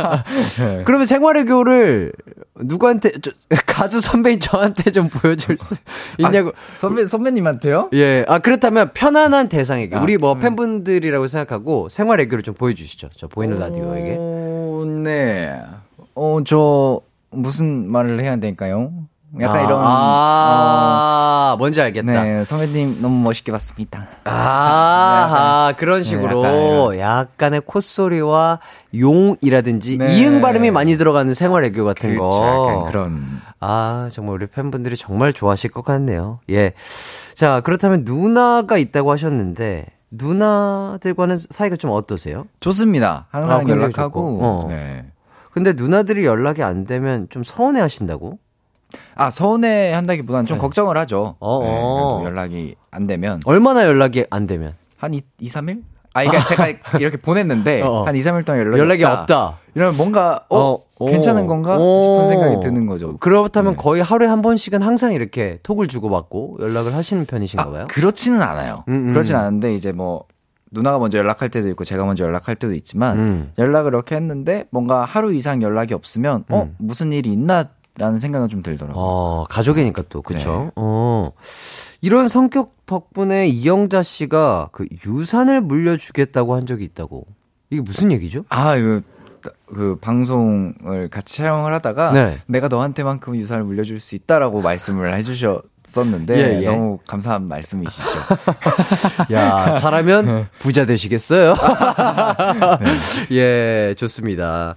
네. 0.59 0.83
그러면 0.85 1.05
생활 1.05 1.37
애교를 1.37 2.13
누구한테, 2.61 3.11
저, 3.21 3.31
가수 3.65 3.99
선배인 3.99 4.39
저한테 4.39 4.91
좀 4.91 5.09
보여줄 5.09 5.57
수 5.59 5.75
있냐고. 6.19 6.51
선배, 6.77 7.05
선배님한테요? 7.05 7.89
예. 7.93 8.23
아, 8.27 8.39
그렇다면 8.39 8.91
편안한 8.93 9.49
대상에게. 9.49 9.95
아, 9.95 10.01
우리 10.01 10.17
뭐 10.17 10.33
음. 10.33 10.39
팬분들이라고 10.39 11.27
생각하고 11.27 11.89
생활 11.89 12.19
애교를 12.21 12.43
좀 12.43 12.53
보여주시죠. 12.53 13.09
저 13.17 13.27
보이는 13.27 13.57
라디오에게. 13.59 14.15
어, 14.17 14.83
네. 15.03 15.61
어, 16.13 16.39
저, 16.45 17.01
무슨 17.31 17.89
말을 17.91 18.21
해야 18.21 18.37
될까요? 18.37 18.91
약간 19.41 19.57
아, 19.57 19.61
이런. 19.61 19.79
아, 19.81 21.55
뭔지 21.57 21.79
어, 21.79 21.83
알겠다. 21.83 22.23
네, 22.23 22.43
선배님 22.43 23.01
너무 23.01 23.21
멋있게 23.23 23.51
봤습니다. 23.51 24.07
아, 24.25 25.73
그런 25.77 26.03
식으로 26.03 26.91
네, 26.91 26.99
약간 26.99 27.45
약간 27.45 27.53
의 27.53 27.61
콧소리와 27.61 28.59
용이라든지 28.97 29.97
네. 29.97 30.17
이응 30.17 30.41
발음이 30.41 30.71
많이 30.71 30.97
들어가는 30.97 31.33
생활 31.33 31.63
애교 31.65 31.85
같은 31.85 32.15
그렇죠. 32.15 32.39
거. 32.39 32.85
그런. 32.87 33.41
아, 33.59 34.09
정말 34.11 34.35
우리 34.35 34.47
팬분들이 34.47 34.97
정말 34.97 35.33
좋아하실 35.33 35.71
것 35.71 35.85
같네요. 35.85 36.39
예. 36.49 36.73
자, 37.35 37.61
그렇다면 37.61 38.03
누나가 38.05 38.77
있다고 38.77 39.11
하셨는데 39.11 39.85
누나들과는 40.11 41.37
사이가 41.49 41.75
좀 41.75 41.91
어떠세요? 41.91 42.45
좋습니다. 42.59 43.27
아, 43.31 43.39
항상 43.39 43.59
굉장히 43.59 43.81
연락하고. 43.83 44.39
어. 44.41 44.67
네. 44.69 45.05
근데 45.51 45.73
누나들이 45.73 46.25
연락이 46.25 46.63
안 46.63 46.85
되면 46.85 47.27
좀 47.29 47.43
서운해 47.43 47.79
하신다고? 47.79 48.39
아, 49.15 49.31
서운해 49.31 49.93
한다기보다는 49.93 50.45
좀 50.45 50.57
네. 50.57 50.61
걱정을 50.61 50.97
하죠. 50.97 51.35
어, 51.39 51.59
네, 51.63 51.69
어. 51.69 52.21
연락이 52.25 52.75
안 52.91 53.07
되면. 53.07 53.41
얼마나 53.45 53.85
연락이 53.85 54.25
안 54.29 54.47
되면? 54.47 54.73
한 54.97 55.13
2, 55.13 55.21
2 55.39 55.47
3일? 55.47 55.83
아, 56.13 56.23
그러니까 56.23 56.45
제가 56.47 56.67
이렇게 56.99 57.17
보냈는데, 57.17 57.81
어, 57.81 57.89
어. 57.89 58.03
한 58.05 58.15
2, 58.15 58.19
3일 58.21 58.45
동안 58.45 58.61
연락이, 58.61 58.79
연락이 58.79 59.03
없다. 59.03 59.21
없다. 59.21 59.59
이러면 59.75 59.97
뭔가, 59.97 60.45
어, 60.49 60.57
어, 60.57 60.79
어. 60.97 61.05
괜찮은 61.05 61.45
건가? 61.47 61.75
어. 61.77 61.99
싶은 61.99 62.27
생각이 62.29 62.59
드는 62.61 62.85
거죠. 62.85 63.17
그렇다면 63.17 63.73
네. 63.73 63.77
거의 63.77 64.01
하루에 64.01 64.27
한 64.27 64.41
번씩은 64.41 64.81
항상 64.81 65.11
이렇게 65.13 65.59
톡을 65.63 65.87
주고받고 65.89 66.59
연락을 66.61 66.93
하시는 66.93 67.25
편이신가 67.25 67.69
봐요? 67.69 67.81
아, 67.81 67.85
그렇지는 67.85 68.41
않아요. 68.41 68.85
음, 68.87 69.07
음. 69.09 69.11
그렇진 69.11 69.35
않은데, 69.35 69.75
이제 69.75 69.91
뭐, 69.91 70.23
누나가 70.71 70.99
먼저 70.99 71.17
연락할 71.17 71.49
때도 71.49 71.67
있고, 71.69 71.83
제가 71.83 72.05
먼저 72.05 72.23
연락할 72.23 72.55
때도 72.55 72.73
있지만, 72.75 73.17
음. 73.19 73.51
연락을 73.57 73.91
이렇게 73.91 74.15
했는데, 74.15 74.65
뭔가 74.71 75.03
하루 75.03 75.33
이상 75.33 75.61
연락이 75.61 75.93
없으면, 75.93 76.45
어, 76.49 76.63
음. 76.63 76.75
무슨 76.77 77.11
일이 77.11 77.31
있나? 77.33 77.65
라는 77.97 78.19
생각은 78.19 78.49
좀 78.49 78.61
들더라고요. 78.61 79.01
어, 79.01 79.45
가족이니까 79.49 80.03
또, 80.09 80.21
그쵸? 80.21 80.65
네. 80.65 80.71
어. 80.75 81.31
이런 82.01 82.27
성격 82.27 82.85
덕분에 82.85 83.47
이영자 83.47 84.03
씨가 84.03 84.69
그 84.71 84.85
유산을 85.05 85.61
물려주겠다고 85.61 86.55
한 86.55 86.65
적이 86.65 86.83
있다고. 86.85 87.25
이게 87.69 87.81
무슨 87.81 88.11
얘기죠? 88.11 88.43
아, 88.49 88.75
그, 88.75 89.01
그 89.67 89.97
방송을 90.01 91.09
같이 91.09 91.37
촬영을 91.37 91.73
하다가 91.73 92.11
네. 92.11 92.37
내가 92.47 92.67
너한테만큼 92.67 93.35
유산을 93.35 93.63
물려줄 93.63 93.99
수 93.99 94.15
있다라고 94.15 94.61
말씀을 94.61 95.15
해주셨었는데 95.17 96.37
예, 96.37 96.61
예. 96.63 96.65
너무 96.65 96.99
감사한 97.07 97.47
말씀이시죠. 97.47 98.09
야, 99.33 99.77
잘하면 99.77 100.47
부자 100.59 100.85
되시겠어요? 100.85 101.55
예, 103.31 103.93
좋습니다. 103.97 104.75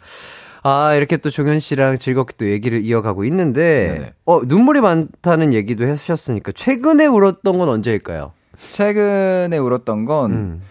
아, 0.63 0.95
이렇게 0.95 1.17
또 1.17 1.31
종현 1.31 1.61
씨랑 1.61 1.99
즐겁게 1.99 2.35
또 2.37 2.51
얘기를 2.51 2.85
이어가고 2.85 3.25
있는데, 3.25 3.95
네네. 3.95 4.13
어, 4.27 4.41
눈물이 4.45 4.81
많다는 4.81 5.55
얘기도 5.55 5.87
해주셨으니까, 5.87 6.53
최근에 6.53 7.07
울었던 7.07 7.59
건 7.59 7.69
언제일까요? 7.69 8.33
최근에 8.71 9.57
울었던 9.57 10.05
건 10.05 10.31
음. 10.33 10.63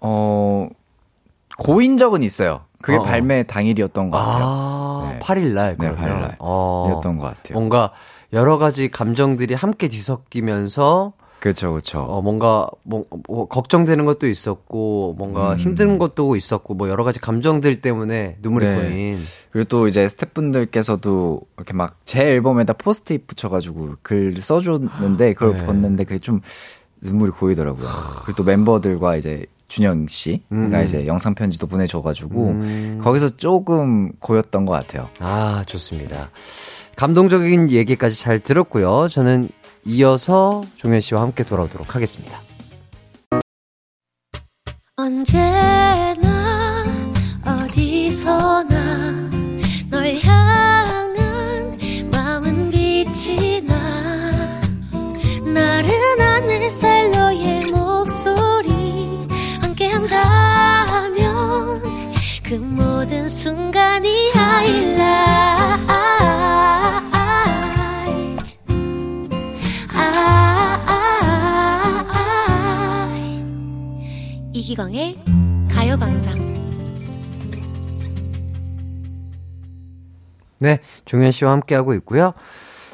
어, 0.00 0.68
고인 1.58 1.98
적은 1.98 2.22
있어요. 2.22 2.62
그게 2.80 2.96
어. 2.98 3.02
발매 3.02 3.42
당일이었던 3.44 4.10
것 4.10 4.16
같아요. 4.16 4.44
아, 4.46 5.10
네. 5.12 5.18
8일날. 5.18 5.76
네, 5.78 5.94
8일날. 5.94 6.36
어. 6.38 6.86
이었던 6.90 7.18
것 7.18 7.26
같아요. 7.26 7.54
뭔가 7.58 7.92
여러 8.32 8.58
가지 8.58 8.88
감정들이 8.88 9.54
함께 9.54 9.88
뒤섞이면서 9.88 11.12
그렇죠, 11.40 11.70
그렇죠. 11.72 12.00
어 12.00 12.20
뭔가 12.20 12.68
뭐, 12.84 13.04
뭐 13.28 13.46
걱정되는 13.46 14.04
것도 14.04 14.26
있었고 14.26 15.14
뭔가 15.18 15.52
음. 15.52 15.58
힘든 15.58 15.98
것도 15.98 16.34
있었고 16.36 16.74
뭐 16.74 16.88
여러 16.88 17.04
가지 17.04 17.20
감정들 17.20 17.80
때문에 17.80 18.38
눈물이 18.42 18.66
네. 18.66 18.74
고인. 18.76 19.18
그리고 19.52 19.68
또 19.68 19.86
이제 19.88 20.08
스태프분들께서도 20.08 21.40
이렇게 21.56 21.72
막 21.74 21.98
제 22.04 22.22
앨범에다 22.22 22.72
포스트잇 22.72 23.26
붙여가지고 23.26 23.96
글 24.02 24.34
써줬는데 24.40 25.34
그걸 25.34 25.58
네. 25.58 25.66
봤는데 25.66 26.04
그게 26.04 26.18
좀 26.18 26.40
눈물이 27.02 27.32
고이더라고요. 27.32 27.86
그리고 28.24 28.36
또 28.36 28.44
멤버들과 28.44 29.16
이제 29.16 29.44
준영 29.68 30.06
씨가 30.08 30.40
음. 30.52 30.82
이제 30.82 31.06
영상 31.06 31.34
편지도 31.34 31.66
보내줘가지고 31.66 32.48
음. 32.48 32.98
거기서 33.02 33.36
조금 33.36 34.10
고였던 34.20 34.64
것 34.64 34.72
같아요. 34.72 35.10
아, 35.20 35.62
좋습니다. 35.66 36.30
감동적인 36.96 37.70
얘기까지 37.70 38.18
잘 38.18 38.40
들었고요. 38.40 39.08
저는 39.10 39.50
이어서 39.84 40.64
종현 40.76 41.00
씨와 41.00 41.22
함께 41.22 41.44
돌아오도록 41.44 41.94
하겠습니다. 41.94 42.40
언제나 44.96 46.84
어디서나 47.44 49.30
널 49.90 50.14
향한 50.22 51.78
마음은 52.12 52.70
빛이 52.70 53.62
나 53.62 53.74
나른한 55.44 56.50
햇살 56.50 57.10
너의 57.12 57.64
목소리 57.66 59.26
함께한다면 59.62 61.18
그 62.44 62.54
모든 62.54 63.28
순간이 63.28 64.30
하이라 64.32 65.78
이기광의 74.72 75.18
가요광장 75.70 76.36
네, 80.60 80.80
종현 81.06 81.32
씨와 81.32 81.52
함께하고 81.52 81.94
있고요. 81.94 82.34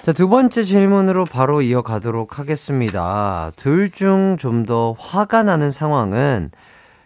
자, 0.05 0.13
두 0.13 0.29
번째 0.29 0.63
질문으로 0.63 1.25
바로 1.25 1.63
이어가도록 1.63 2.39
하겠습니다. 2.39 3.51
둘 3.57 3.91
중 3.91 4.37
좀 4.39 4.67
더 4.67 4.95
화가 4.99 5.43
나는 5.43 5.71
상황은 5.73 6.53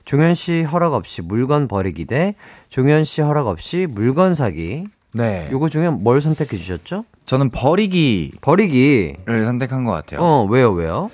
종현 0.05 0.35
씨 0.35 0.65
허락 0.65 0.93
없이 0.93 1.23
물건 1.23 1.67
버리기 1.67 2.05
대 2.05 2.35
종현 2.69 3.05
씨 3.05 3.23
허락 3.23 3.47
없이 3.47 3.87
물건 3.89 4.35
사기. 4.35 4.85
네. 5.15 5.49
요거 5.51 5.71
중에 5.71 5.89
뭘 5.89 6.21
선택해 6.21 6.59
주셨죠? 6.59 7.07
저는 7.25 7.51
버리기를 7.51 8.39
버리기. 8.43 9.17
선택한 9.27 9.85
것 9.85 9.93
같아요. 9.93 10.21
어, 10.21 10.47
왜요, 10.51 10.73
왜요? 10.73 11.11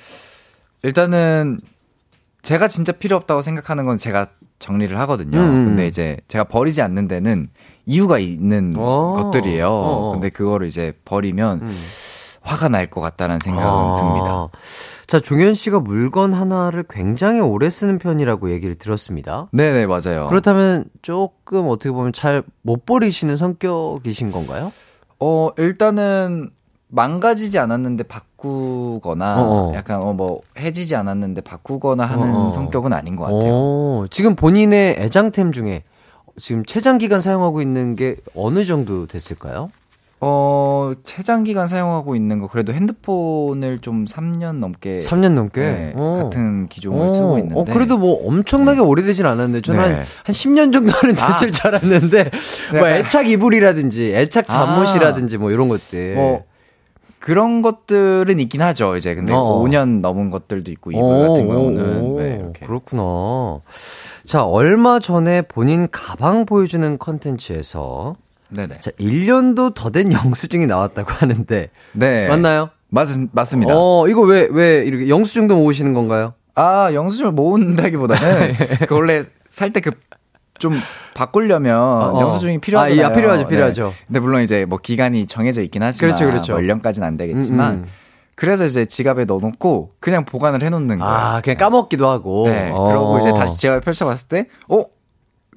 일단은 0.83 1.59
제가 2.45 2.69
진짜 2.69 2.93
필요 2.93 3.17
없다고 3.17 3.43
생각하는 3.43 3.85
건 3.87 3.99
제가 3.99 4.29
정리를 4.59 4.97
하거든요. 5.01 5.39
음. 5.39 5.65
근데 5.67 5.87
이제 5.89 6.17
제가 6.29 6.45
버리지 6.45 6.81
않는 6.83 7.09
데는 7.09 7.49
이유가 7.87 8.19
있는 8.19 8.75
어. 8.79 9.15
것들이에요. 9.21 9.69
어. 9.69 10.11
근데 10.13 10.29
그거를 10.31 10.67
이제 10.69 10.93
버리면 11.05 11.63
음. 11.63 11.83
화가 12.43 12.69
날 12.69 12.89
것 12.91 13.01
같다는 13.01 13.39
생각은 13.43 13.69
아. 13.69 13.97
듭니다. 13.97 14.49
자, 15.07 15.19
종현 15.21 15.55
씨가 15.55 15.81
물건 15.81 16.33
하나를 16.35 16.85
굉장히 16.89 17.41
오래 17.41 17.69
쓰는 17.71 17.99
편이라고 17.99 18.51
얘기를 18.53 18.75
들었습니다. 18.75 19.49
네네, 19.53 19.87
맞아요. 19.87 20.27
그렇다면 20.29 20.85
조금 21.03 21.69
어떻게 21.69 21.91
보면 21.91 22.13
잘 22.13 22.43
못 22.63 22.85
버리시는 22.87 23.37
성격이신 23.37 24.31
건가요? 24.33 24.73
어, 25.21 25.51
일단은 25.57 26.51
망가지지 26.89 27.59
않았는데 27.59 28.05
바 28.05 28.21
꾸거나 28.49 29.43
어어. 29.43 29.75
약간 29.75 30.01
어 30.03 30.15
뭐 30.15 30.41
해지지 30.59 30.95
않았는데 30.95 31.41
바꾸거나 31.41 32.05
하는 32.05 32.35
어어. 32.35 32.53
성격은 32.53 32.93
아닌 32.93 33.17
것 33.17 33.25
같아요. 33.25 33.53
오, 33.53 34.07
지금 34.11 34.37
본인의 34.37 34.97
애장템 35.01 35.51
중에 35.51 35.83
지금 36.41 36.65
최장 36.65 36.99
기간 36.99 37.21
사용하고 37.21 37.61
있는 37.63 37.97
게 37.97 38.17
어느 38.37 38.65
정도 38.65 39.07
됐을까요? 39.07 39.71
어, 40.21 40.93
최장 41.05 41.43
기간 41.45 41.67
사용하고 41.69 42.15
있는 42.17 42.39
거 42.39 42.47
그래도 42.47 42.73
핸드폰을 42.73 43.81
좀 43.81 44.05
3년 44.07 44.55
넘게 44.59 45.01
3년 45.01 45.33
넘게? 45.35 45.61
네, 45.61 45.93
어. 45.97 46.21
같은 46.23 46.69
기종을 46.69 47.09
어, 47.09 47.13
쓰고 47.13 47.39
있는데 47.39 47.61
어, 47.61 47.65
그래도 47.65 47.99
뭐 47.99 48.27
엄청나게 48.29 48.81
오래되진 48.81 49.27
않았는데 49.27 49.61
저는 49.63 49.81
네. 49.81 49.87
한, 49.87 49.97
한 49.97 50.07
10년 50.27 50.73
정도는 50.73 51.15
됐을 51.17 51.49
아. 51.49 51.51
줄 51.51 51.67
알았는데 51.67 52.31
뭐 52.79 52.89
애착 52.89 53.29
이불이라든지 53.29 54.15
애착 54.15 54.47
잠옷이라든지 54.47 55.39
뭐 55.39 55.51
이런 55.51 55.69
것들. 55.69 56.15
뭐 56.15 56.45
그런 57.25 57.63
것들은 57.63 58.39
있긴 58.39 58.61
하죠. 58.61 58.97
이제 58.97 59.15
근데 59.15 59.33
어어. 59.33 59.63
5년 59.65 60.01
넘은 60.03 60.29
것들도 60.29 60.71
있고 60.73 60.91
오, 60.95 61.21
같은 61.29 61.47
오, 61.47 61.53
경우는 61.53 62.01
오, 62.03 62.21
네, 62.21 62.39
이렇게. 62.39 62.67
그렇구나. 62.67 63.61
자, 64.27 64.45
얼마 64.45 64.99
전에 64.99 65.41
본인 65.41 65.89
가방 65.91 66.45
보여주는 66.45 66.99
컨텐츠에서 66.99 68.17
네네. 68.51 68.81
자, 68.81 68.91
1년도 69.01 69.75
더 69.75 69.89
된 69.89 70.13
영수증이 70.13 70.67
나왔다고 70.67 71.11
하는데 71.17 71.71
네. 71.93 72.29
맞나요? 72.29 72.69
맞, 72.91 73.09
맞습니다. 73.33 73.73
어, 73.75 74.07
이거 74.07 74.21
왜, 74.21 74.47
왜 74.51 74.85
이렇게 74.85 75.09
영수증도 75.09 75.57
모으시는 75.57 75.95
건가요? 75.95 76.35
아, 76.55 76.93
영수증을 76.93 77.33
모은다기보다는 77.33 78.53
그 78.87 78.95
원래 78.95 79.23
살 79.49 79.73
때 79.73 79.81
그 79.81 79.93
좀 80.59 80.81
바꾸려면 81.15 81.77
어. 81.77 82.21
영수증이 82.21 82.59
필요하잖아요. 82.61 83.07
아, 83.07 83.11
예, 83.11 83.15
필요하죠, 83.15 83.47
필요하죠. 83.49 83.89
네. 83.89 84.05
근데 84.07 84.21
물론 84.21 84.43
이제 84.43 84.65
뭐 84.65 84.79
기간이 84.79 85.27
정해져 85.27 85.63
있긴 85.63 85.83
하지만 85.83 86.15
그렇죠, 86.15 86.31
그렇죠. 86.31 86.53
뭐 86.53 86.63
1년까지는 86.63 87.03
안 87.03 87.17
되겠지만 87.17 87.75
음, 87.75 87.79
음. 87.81 87.87
그래서 88.37 88.65
이제 88.65 88.85
지갑에 88.85 89.25
넣어놓고 89.27 89.93
그냥 90.01 90.25
보관을 90.25 90.63
해놓는 90.63 90.99
거예요. 90.99 91.13
아, 91.13 91.41
그냥 91.41 91.57
까먹기도 91.57 92.09
하고. 92.09 92.49
네. 92.49 92.71
어. 92.73 92.89
그러고 92.89 93.19
이제 93.19 93.33
다시 93.33 93.59
지갑을 93.59 93.81
펼쳐봤을 93.81 94.29
때, 94.29 94.47
어? 94.69 94.85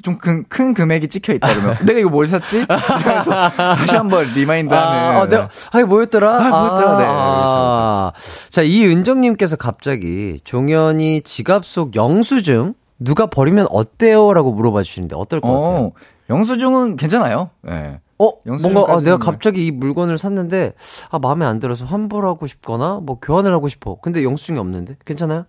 좀 0.04 0.20
큰, 0.20 0.46
큰 0.48 0.76
금액이 0.76 1.08
찍혀 1.08 1.34
있다 1.34 1.48
그러면 1.48 1.78
내가 1.86 1.98
이거 2.00 2.10
뭘 2.10 2.28
샀지? 2.28 2.68
그래서 3.04 3.50
다시 3.50 3.96
한번 3.96 4.28
remind하는. 4.32 4.88
아, 4.88 5.22
아, 5.22 5.28
내가, 5.28 5.50
아, 5.72 5.80
이거 5.80 5.88
뭐였더라? 5.88 6.30
아, 6.36 6.50
뭐였더라? 6.50 6.98
네. 7.00 7.06
아, 7.08 8.12
자, 8.50 8.62
이은정님께서 8.62 9.56
갑자기 9.56 10.40
종현이 10.44 11.22
지갑 11.22 11.66
속 11.66 11.96
영수증 11.96 12.76
누가 13.00 13.26
버리면 13.28 13.68
어때요? 13.70 14.34
라고 14.34 14.52
물어봐 14.54 14.84
주시는데 14.84 15.16
어떨 15.16 15.42
것 15.42 15.48
같아요? 15.52 15.78
어, 15.86 15.92
영수증은 16.30 16.96
괜찮아요. 16.96 17.50
네. 17.62 18.00
어, 18.20 18.32
뭔가, 18.46 18.94
아, 18.94 19.00
내가 19.00 19.18
뭐- 19.18 19.26
갑자기 19.26 19.68
이 19.68 19.72
물건을 19.72 20.18
샀는데, 20.18 20.74
아, 21.12 21.20
마음에 21.20 21.46
안 21.46 21.60
들어서 21.60 21.86
환불하고 21.86 22.48
싶거나, 22.48 23.00
뭐, 23.04 23.20
교환을 23.20 23.54
하고 23.54 23.68
싶어. 23.70 23.98
근데 24.02 24.24
영수증이 24.24 24.58
없는데? 24.58 24.96
괜찮아요? 25.06 25.46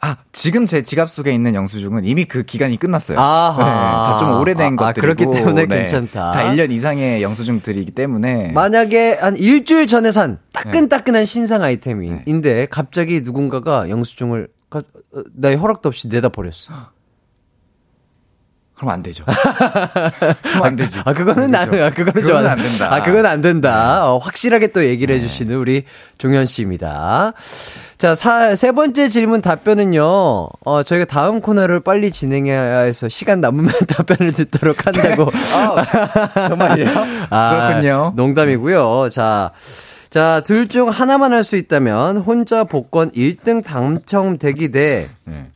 아, 0.00 0.18
지금 0.32 0.66
제 0.66 0.82
지갑 0.82 1.08
속에 1.10 1.32
있는 1.32 1.54
영수증은 1.54 2.04
이미 2.04 2.24
그 2.26 2.42
기간이 2.42 2.76
끝났어요. 2.76 3.16
네, 3.18 3.22
다좀 3.22 4.38
오래된 4.40 4.76
아, 4.78 4.84
아, 4.84 4.92
것들이고. 4.92 5.00
그렇기 5.00 5.36
때문에 5.38 5.66
네, 5.66 5.78
괜찮다. 5.78 6.32
다 6.32 6.38
1년 6.50 6.70
이상의 6.70 7.22
영수증들이기 7.22 7.90
때문에. 7.92 8.52
만약에 8.52 9.14
한 9.14 9.36
일주일 9.38 9.86
전에 9.88 10.12
산 10.12 10.38
따끈따끈한 10.52 11.24
신상 11.24 11.60
네. 11.60 11.66
아이템인데, 11.68 12.66
갑자기 12.66 13.22
누군가가 13.22 13.88
영수증을, 13.88 14.48
나의 15.34 15.56
허락도 15.56 15.88
없이 15.88 16.08
내다 16.08 16.28
버렸어. 16.28 16.72
그럼 18.78 18.90
안 18.90 19.02
되죠. 19.02 19.24
그럼 20.42 20.62
안 20.62 20.76
되지. 20.76 21.00
아, 21.04 21.12
그거는 21.12 21.50
나, 21.50 21.66
그렇죠. 21.66 21.84
아, 21.84 21.90
그거는 21.90 22.24
좋아. 22.24 22.38
안 22.38 22.58
된다. 22.58 22.88
네. 22.90 22.94
아, 22.96 23.02
그건 23.02 23.26
안 23.26 23.42
된다. 23.42 24.06
어, 24.06 24.18
확실하게 24.18 24.68
또 24.68 24.84
얘기를 24.84 25.16
해주시는 25.16 25.56
우리 25.56 25.84
종현 26.18 26.46
씨입니다. 26.46 27.32
자, 27.98 28.14
사, 28.14 28.54
세 28.54 28.70
번째 28.70 29.08
질문 29.08 29.42
답변은요, 29.42 30.04
어, 30.04 30.82
저희가 30.84 31.06
다음 31.06 31.40
코너를 31.40 31.80
빨리 31.80 32.12
진행해야 32.12 32.78
해서 32.82 33.08
시간 33.08 33.40
남으면 33.40 33.72
답변을 33.88 34.32
듣도록 34.32 34.86
한다고. 34.86 35.28
아, 35.56 36.48
정말이에요? 36.48 36.88
아, 37.30 37.68
그렇군요. 37.70 38.12
농담이고요. 38.14 39.08
자, 39.10 39.50
자, 40.10 40.40
둘 40.40 40.68
중 40.68 40.88
하나만 40.88 41.32
할 41.32 41.44
수 41.44 41.56
있다면 41.56 42.18
혼자 42.18 42.64
복권 42.64 43.10
1등 43.12 43.62
당첨되기 43.64 44.70
대 44.70 45.08
네. 45.24 45.46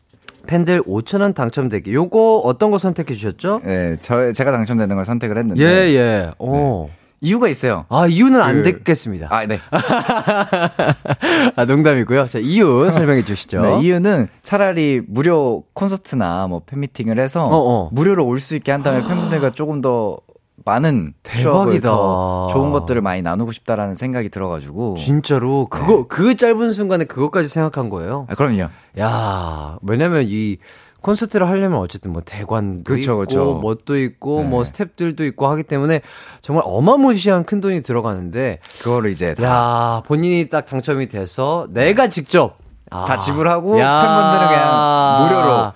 팬들 0.47 0.83
5천원 0.83 1.35
당첨되기. 1.35 1.93
요거 1.95 2.39
어떤 2.45 2.71
거 2.71 2.79
선택해 2.79 3.15
주셨죠? 3.15 3.61
네, 3.65 3.97
저, 4.01 4.33
제가 4.33 4.51
당첨되는 4.53 4.95
걸 4.97 5.05
선택을 5.05 5.39
했는데. 5.39 5.63
예, 5.63 5.95
예. 5.95 6.31
어. 6.39 6.89
이유가 7.25 7.49
있어요. 7.49 7.87
아, 7.89 8.07
이유는 8.09 8.41
안 8.43 8.63
그- 8.65 8.73
듣겠습니다. 8.73 9.29
아, 9.31 9.47
네. 9.47 9.61
아, 11.55 11.65
농담이고요. 11.65 12.27
자, 12.27 12.39
이유 12.41 12.91
설명해 12.93 13.25
주시죠. 13.25 13.63
네, 13.63 13.81
이유는 13.83 14.27
차라리 14.43 15.01
무료 15.07 15.63
콘서트나 15.73 16.49
뭐 16.49 16.63
팬미팅을 16.67 17.19
해서 17.21 17.47
어, 17.47 17.51
어. 17.85 17.89
무료로 17.93 18.27
올 18.27 18.41
수 18.41 18.57
있게 18.57 18.73
한다면 18.73 19.07
팬분들과 19.07 19.51
조금 19.51 19.81
더 19.81 20.19
많은 20.65 21.15
추억을 21.23 21.75
대박이다. 21.75 21.89
더 21.89 22.49
좋은 22.53 22.71
것들을 22.71 23.01
많이 23.03 23.23
나누고 23.23 23.53
싶다라는 23.53 23.95
생각이 23.95 24.29
들어가지고. 24.29 24.97
진짜로 24.99 25.67
그거 25.69 26.07
그 26.09 26.37
짧은 26.37 26.73
순간에 26.73 27.05
그것까지 27.05 27.49
생각한 27.49 27.91
거예요. 27.91 28.27
아, 28.29 28.35
그럼요. 28.35 28.69
야, 28.99 29.79
왜냐면 29.83 30.25
이 30.29 30.59
콘서트를 31.03 31.49
하려면 31.49 31.81
어쨌든 31.81 32.13
뭐 32.13 32.23
대관도 32.25 32.85
그쵸, 32.85 33.13
있고 33.13 33.19
그쵸. 33.19 33.59
뭣도 33.61 33.99
있고 33.99 34.43
네. 34.43 34.49
뭐 34.49 34.63
스탭들도 34.63 35.21
있고 35.29 35.49
하기 35.49 35.65
때문에 35.65 36.01
정말 36.41 36.63
어마무시한 36.65 37.45
큰 37.45 37.61
돈이 37.61 37.83
들어가는데 37.83 38.61
그거를 38.83 39.11
이제 39.11 39.35
다, 39.35 39.43
야, 39.43 40.03
본인이 40.07 40.49
딱 40.49 40.65
당첨이 40.67 41.09
돼서 41.09 41.67
내가 41.71 42.09
직접 42.09 42.59
아, 42.91 43.05
다 43.07 43.19
지불하고 43.19 43.81
야. 43.81 44.03
팬분들은 44.03 44.49
그냥 44.49 45.23
무료로 45.25 45.73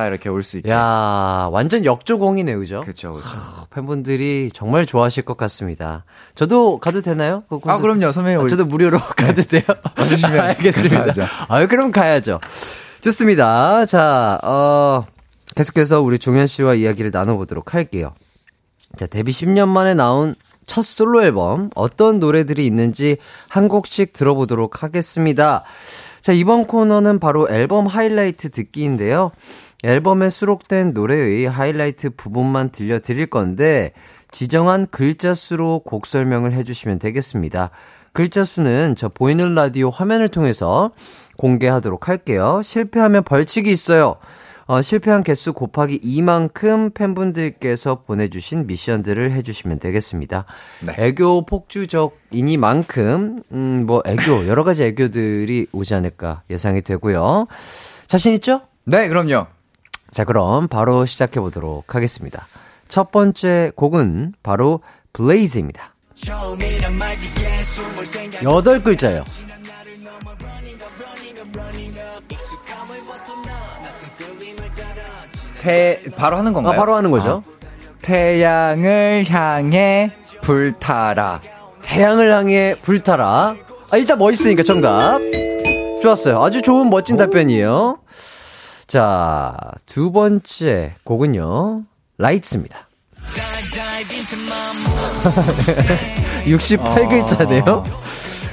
다 0.00 0.06
이렇게 0.06 0.28
올 0.30 0.42
수 0.42 0.56
있게. 0.56 0.70
야, 0.70 1.48
완전 1.52 1.84
역조공이네, 1.84 2.56
그죠? 2.56 2.80
그렇죠. 2.80 3.12
그렇죠. 3.12 3.28
팬분들이 3.70 4.50
정말 4.54 4.86
좋아하실 4.86 5.24
것 5.24 5.36
같습니다. 5.36 6.04
저도 6.34 6.78
가도 6.78 7.02
되나요? 7.02 7.44
그 7.48 7.60
아? 7.66 7.78
그럼요. 7.78 8.10
선배님 8.12 8.40
아, 8.40 8.42
올 8.42 8.48
저도 8.48 8.64
무료로 8.64 8.98
가도 8.98 9.42
돼요? 9.42 9.62
와주시면 9.98 10.40
알겠습니다. 10.40 11.04
감사하죠. 11.04 11.32
아유, 11.48 11.68
그럼 11.68 11.92
가야죠. 11.92 12.40
좋습니다. 13.02 13.84
자, 13.86 14.38
어, 14.42 15.06
계속해서 15.54 16.00
우리 16.00 16.18
종현 16.18 16.46
씨와 16.46 16.74
이야기를 16.74 17.10
나눠보도록 17.12 17.74
할게요. 17.74 18.12
자, 18.96 19.06
데뷔 19.06 19.32
10년 19.32 19.68
만에 19.68 19.94
나온 19.94 20.34
첫 20.66 20.82
솔로 20.84 21.22
앨범 21.22 21.70
어떤 21.74 22.20
노래들이 22.20 22.64
있는지 22.66 23.16
한 23.48 23.68
곡씩 23.68 24.12
들어보도록 24.12 24.82
하겠습니다. 24.82 25.64
자, 26.20 26.32
이번 26.32 26.66
코너는 26.66 27.18
바로 27.18 27.48
앨범 27.50 27.86
하이라이트 27.86 28.50
듣기인데요. 28.50 29.32
앨범에 29.82 30.28
수록된 30.28 30.92
노래의 30.92 31.46
하이라이트 31.46 32.10
부분만 32.10 32.70
들려드릴 32.70 33.26
건데, 33.26 33.92
지정한 34.30 34.86
글자 34.90 35.34
수로 35.34 35.80
곡 35.80 36.06
설명을 36.06 36.52
해주시면 36.52 36.98
되겠습니다. 36.98 37.70
글자 38.12 38.44
수는 38.44 38.94
저 38.96 39.08
보이는 39.08 39.54
라디오 39.54 39.90
화면을 39.90 40.28
통해서 40.28 40.90
공개하도록 41.36 42.08
할게요. 42.08 42.60
실패하면 42.62 43.24
벌칙이 43.24 43.70
있어요. 43.70 44.16
어, 44.66 44.82
실패한 44.82 45.24
개수 45.24 45.52
곱하기 45.52 45.98
2만큼 46.00 46.94
팬분들께서 46.94 48.02
보내주신 48.02 48.68
미션들을 48.68 49.32
해주시면 49.32 49.80
되겠습니다. 49.80 50.44
네. 50.86 50.94
애교 50.96 51.46
폭주적이니만큼, 51.46 53.42
음, 53.50 53.84
뭐, 53.86 54.00
애교, 54.06 54.46
여러 54.46 54.62
가지 54.62 54.84
애교들이 54.84 55.66
오지 55.72 55.94
않을까 55.94 56.42
예상이 56.50 56.82
되고요. 56.82 57.48
자신 58.06 58.32
있죠? 58.34 58.60
네, 58.84 59.08
그럼요. 59.08 59.48
자, 60.10 60.24
그럼 60.24 60.68
바로 60.68 61.04
시작해 61.06 61.40
보도록 61.40 61.94
하겠습니다. 61.94 62.46
첫 62.88 63.10
번째 63.12 63.70
곡은 63.76 64.34
바로 64.42 64.80
블레이즈입니다. 65.12 65.94
여덟 68.42 68.82
글자예요. 68.82 69.24
태, 75.60 76.00
바로 76.16 76.36
하는 76.38 76.52
건가요? 76.52 76.74
아, 76.74 76.76
바로 76.76 76.94
하는 76.94 77.10
거죠. 77.10 77.42
태양을 78.02 79.24
향해 79.28 80.12
불타라. 80.40 81.42
태양을 81.82 82.32
향해 82.32 82.74
불타라. 82.80 83.54
아, 83.92 83.96
일단 83.96 84.18
멋있으니까 84.18 84.62
정답. 84.62 85.20
좋았어요. 86.02 86.42
아주 86.42 86.62
좋은 86.62 86.88
멋진 86.88 87.16
답변이에요. 87.16 87.99
자, 88.90 89.54
두 89.86 90.10
번째 90.10 90.94
곡은요. 91.04 91.84
라이츠입니다. 92.18 92.88
68글자네요. 96.44 97.84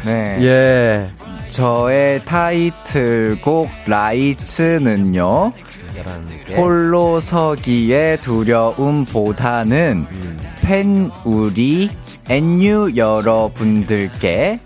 네. 0.05 0.37
예. 0.43 1.09
저의 1.49 2.23
타이틀곡 2.23 3.67
라이츠는요. 3.87 5.53
11개. 5.95 6.55
홀로 6.55 7.19
서기의 7.19 8.21
두려움보다는 8.21 10.05
팬 10.61 11.09
우리 11.25 11.89
NU 12.29 12.91
여러분들께 12.95 14.59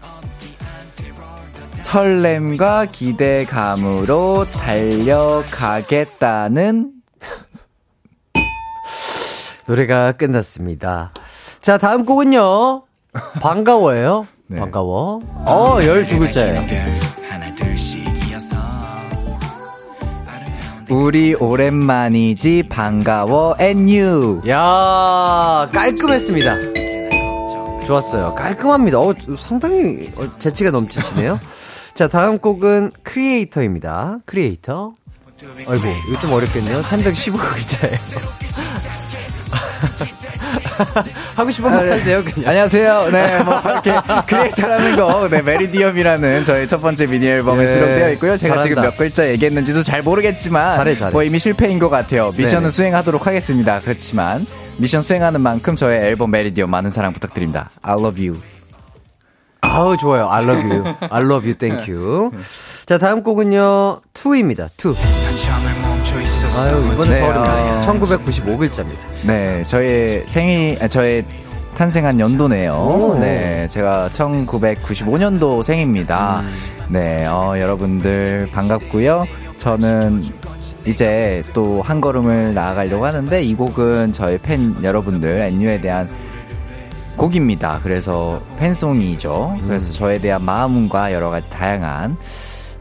설렘과 1.82 2.86
기대감으로 2.86 4.46
달려가겠다는 4.52 6.92
노래가 9.68 10.12
끝났습니다. 10.14 11.12
자, 11.62 11.78
다음 11.78 12.06
곡은요. 12.06 12.84
반가워예요. 13.42 14.26
네. 14.48 14.60
반가워. 14.60 15.20
어, 15.46 15.78
12글자예요. 15.80 16.66
우리 20.90 21.36
오랜만이지 21.36 22.64
반가워 22.70 23.56
NU 23.60 24.42
야 24.50 25.70
깔끔했습니다. 25.72 26.58
좋았어요. 27.86 28.36
깔끔합니다. 28.36 29.00
어, 29.00 29.14
상당히 29.38 30.10
어, 30.20 30.38
재치가 30.38 30.70
넘치시네요. 30.70 31.40
자, 31.94 32.08
다음 32.08 32.38
곡은 32.38 32.92
크리에이터입니다. 33.04 34.20
크리에이터. 34.26 34.94
아이고, 35.68 35.84
이거 36.10 36.20
좀 36.22 36.32
어렵겠네요. 36.34 36.82
315글자예요. 36.82 38.00
하고 41.36 41.52
싶은 41.52 41.70
말 41.70 41.92
하세요, 41.92 42.24
그냥. 42.24 42.50
안녕하세요. 42.50 43.10
네, 43.12 43.44
뭐 43.44 43.60
이렇게 43.60 43.94
Creator라는 44.28 44.96
거, 44.96 45.28
네 45.30 45.42
Meridiem이라는 45.42 46.46
저희 46.46 46.68
첫 46.68 46.78
번째 46.80 47.08
미니 47.08 47.28
앨범에 47.28 47.66
네, 47.66 47.74
수록되어 47.74 48.12
있고요. 48.14 48.38
제가 48.38 48.56
잘한다. 48.56 48.70
지금 48.70 48.84
몇 48.84 48.98
글자 48.98 49.28
얘기했는지도 49.30 49.84
잘 49.84 50.02
모르겠지만, 50.04 50.76
잘해, 50.76 50.96
잘해. 50.96 51.12
뭐 51.12 51.24
이미 51.24 51.40
실패인 51.40 51.80
것 51.80 51.90
같아요. 51.90 52.32
미션은 52.38 52.64
네네. 52.64 52.72
수행하도록 52.72 53.26
하겠습니다. 53.28 53.80
그렇지만 53.82 54.46
미션 54.78 55.02
수행하는 55.02 55.42
만큼 55.42 55.76
저의 55.76 56.00
앨범 56.06 56.32
Meridiem 56.32 56.70
많은 56.70 56.90
사랑 56.90 57.12
부탁드립니다. 57.14 57.70
I 57.82 57.96
love 57.96 58.26
you. 58.28 58.40
아우, 59.74 59.96
좋아요. 59.98 60.28
I 60.30 60.44
love 60.44 60.70
you. 60.70 60.84
I 61.10 61.24
love 61.24 61.46
you. 61.48 61.54
Thank 61.56 61.94
you. 61.94 62.32
자, 62.86 62.98
다음 62.98 63.24
곡은요. 63.24 64.02
2입니다. 64.14 64.70
2. 64.78 64.94
아유, 66.58 66.94
이번엔 66.94 67.12
네, 67.12 67.20
더 67.22 67.28
어렵네요. 67.30 67.74
아. 67.74 67.82
1995글자입니다. 67.88 68.98
네, 69.26 69.64
저의 69.66 70.24
생일, 70.28 70.78
아, 70.84 70.88
저의 70.88 71.24
탄생한 71.76 72.20
연도네요. 72.20 72.72
오. 72.74 73.18
네, 73.20 73.68
제가 73.70 74.10
1995년도 74.14 75.64
생입니다. 75.64 76.42
음. 76.42 76.54
네, 76.90 77.26
어, 77.26 77.56
여러분들 77.58 78.50
반갑고요. 78.52 79.26
저는 79.58 80.24
이제 80.86 81.44
또 81.54 81.82
한 81.82 82.02
걸음을 82.02 82.54
나아가려고 82.54 83.06
하는데 83.06 83.42
이 83.42 83.54
곡은 83.56 84.14
저희 84.14 84.38
팬 84.40 84.76
여러분들 84.84 85.40
NU에 85.40 85.80
대한 85.80 86.10
곡입니다. 87.18 87.80
그래서 87.84 88.42
팬송이죠. 88.58 89.56
그래서 89.66 89.92
저에 89.92 90.18
대한 90.18 90.44
마음과 90.44 91.14
여러 91.14 91.30
가지 91.30 91.50
다양한 91.50 92.18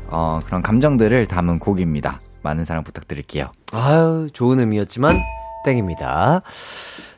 어, 0.09 0.41
그런 0.45 0.63
감정들을 0.63 1.27
담은 1.27 1.59
곡입니다. 1.59 2.21
많은 2.43 2.65
사랑 2.65 2.83
부탁드릴게요. 2.85 3.53
아유, 3.73 4.29
좋은 4.33 4.59
의미였지만, 4.59 5.15
땡입니다. 5.65 6.43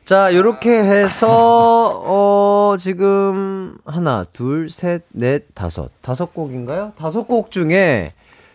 자, 0.05 0.35
요렇게 0.35 0.69
해서, 0.69 2.01
어, 2.05 2.75
지금, 2.77 3.77
하나, 3.85 4.25
둘, 4.33 4.69
셋, 4.69 5.03
넷, 5.11 5.45
다섯. 5.55 5.89
다섯 6.01 6.33
곡인가요? 6.33 6.91
다섯 6.97 7.23
곡 7.23 7.51
중에, 7.51 8.11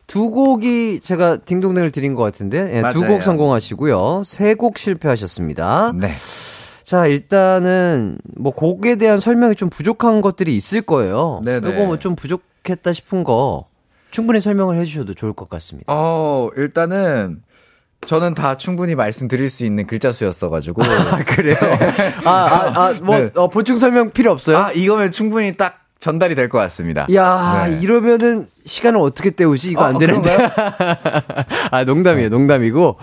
두 0.06 0.30
곡이 0.30 1.00
제가 1.02 1.38
딩동댕을 1.38 1.90
드린 1.90 2.14
것 2.14 2.22
같은데, 2.22 2.76
예, 2.76 2.92
두. 2.92 3.04
곡 3.06 3.22
성공하시고요. 3.22 4.22
세 4.24 4.54
곡 4.54 4.78
실패하셨습니다. 4.78 5.92
네. 5.96 6.10
자, 6.88 7.06
일단은, 7.06 8.16
뭐, 8.34 8.50
곡에 8.54 8.96
대한 8.96 9.20
설명이 9.20 9.56
좀 9.56 9.68
부족한 9.68 10.22
것들이 10.22 10.56
있을 10.56 10.80
거예요. 10.80 11.42
네네. 11.44 11.68
이거 11.68 11.84
뭐 11.84 11.98
좀 11.98 12.16
부족했다 12.16 12.94
싶은 12.94 13.24
거, 13.24 13.66
충분히 14.10 14.40
설명을 14.40 14.78
해주셔도 14.78 15.12
좋을 15.12 15.34
것 15.34 15.50
같습니다. 15.50 15.92
어, 15.92 16.48
일단은 16.56 17.42
저는 18.06 18.32
다 18.32 18.56
충분히 18.56 18.94
말씀드릴 18.94 19.50
수 19.50 19.66
있는 19.66 19.86
글자 19.86 20.12
수였어가지고. 20.12 20.80
아, 21.12 21.22
그래요? 21.26 21.56
아, 22.24 22.30
아, 22.30 22.72
아, 22.74 22.94
뭐, 23.02 23.18
네. 23.18 23.30
어, 23.34 23.48
보충 23.50 23.76
설명 23.76 24.10
필요 24.10 24.32
없어요? 24.32 24.56
아, 24.56 24.72
이거면 24.72 25.10
충분히 25.10 25.58
딱 25.58 25.80
전달이 26.00 26.34
될 26.36 26.48
것 26.48 26.56
같습니다. 26.56 27.06
야, 27.12 27.66
네. 27.68 27.80
이러면은 27.82 28.46
시간을 28.64 28.98
어떻게 29.00 29.28
때우지? 29.28 29.72
이거 29.72 29.82
어, 29.82 29.84
안 29.84 29.98
되는데. 29.98 30.34
아, 31.70 31.84
농담이에요, 31.84 32.30
농담이고. 32.30 32.96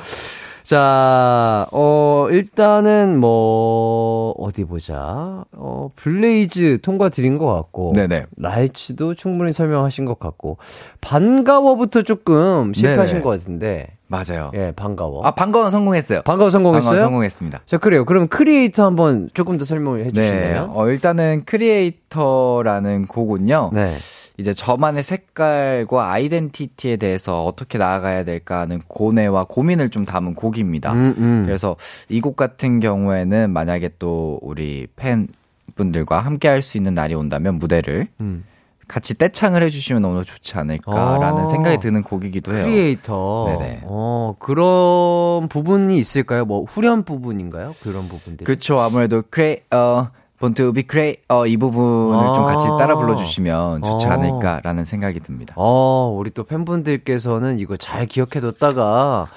자, 0.65 1.67
어, 1.71 2.25
일단은 2.31 3.19
뭐, 3.19 4.33
어디 4.39 4.63
보자. 4.63 5.45
어, 5.51 5.91
Blaze 5.95 6.79
통과 6.81 7.09
드린 7.09 7.37
것 7.37 7.45
같고. 7.53 7.93
네네. 7.95 8.25
Lights도 8.35 9.13
충분히 9.13 9.53
설명하신 9.53 10.05
것 10.05 10.17
같고. 10.17 10.57
반가워부터 11.01 12.01
조금 12.01 12.73
실패하신 12.73 13.17
네네. 13.17 13.23
것 13.23 13.29
같은데. 13.29 13.89
맞아요. 14.07 14.49
예, 14.55 14.73
반가워. 14.75 15.23
아, 15.23 15.31
반가워 15.35 15.69
성공했어요. 15.69 16.23
반가워 16.23 16.49
성공했어요? 16.49 16.89
반가워 16.89 17.05
성공했습니다. 17.09 17.61
자, 17.67 17.77
그래요. 17.77 18.03
그럼 18.03 18.27
크리에이터 18.27 18.85
한번 18.85 19.29
조금 19.35 19.59
더 19.59 19.65
설명을 19.65 19.99
네. 19.99 20.05
해주시나요? 20.05 20.71
어, 20.73 20.89
일단은 20.89 21.43
Creator라는 21.45 23.05
곡은요. 23.05 23.69
네. 23.71 23.93
이제 24.37 24.53
저만의 24.53 25.01
색깔과 25.03 26.11
아이덴티티에 26.11 26.97
대해서 26.97 27.45
어떻게 27.45 27.77
나아가야 27.77 28.23
될까 28.25 28.59
하는 28.61 28.79
고뇌와 28.87 29.45
고민을 29.45 29.89
좀 29.89 30.05
담은 30.05 30.33
곡입니다. 30.35 30.91
음, 30.93 31.15
음. 31.17 31.43
그래서 31.45 31.75
이 32.09 32.19
곡 32.21 32.35
같은 32.35 32.79
경우에는 32.79 33.49
만약에 33.51 33.91
또 33.99 34.39
우리 34.41 34.87
팬분들과 34.95 36.19
함께 36.19 36.47
할 36.47 36.61
수 36.61 36.77
있는 36.77 36.93
날이 36.95 37.13
온다면 37.13 37.55
무대를 37.55 38.07
음. 38.19 38.43
같이 38.87 39.17
떼창을 39.17 39.63
해주시면 39.63 40.01
너무 40.03 40.23
좋지 40.23 40.57
않을까라는 40.57 41.43
아. 41.43 41.45
생각이 41.47 41.79
드는 41.79 42.03
곡이기도 42.03 42.53
해요. 42.55 42.65
크리에이터. 42.65 43.45
네네. 43.57 43.79
어, 43.83 44.35
그런 44.39 45.47
부분이 45.49 45.97
있을까요? 45.97 46.45
뭐, 46.45 46.63
후렴 46.65 47.03
부분인가요? 47.03 47.73
그런 47.81 48.07
부분들. 48.07 48.45
그쵸. 48.45 48.79
아무래도 48.79 49.23
Creator, 49.29 50.09
born 50.37 50.61
to 50.61 50.73
be 50.73 50.83
Creator, 50.83 51.47
이 51.47 51.55
부분을 51.55 52.19
좀 52.35 52.43
아. 52.43 52.45
같이 52.45 52.67
따라 52.77 52.97
불러주시면 52.97 53.83
좋지 53.83 54.07
아. 54.07 54.13
않을까라는 54.13 54.83
생각이 54.83 55.21
듭니다. 55.21 55.53
어, 55.57 56.13
우리 56.17 56.29
또 56.29 56.43
팬분들께서는 56.43 57.57
이거 57.57 57.77
잘 57.77 58.05
기억해뒀다가 58.05 59.27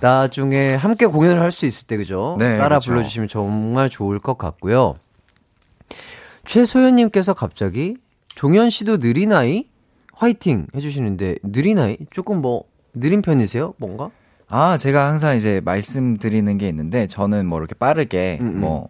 나중에 0.00 0.74
함께 0.74 1.06
공연을 1.06 1.40
할 1.40 1.52
수 1.52 1.64
있을 1.64 1.86
때, 1.86 1.96
그죠? 1.96 2.36
네, 2.38 2.58
따라 2.58 2.78
그쵸. 2.78 2.90
불러주시면 2.92 3.28
정말 3.28 3.88
좋을 3.88 4.18
것 4.18 4.36
같고요. 4.36 4.96
최소연님께서 6.44 7.34
갑자기 7.34 7.96
종현 8.28 8.70
씨도 8.70 8.98
느린 8.98 9.32
아이 9.32 9.66
화이팅 10.12 10.66
해주시는데 10.74 11.36
느린 11.42 11.78
아이 11.78 11.96
조금 12.10 12.40
뭐 12.40 12.64
느린 12.94 13.22
편이세요? 13.22 13.74
뭔가? 13.76 14.10
아, 14.48 14.78
제가 14.78 15.06
항상 15.08 15.36
이제 15.36 15.60
말씀드리는 15.62 16.56
게 16.56 16.68
있는데, 16.70 17.06
저는 17.06 17.44
뭐 17.46 17.58
이렇게 17.58 17.74
빠르게, 17.74 18.38
음, 18.40 18.46
음. 18.46 18.60
뭐, 18.60 18.88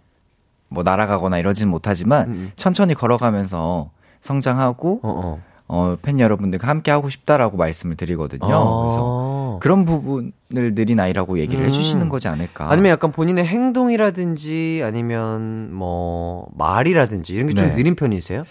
뭐 0.68 0.82
날아가거나 0.82 1.38
이러진 1.38 1.68
못하지만, 1.68 2.28
음, 2.28 2.32
음. 2.32 2.52
천천히 2.56 2.94
걸어가면서 2.94 3.90
성장하고, 4.20 5.00
어 5.02 5.08
어. 5.08 5.40
어, 5.70 5.96
팬 6.00 6.18
여러분들과 6.18 6.66
함께 6.66 6.90
하고 6.90 7.10
싶다라고 7.10 7.58
말씀을 7.58 7.96
드리거든요. 7.96 8.40
그래서 8.40 9.56
아. 9.56 9.58
그런 9.60 9.84
부분을 9.84 10.32
느린 10.74 10.98
아이라고 10.98 11.38
얘기를 11.40 11.62
음. 11.62 11.66
해주시는 11.66 12.08
거지 12.08 12.26
않을까. 12.26 12.70
아니면 12.70 12.90
약간 12.92 13.12
본인의 13.12 13.44
행동이라든지 13.44 14.80
아니면 14.82 15.74
뭐 15.74 16.48
말이라든지 16.56 17.34
이런 17.34 17.48
게좀 17.48 17.68
네. 17.68 17.74
느린 17.74 17.94
편이세요? 17.96 18.44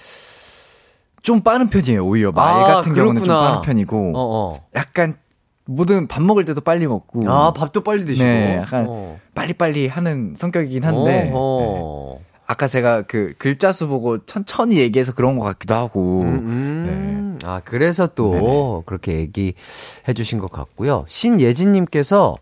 좀 1.24 1.42
빠른 1.42 1.70
편이에요, 1.70 2.06
오히려. 2.06 2.32
말 2.32 2.54
아, 2.54 2.68
같은 2.76 2.94
경우는 2.94 3.18
좀 3.22 3.28
그렇구나. 3.28 3.50
빠른 3.50 3.62
편이고, 3.64 3.98
어 3.98 4.12
어. 4.16 4.66
약간, 4.76 5.18
모든 5.66 6.08
밥 6.08 6.24
먹을 6.24 6.46
때도 6.46 6.62
빨리 6.62 6.88
먹고, 6.88 7.30
아 7.30 7.52
밥도 7.52 7.82
빨리 7.82 8.06
드시고. 8.06 8.24
네, 8.24 8.58
약간 8.62 8.86
어. 8.88 9.20
빨리빨리 9.34 9.88
하는 9.88 10.36
성격이긴 10.38 10.86
한데, 10.86 11.24
네. 11.24 11.32
어허. 11.34 12.07
아까 12.48 12.66
제가 12.68 13.02
그 13.04 13.34
글자 13.38 13.74
수 13.74 13.90
보고 13.90 14.26
천천히 14.26 14.78
얘기해서 14.78 15.14
그런 15.14 15.38
것 15.38 15.44
같기도 15.44 15.76
하고, 15.76 16.22
음, 16.22 17.38
아, 17.44 17.62
그래서 17.66 18.08
또 18.08 18.84
그렇게 18.86 19.18
얘기해 19.18 20.14
주신 20.16 20.40
것 20.40 20.50
같고요. 20.50 21.04
신예진님께서 21.08 22.38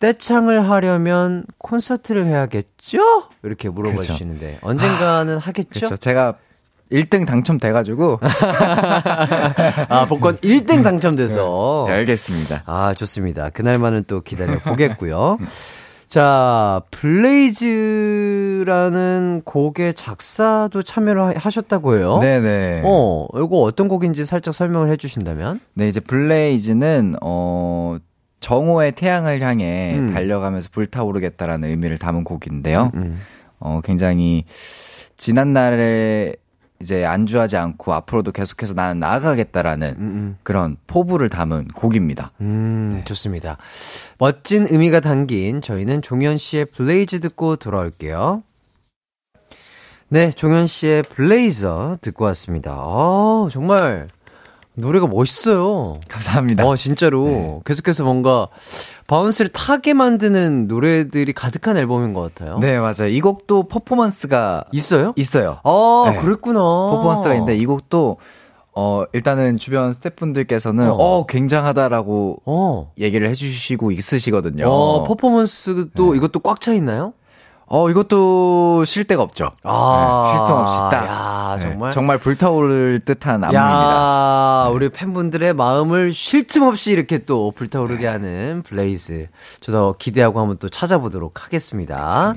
떼창을 0.00 0.68
하려면 0.68 1.44
콘서트를 1.58 2.26
해야겠죠? 2.26 2.98
이렇게 3.42 3.68
물어봐 3.68 3.96
그쵸. 3.96 4.12
주시는데 4.12 4.58
언젠가는 4.62 5.36
하겠죠? 5.36 5.68
그렇죠. 5.70 5.96
제가 5.98 6.36
1등 6.90 7.26
당첨돼가지고, 7.26 8.20
아, 9.88 10.06
복권 10.08 10.36
1등 10.38 10.82
당첨돼서. 10.82 11.84
네, 11.88 11.94
알겠습니다. 11.94 12.62
아, 12.66 12.94
좋습니다. 12.94 13.50
그날만은 13.50 14.04
또 14.06 14.22
기다려 14.22 14.58
보겠고요. 14.58 15.38
자, 16.14 16.80
블레이즈라는 16.92 18.62
곡의 19.44 19.94
작사도 19.94 20.84
참여를 20.84 21.20
하- 21.20 21.32
하셨다고 21.34 21.96
해요. 21.96 22.20
네네. 22.20 22.82
어, 22.84 23.26
이거 23.34 23.56
어떤 23.62 23.88
곡인지 23.88 24.24
살짝 24.24 24.54
설명을 24.54 24.92
해 24.92 24.96
주신다면? 24.96 25.58
네, 25.74 25.88
이제 25.88 25.98
블레이즈는, 25.98 27.16
어, 27.20 27.96
정오의 28.38 28.92
태양을 28.92 29.40
향해 29.40 29.96
음. 29.98 30.14
달려가면서 30.14 30.68
불타오르겠다라는 30.70 31.70
의미를 31.70 31.98
담은 31.98 32.22
곡인데요. 32.22 32.92
음. 32.94 33.18
어, 33.58 33.80
굉장히, 33.82 34.44
지난날에 35.16 36.36
이제 36.84 37.06
안주하지 37.06 37.56
않고 37.56 37.94
앞으로도 37.94 38.30
계속해서 38.32 38.74
나는 38.74 39.00
나아가겠다라는 39.00 39.94
음, 39.96 40.36
그런 40.42 40.76
포부를 40.86 41.30
담은 41.30 41.68
곡입니다. 41.68 42.32
음, 42.42 43.00
좋습니다. 43.06 43.56
멋진 44.18 44.66
의미가 44.68 45.00
담긴 45.00 45.62
저희는 45.62 46.02
종현 46.02 46.36
씨의 46.36 46.66
Blaze 46.66 47.20
듣고 47.20 47.56
돌아올게요. 47.56 48.42
네, 50.10 50.30
종현 50.30 50.66
씨의 50.66 51.04
Blaze 51.04 51.96
듣고 52.02 52.26
왔습니다. 52.26 52.72
아, 52.74 53.48
정말 53.50 54.08
노래가 54.74 55.06
멋있어요. 55.06 56.00
감사합니다. 56.06 56.66
어, 56.66 56.76
진짜로. 56.76 57.62
계속해서 57.64 58.04
뭔가 58.04 58.48
bounce를 59.06 59.50
타게 59.52 59.92
만드는 59.92 60.66
노래들이 60.66 61.32
가득한 61.32 61.76
앨범인 61.76 62.14
것 62.14 62.34
같아요. 62.34 62.58
네, 62.58 62.78
맞아요. 62.78 63.08
이 63.08 63.20
곡도 63.20 63.64
퍼포먼스가 63.68 64.64
있어요? 64.72 65.12
있어요. 65.16 65.58
아, 65.62 66.10
네. 66.10 66.16
그랬구나. 66.18 66.60
퍼포먼스가 66.60 67.34
있는데 67.34 67.56
이 67.56 67.66
곡도 67.66 68.16
어 68.76 69.04
일단은 69.12 69.56
주변 69.56 69.92
스태프분들께서는 69.92 70.90
어. 70.90 70.94
어, 70.94 71.26
굉장하다라고 71.26 72.42
어. 72.44 72.92
얘기를 72.98 73.28
해주시고 73.28 73.92
있으시거든요. 73.92 74.66
어, 74.68 75.04
퍼포먼스도 75.04 76.12
네. 76.12 76.16
이것도 76.16 76.40
꽉 76.40 76.60
차 76.60 76.72
있나요? 76.72 77.12
어, 77.66 77.88
이것도 77.88 78.84
쉴 78.84 79.04
데가 79.04 79.22
없죠. 79.22 79.50
아, 79.62 80.32
네, 80.32 80.38
쉴틈 80.38 80.54
없이 80.54 80.78
딱. 80.90 81.06
야, 81.06 81.56
네, 81.56 81.62
정말. 81.70 81.90
정말 81.92 82.18
불타오를 82.18 83.00
듯한 83.04 83.42
안무입니다. 83.44 84.66
야, 84.66 84.68
우리 84.70 84.90
팬분들의 84.90 85.54
마음을 85.54 86.12
쉴 86.12 86.46
틈 86.46 86.62
없이 86.62 86.92
이렇게 86.92 87.18
또 87.18 87.52
불타오르게 87.52 88.06
하는 88.06 88.62
Blaze. 88.66 89.28
저도 89.60 89.94
기대하고 89.98 90.40
한번 90.40 90.58
또 90.58 90.68
찾아보도록 90.68 91.44
하겠습니다. 91.44 92.34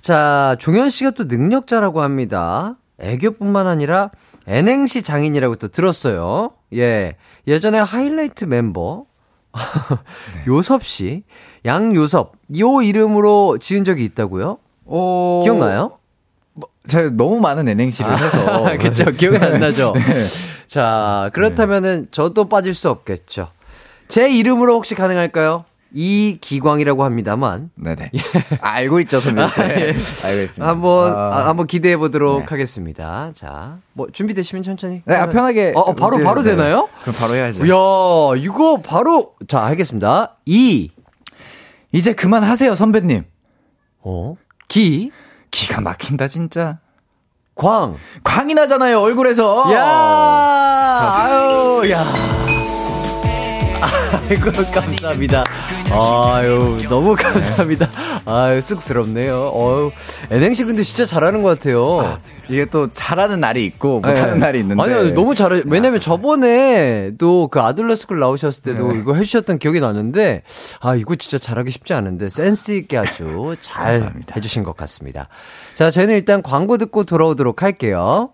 자, 0.00 0.56
종현 0.58 0.90
씨가 0.90 1.12
또 1.12 1.24
능력자라고 1.24 2.02
합니다. 2.02 2.76
애교뿐만 2.98 3.66
아니라 3.66 4.10
N행시 4.46 5.02
장인이라고 5.02 5.56
또 5.56 5.68
들었어요. 5.68 6.50
예. 6.74 7.16
예전에 7.46 7.78
하이라이트 7.78 8.44
멤버 8.46 9.04
요섭 10.46 10.84
씨, 10.84 11.24
양요섭 11.64 12.32
요 12.58 12.82
이름으로 12.82 13.58
지은 13.58 13.84
적이 13.84 14.04
있다고요? 14.04 14.58
어, 14.86 15.40
기억나요? 15.44 15.98
제가 16.86 17.10
너무 17.10 17.40
많은 17.40 17.68
N행시를 17.68 18.18
해서. 18.18 18.76
그쵸, 18.78 19.10
기억이 19.10 19.36
안 19.38 19.60
나죠? 19.60 19.92
네. 19.96 20.24
자, 20.66 21.30
그렇다면은 21.32 22.08
저도 22.10 22.48
빠질 22.48 22.74
수 22.74 22.90
없겠죠. 22.90 23.48
제 24.08 24.30
이름으로 24.30 24.74
혹시 24.74 24.94
가능할까요? 24.94 25.64
이기광이라고 25.92 27.04
합니다만. 27.04 27.70
네네. 27.74 28.10
알고 28.60 29.00
있죠, 29.00 29.20
선배님. 29.20 29.50
네. 29.56 29.74
알고 29.74 30.42
있습니다. 30.42 30.66
한번, 30.66 31.12
아. 31.12 31.16
아, 31.16 31.48
한번 31.48 31.66
기대해 31.66 31.96
보도록 31.96 32.40
네. 32.40 32.46
하겠습니다. 32.48 33.30
자, 33.34 33.78
뭐, 33.92 34.08
준비되시면 34.12 34.62
천천히. 34.62 35.02
네, 35.04 35.16
아, 35.16 35.28
편하게. 35.28 35.72
어, 35.74 35.80
어, 35.80 35.94
바로, 35.94 36.18
네, 36.18 36.24
바로 36.24 36.42
네. 36.42 36.50
되나요? 36.50 36.88
그럼 37.02 37.14
바로 37.18 37.34
해야죠. 37.34 37.64
이야, 37.64 38.42
이거 38.42 38.80
바로, 38.82 39.34
자, 39.48 39.64
알겠습니다. 39.64 40.36
이, 40.46 40.90
이제 41.92 42.12
그만하세요, 42.12 42.74
선배님. 42.74 43.24
어, 44.02 44.36
기, 44.68 45.10
기가 45.50 45.80
막힌다, 45.80 46.28
진짜. 46.28 46.78
광. 47.54 47.96
광이 48.22 48.54
나잖아요, 48.54 49.00
얼굴에서. 49.00 49.72
야, 49.74 49.84
아유, 51.18 51.90
야. 51.90 52.49
아이고, 53.82 54.50
감사합니다. 54.72 55.44
아유, 55.90 56.78
너무 56.88 57.14
감사합니다. 57.16 57.88
아유, 58.26 58.60
쑥스럽네요. 58.60 59.52
어유, 59.54 59.90
N행시 60.30 60.64
근데 60.64 60.82
진짜 60.82 61.04
잘하는 61.04 61.42
것 61.42 61.58
같아요. 61.58 62.18
이게 62.48 62.64
또 62.64 62.90
잘하는 62.90 63.40
날이 63.40 63.64
있고 63.64 64.00
못하는 64.00 64.34
네. 64.34 64.38
날이 64.38 64.58
있는데. 64.60 64.82
아니, 64.82 64.92
아니, 64.92 65.12
너무 65.12 65.34
잘해. 65.34 65.62
왜냐면 65.66 66.00
저번에 66.00 67.12
또 67.18 67.48
그 67.50 67.60
아들러스쿨 67.60 68.18
나오셨을 68.20 68.62
때도 68.62 68.92
네. 68.92 68.98
이거 69.00 69.14
해주셨던 69.14 69.58
기억이 69.58 69.80
나는데, 69.80 70.42
아, 70.80 70.94
이거 70.94 71.14
진짜 71.16 71.38
잘하기 71.38 71.70
쉽지 71.70 71.94
않은데, 71.94 72.28
센스있게 72.28 72.98
아주 72.98 73.56
잘 73.60 73.94
감사합니다. 73.94 74.34
해주신 74.36 74.62
것 74.62 74.76
같습니다. 74.76 75.28
자, 75.74 75.90
저희는 75.90 76.14
일단 76.14 76.42
광고 76.42 76.76
듣고 76.78 77.04
돌아오도록 77.04 77.62
할게요. 77.62 78.30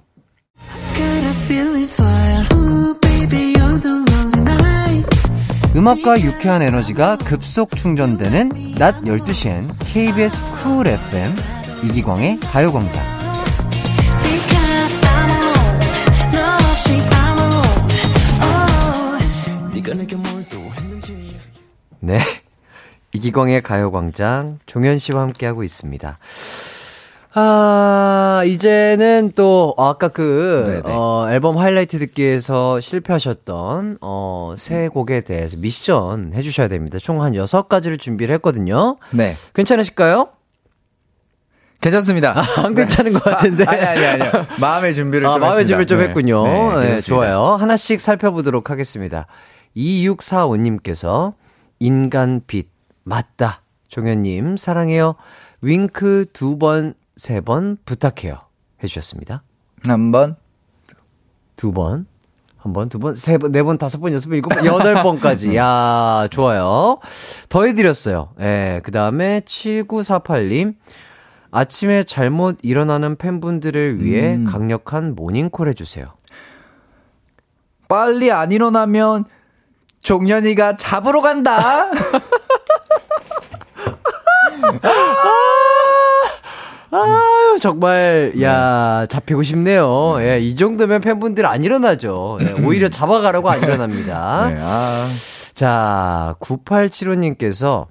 음악과 5.76 6.18
유쾌한 6.22 6.62
에너지가 6.62 7.18
급속 7.18 7.76
충전되는 7.76 8.76
낮 8.78 9.02
12시엔 9.02 9.74
KBS 9.80 10.42
Cool 10.62 10.86
FM 10.86 11.36
이기광의 11.84 12.40
가요광장. 12.40 13.02
네. 22.00 22.20
이기광의 23.12 23.60
가요광장 23.60 24.60
종현 24.64 24.96
씨와 24.96 25.20
함께하고 25.20 25.62
있습니다. 25.62 26.18
아, 27.38 28.42
이제는 28.46 29.32
또, 29.36 29.74
아까 29.76 30.08
그, 30.08 30.64
네네. 30.82 30.96
어, 30.96 31.26
앨범 31.30 31.58
하이라이트 31.58 31.98
듣기에서 31.98 32.80
실패하셨던, 32.80 33.98
어, 34.00 34.54
새 34.56 34.88
곡에 34.88 35.20
대해서 35.20 35.58
미션 35.58 36.32
해주셔야 36.34 36.68
됩니다. 36.68 36.98
총 36.98 37.20
한 37.20 37.34
여섯 37.34 37.68
가지를 37.68 37.98
준비를 37.98 38.34
했거든요. 38.36 38.96
네. 39.10 39.34
괜찮으실까요? 39.54 40.28
괜찮습니다. 41.82 42.42
안 42.64 42.74
괜찮은 42.74 43.12
것 43.12 43.22
같은데. 43.22 43.64
아니, 43.64 43.80
아니, 43.82 44.04
아니요. 44.06 44.30
마음의 44.58 44.94
준비를 44.94 45.26
아, 45.26 45.32
좀 45.34 45.40
마음의 45.42 45.60
했습니다. 45.64 45.68
준비를 45.68 45.86
좀 45.86 45.98
네. 45.98 46.04
했군요. 46.08 46.80
네, 46.80 46.94
네. 46.94 47.00
좋아요. 47.00 47.56
하나씩 47.60 48.00
살펴보도록 48.00 48.70
하겠습니다. 48.70 49.26
2645님께서 49.76 51.34
인간 51.80 52.40
빛 52.46 52.68
맞다. 53.04 53.60
종현님 53.88 54.56
사랑해요. 54.56 55.16
윙크 55.60 56.26
두 56.32 56.56
번, 56.58 56.94
세 57.16 57.40
번 57.40 57.78
부탁해요. 57.84 58.38
해주셨습니다. 58.82 59.42
한 59.86 60.12
번. 60.12 60.36
두 61.56 61.72
번, 61.72 62.06
한 62.58 62.72
번, 62.74 62.90
두 62.90 62.98
번, 62.98 63.16
세 63.16 63.38
번, 63.38 63.50
네 63.52 63.62
번, 63.62 63.78
다섯 63.78 63.98
번, 63.98 64.12
여섯 64.12 64.28
번, 64.28 64.36
일곱 64.36 64.50
번, 64.50 64.66
여덟 64.66 65.02
번까지. 65.02 65.56
야, 65.56 66.28
좋아요. 66.30 66.98
더해드렸어요. 67.48 68.34
예, 68.40 68.82
그 68.84 68.90
다음에 68.92 69.40
7948님. 69.46 70.74
아침에 71.50 72.04
잘못 72.04 72.58
일어나는 72.60 73.16
팬분들을 73.16 74.04
위해 74.04 74.34
음. 74.34 74.44
강력한 74.44 75.14
모닝콜 75.14 75.70
해주세요. 75.70 76.12
빨리 77.88 78.30
안 78.30 78.52
일어나면 78.52 79.24
종현이가 80.02 80.76
잡으러 80.76 81.22
간다. 81.22 81.90
아유, 86.90 87.58
정말, 87.60 88.32
야, 88.42 89.06
잡히고 89.08 89.42
싶네요. 89.42 90.16
예, 90.20 90.40
이 90.40 90.54
정도면 90.56 91.00
팬분들 91.00 91.44
안 91.46 91.64
일어나죠. 91.64 92.38
예, 92.42 92.52
오히려 92.64 92.88
잡아가라고 92.88 93.50
안 93.50 93.62
일어납니다. 93.62 94.50
네, 94.50 94.60
아. 94.62 95.06
자, 95.54 96.36
9875님께서, 96.40 97.86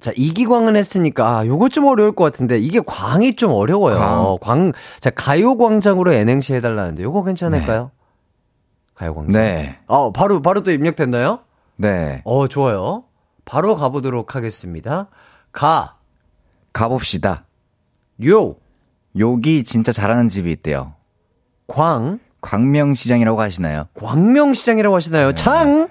자, 0.00 0.12
이기광은 0.14 0.76
했으니까, 0.76 1.38
아, 1.38 1.46
요거 1.46 1.70
좀 1.70 1.86
어려울 1.86 2.12
것 2.12 2.24
같은데, 2.24 2.58
이게 2.58 2.80
광이 2.84 3.34
좀 3.34 3.52
어려워요. 3.52 4.38
광, 4.40 4.72
자, 5.00 5.10
가요광장으로 5.10 6.12
N행시 6.12 6.54
해달라는데, 6.54 7.02
요거 7.02 7.24
괜찮을까요? 7.24 7.92
가요광장. 8.94 9.40
네. 9.40 9.78
어, 9.86 10.12
바로, 10.12 10.42
바로 10.42 10.62
또 10.62 10.70
입력됐나요? 10.70 11.40
네. 11.76 12.22
어, 12.24 12.48
좋아요. 12.48 13.04
바로 13.44 13.76
가보도록 13.76 14.34
하겠습니다. 14.34 15.08
가, 15.52 15.96
가봅시다. 16.72 17.45
요, 18.24 18.56
여기 19.18 19.64
진짜 19.64 19.92
잘하는 19.92 20.28
집이 20.28 20.50
있대요. 20.52 20.94
광, 21.66 22.18
광명시장이라고 22.40 23.40
하시나요? 23.40 23.88
광명시장이라고 23.94 24.96
하시나요? 24.96 25.34
장! 25.34 25.88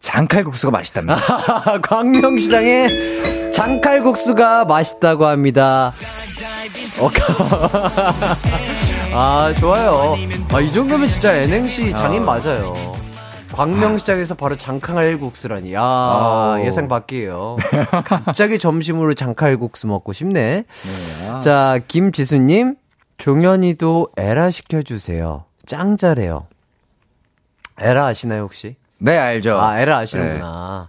장칼국수가 0.00 0.70
맛있답니다. 0.70 1.16
아, 1.16 1.80
광명시장에 1.82 3.50
장칼국수가 3.52 4.64
맛있다고 4.64 5.26
합니다. 5.26 5.92
어, 7.00 7.10
아, 9.12 9.52
좋아요. 9.58 10.16
아, 10.52 10.60
이 10.60 10.70
정도면 10.70 11.08
진짜 11.08 11.34
N행시 11.34 11.90
장인 11.92 12.24
맞아요. 12.24 12.97
광명시장에서 13.58 14.36
바로 14.36 14.56
장칼국수라니. 14.56 15.74
야 15.74 15.82
아우. 15.82 16.60
예상 16.64 16.86
밖이에요. 16.86 17.56
갑자기 18.04 18.56
점심으로 18.60 19.14
장칼국수 19.14 19.88
먹고 19.88 20.12
싶네. 20.12 20.64
아. 21.28 21.40
자, 21.40 21.80
김지수님, 21.88 22.76
종현이도 23.16 24.10
애라 24.16 24.52
시켜주세요. 24.52 25.44
짱 25.66 25.96
잘해요. 25.96 26.46
애라 27.80 28.06
아시나요, 28.06 28.42
혹시? 28.42 28.76
네, 28.98 29.18
알죠. 29.18 29.58
아, 29.58 29.80
애라 29.80 29.98
아시는구나. 29.98 30.88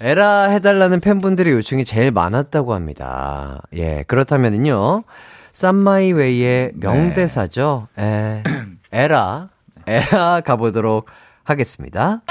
애라 0.00 0.42
해달라는 0.50 1.00
팬분들의 1.00 1.54
요청이 1.54 1.86
제일 1.86 2.10
많았다고 2.10 2.74
합니다. 2.74 3.62
예, 3.74 4.04
그렇다면은요, 4.08 5.04
쌈마이웨이의 5.54 6.72
명대사죠. 6.74 7.88
에, 7.98 8.42
애라, 8.92 9.48
애라 9.86 10.40
가보도록 10.42 11.06
하겠습니다. 11.44 12.22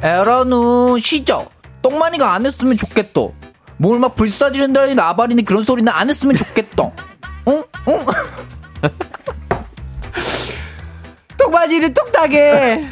에라누 0.00 0.98
시죠. 1.00 1.48
똥마니가 1.82 2.32
안 2.34 2.44
했으면 2.46 2.76
좋겠어. 2.76 3.32
뭘 3.76 3.98
막 3.98 4.14
불사지른다니 4.16 4.94
나발이니 4.94 5.44
그런 5.44 5.62
소리는 5.62 5.90
안 5.92 6.08
했으면 6.10 6.36
좋겠어. 6.36 6.92
응? 7.48 7.64
응? 7.88 8.06
똥바지는 11.38 11.92
똑딱해! 11.94 12.86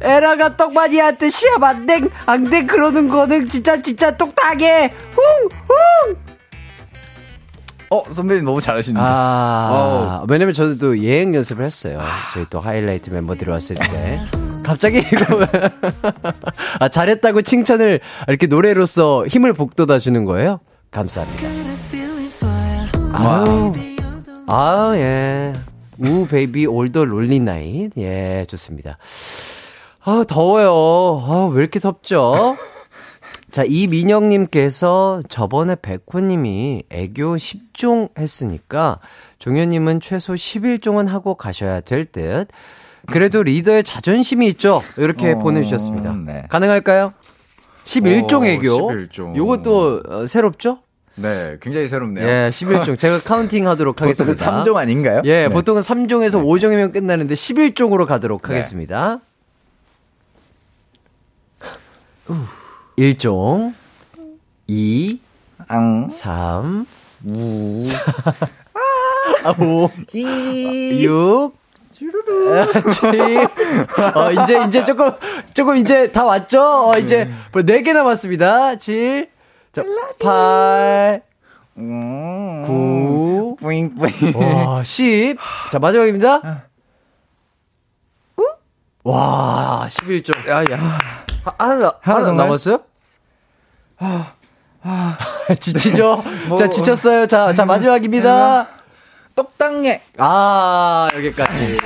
에라가 0.00 0.56
똥바지한테 0.56 1.30
시합 1.30 1.62
안 1.62 1.86
돼, 1.86 2.00
안 2.26 2.50
돼, 2.50 2.64
그러는 2.64 3.08
거는 3.08 3.48
진짜, 3.48 3.80
진짜 3.80 4.16
똑딱해! 4.16 4.88
쿵! 5.14 5.48
쿵! 5.68 6.21
어, 7.92 8.02
선배님 8.10 8.46
너무 8.46 8.58
잘하시는데. 8.62 9.06
아, 9.06 10.24
왜냐면 10.26 10.54
저도 10.54 10.78
또 10.78 10.98
예행 10.98 11.34
연습을 11.34 11.62
했어요. 11.66 12.00
저희 12.32 12.46
또 12.48 12.58
하이라이트 12.58 13.10
멤버들이 13.10 13.50
왔을 13.50 13.76
때. 13.76 14.18
갑자기 14.64 15.00
이거, 15.00 15.46
아, 16.80 16.88
잘했다고 16.88 17.42
칭찬을 17.42 18.00
이렇게 18.28 18.46
노래로서 18.46 19.26
힘을 19.26 19.52
북돋아 19.52 19.98
주는 19.98 20.24
거예요? 20.24 20.60
감사합니다. 20.90 21.48
아유, 23.14 23.72
아, 24.46 24.92
예. 24.94 25.52
Ooh, 25.98 26.26
baby, 26.26 26.64
all 26.66 26.85
the 26.85 27.04
lonely 27.04 27.40
night. 27.40 27.90
예, 27.98 28.46
좋습니다. 28.48 28.96
아, 30.02 30.24
더워요. 30.26 31.22
아, 31.28 31.50
왜 31.52 31.60
이렇게 31.60 31.78
덥죠? 31.78 32.56
자, 33.52 33.64
이민영님께서 33.64 35.22
저번에 35.28 35.76
백호님이 35.80 36.84
애교 36.88 37.36
10종 37.36 38.18
했으니까 38.18 38.98
종현님은 39.38 40.00
최소 40.00 40.32
11종은 40.32 41.06
하고 41.06 41.34
가셔야 41.34 41.80
될 41.80 42.06
듯. 42.06 42.48
그래도 43.06 43.42
리더의 43.42 43.84
자존심이 43.84 44.48
있죠? 44.48 44.80
이렇게 44.96 45.32
어, 45.32 45.38
보내주셨습니다. 45.38 46.14
네. 46.24 46.46
가능할까요? 46.48 47.12
11종 47.84 48.40
오, 48.40 48.46
애교. 48.46 48.88
11종. 48.88 49.36
요것도 49.36 50.02
어, 50.08 50.26
새롭죠? 50.26 50.78
네, 51.16 51.58
굉장히 51.60 51.88
새롭네요. 51.88 52.26
예, 52.26 52.48
11종. 52.50 52.98
제가 52.98 53.18
counting 53.20 53.68
하도록 53.68 53.94
보통 53.94 54.08
하겠습니다. 54.08 54.62
3종 54.62 54.76
아닌가요? 54.76 55.20
예, 55.26 55.42
네. 55.42 55.48
보통은 55.50 55.82
3종에서 55.82 56.42
5종이면 56.42 56.94
끝나는데 56.94 57.34
11종으로 57.34 58.06
가도록 58.06 58.40
네. 58.42 58.54
하겠습니다. 58.54 59.20
1종, 62.98 63.72
2, 64.66 65.20
앙, 65.68 66.08
3, 66.10 66.86
우, 67.24 67.82
5, 69.58 69.90
6, 70.14 71.52
7, 72.90 73.48
어, 74.14 74.32
이제, 74.32 74.64
이제 74.66 74.84
조금, 74.84 75.10
조금 75.54 75.76
이제 75.76 76.10
다 76.12 76.24
왔죠? 76.24 76.90
어, 76.90 76.98
이제, 76.98 77.30
뭐 77.52 77.62
4개 77.62 77.92
남았습니다. 77.92 78.76
7, 78.76 79.30
자, 79.72 79.82
8, 80.20 81.22
음, 81.78 82.64
9, 82.66 83.56
뿌잉뿌잉. 83.58 84.34
와, 84.36 84.84
10. 84.84 85.38
자, 85.70 85.78
마지막입니다. 85.78 86.66
와, 89.04 89.86
11종. 89.88 90.48
야, 90.48 90.62
야. 90.70 90.98
하- 91.44 91.54
하나, 91.58 91.74
하나, 91.74 91.94
하나 92.00 92.24
더 92.26 92.32
남았어요? 92.32 92.80
지치죠? 95.60 96.22
뭐- 96.48 96.56
자, 96.58 96.68
지쳤어요. 96.68 97.26
자, 97.26 97.52
자, 97.54 97.64
마지막입니다. 97.64 98.68
똑당해. 99.34 100.02
아, 100.18 101.08
여기까지. 101.14 101.76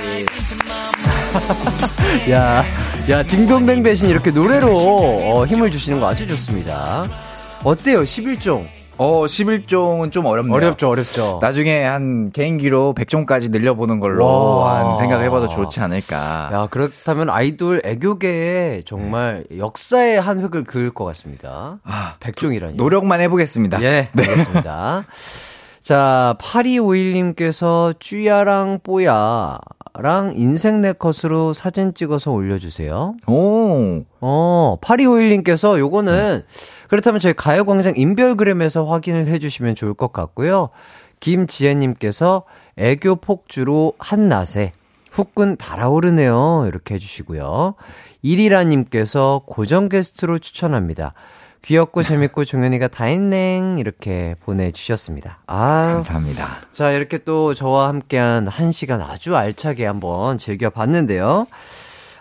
야, 2.31 2.63
야, 3.09 3.23
딩동댕 3.23 3.83
대신 3.83 4.09
이렇게 4.09 4.31
노래로 4.31 4.73
어, 5.37 5.45
힘을 5.45 5.71
주시는 5.71 5.99
거 5.99 6.07
아주 6.07 6.27
좋습니다. 6.27 7.05
어때요? 7.63 8.03
11종. 8.03 8.67
어, 8.97 9.25
11종은 9.25 10.11
좀 10.11 10.25
어렵네요. 10.25 10.55
어렵죠, 10.55 10.89
어렵죠. 10.89 11.39
나중에 11.41 11.83
한 11.83 12.31
개인기로 12.31 12.95
100종까지 12.97 13.51
늘려보는 13.51 13.99
걸로 13.99 14.25
와. 14.59 14.91
한 14.91 14.97
생각해봐도 14.97 15.49
좋지 15.49 15.79
않을까. 15.81 16.49
야, 16.51 16.67
그렇다면 16.71 17.29
아이돌 17.29 17.81
애교계에 17.85 18.83
정말 18.85 19.45
역사의 19.55 20.19
한 20.19 20.41
획을 20.41 20.63
그을 20.63 20.91
것 20.91 21.05
같습니다. 21.05 21.79
아, 21.83 22.15
백종이라니. 22.19 22.75
노력만 22.75 23.21
해보겠습니다. 23.21 23.81
예, 23.83 24.09
알겠습니다. 24.17 25.05
자, 25.81 26.35
8251님께서 26.39 27.97
쭈야랑 27.99 28.79
뽀야 28.83 29.57
랑 29.99 30.33
인생 30.37 30.81
네컷으로 30.81 31.53
사진 31.53 31.93
찍어서 31.93 32.31
올려주세요. 32.31 33.15
오, 33.27 34.03
어, 34.21 34.77
8251님께서 34.81 35.79
요거는 35.79 36.43
그렇다면 36.87 37.19
저희 37.19 37.33
가요광장 37.33 37.93
인별그램에서 37.95 38.85
확인을 38.85 39.27
해주시면 39.27 39.75
좋을 39.75 39.95
것 39.95 40.13
같고요. 40.13 40.69
김지혜님께서 41.19 42.43
애교 42.77 43.15
폭주로 43.17 43.93
한낮에 43.97 44.71
후끈 45.11 45.57
달아오르네요. 45.57 46.65
이렇게 46.67 46.95
해주시고요. 46.95 47.73
이리라님께서 48.21 49.41
고정 49.47 49.89
게스트로 49.89 50.37
추천합니다. 50.37 51.13
귀엽고 51.61 52.01
재밌고 52.01 52.45
종현이가 52.45 52.87
다 52.87 53.05
했냉 53.05 53.77
이렇게 53.77 54.35
보내주셨습니다. 54.45 55.39
아, 55.47 55.89
감사합니다. 55.93 56.47
자, 56.71 56.91
이렇게 56.91 57.17
또 57.19 57.53
저와 57.53 57.89
함께한 57.89 58.47
한 58.47 58.71
시간 58.71 59.01
아주 59.01 59.35
알차게 59.35 59.85
한번 59.85 60.37
즐겨봤는데요. 60.37 61.47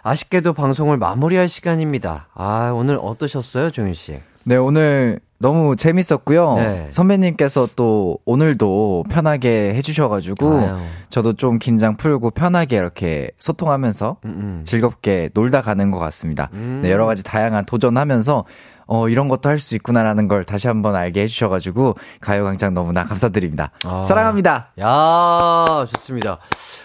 아쉽게도 0.02 0.52
방송을 0.52 0.96
마무리할 0.98 1.48
시간입니다. 1.48 2.28
아, 2.34 2.72
오늘 2.74 2.98
어떠셨어요, 3.00 3.70
종윤 3.70 3.94
씨? 3.94 4.20
네, 4.44 4.56
오늘 4.56 5.18
너무 5.38 5.76
재밌었고요. 5.76 6.54
네. 6.54 6.86
선배님께서 6.90 7.68
또 7.76 8.18
오늘도 8.24 9.04
편하게 9.10 9.74
해주셔가지고, 9.74 10.48
아유. 10.48 10.78
저도 11.10 11.32
좀 11.32 11.58
긴장 11.58 11.96
풀고 11.96 12.30
편하게 12.30 12.76
이렇게 12.76 13.30
소통하면서 13.38 14.18
음, 14.24 14.30
음. 14.30 14.62
즐겁게 14.64 15.30
놀다 15.34 15.60
가는 15.62 15.90
것 15.90 15.98
같습니다. 15.98 16.48
음. 16.54 16.80
네, 16.82 16.90
여러 16.92 17.04
가지 17.06 17.22
다양한 17.24 17.64
도전하면서, 17.66 18.44
어, 18.86 19.08
이런 19.08 19.28
것도 19.28 19.48
할 19.48 19.58
수 19.58 19.74
있구나라는 19.76 20.28
걸 20.28 20.44
다시 20.44 20.68
한번 20.68 20.94
알게 20.96 21.22
해주셔가지고, 21.22 21.96
가요광장 22.20 22.72
너무나 22.74 23.04
감사드립니다. 23.04 23.72
아. 23.84 24.04
사랑합니다. 24.04 24.72
야, 24.80 25.86
좋습니다. 25.92 26.38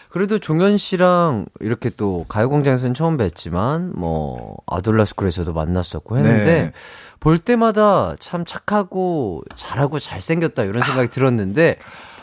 그래도 0.10 0.40
종현 0.40 0.76
씨랑 0.78 1.46
이렇게 1.62 1.90
또 1.90 2.26
가요광장에서는 2.28 2.94
처음 2.96 3.16
뵀지만, 3.18 3.96
뭐, 3.98 4.58
아돌라스쿨에서도 4.68 5.54
만났었고 5.54 6.18
했는데, 6.18 6.44
네. 6.46 6.72
볼 7.22 7.40
때마다 7.40 8.16
참 8.20 8.44
착하고 8.46 9.44
잘하고 9.56 10.00
잘생겼다 10.00 10.64
이런 10.64 10.84
생각이 10.84 11.08
들었는데, 11.10 11.76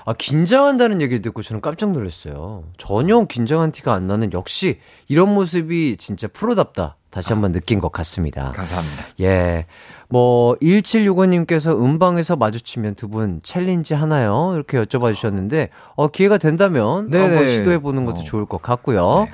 아, 0.05 0.13
긴장한다는 0.13 1.01
얘기를 1.03 1.23
듣고 1.23 1.43
저는 1.43 1.61
깜짝 1.61 1.93
놀랐어요. 1.93 2.65
전혀 2.79 3.23
긴장한 3.25 3.73
티가 3.73 3.93
안 3.95 4.07
나는 4.07 4.33
역시 4.33 4.81
이런 5.07 5.33
모습이 5.35 5.97
진짜 5.99 6.29
프로답다. 6.29 6.97
다시 7.11 7.33
한번 7.33 7.53
느낀 7.53 7.81
것 7.81 7.91
같습니다. 7.93 8.53
감사합니다. 8.53 9.05
예. 9.23 9.67
뭐, 10.11 10.57
1765님께서 10.61 11.73
음방에서 11.79 12.37
마주치면 12.37 12.95
두 12.95 13.09
분 13.09 13.41
챌린지 13.43 13.95
하나요? 13.95 14.53
이렇게 14.55 14.79
여쭤봐 14.83 15.15
주셨는데, 15.15 15.71
어, 15.97 16.09
기회가 16.09 16.39
된다면 16.39 17.11
네네. 17.11 17.25
한번 17.27 17.49
시도해 17.49 17.79
보는 17.79 18.05
것도 18.05 18.21
어. 18.21 18.25
좋을 18.25 18.47
것 18.47 18.61
같고요. 18.63 19.27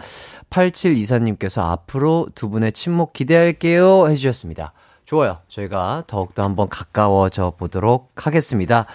8724님께서 0.50 1.62
앞으로 1.62 2.28
두 2.34 2.48
분의 2.48 2.72
친목 2.72 3.12
기대할게요. 3.12 4.08
해주셨습니다. 4.08 4.72
좋아요. 5.04 5.38
저희가 5.48 6.04
더욱더 6.06 6.42
한번 6.44 6.68
가까워져 6.68 7.52
보도록 7.58 8.12
하겠습니다. 8.26 8.86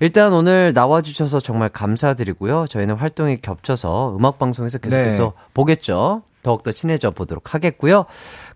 일단 0.00 0.32
오늘 0.32 0.72
나와주셔서 0.74 1.40
정말 1.40 1.68
감사드리고요. 1.68 2.66
저희는 2.68 2.94
활동이 2.96 3.36
겹쳐서 3.36 4.16
음악방송에서 4.18 4.78
계속해서 4.78 5.22
네. 5.24 5.30
보겠죠. 5.54 6.22
더욱더 6.42 6.72
친해져 6.72 7.10
보도록 7.10 7.54
하겠고요. 7.54 8.06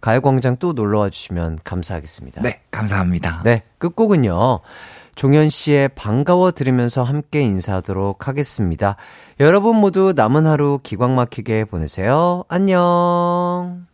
가요광장 0.01 0.57
또 0.59 0.73
놀러와 0.73 1.11
주시면 1.11 1.61
감사하겠습니다. 1.65 2.43
네, 2.43 2.61
감사합니다. 2.71 3.43
네, 3.45 3.63
끝곡은요. 3.79 4.61
종현 5.17 5.49
씨의 5.49 5.89
반가워 5.95 6.51
들으면서 6.51 7.03
함께 7.03 7.41
인사하도록 7.41 8.29
하겠습니다. 8.29 8.97
여러분 9.41 9.77
모두 9.77 10.13
남은 10.15 10.47
하루 10.47 10.79
기광 10.83 11.15
막히게 11.15 11.65
보내세요. 11.65 12.45
안녕. 12.49 13.87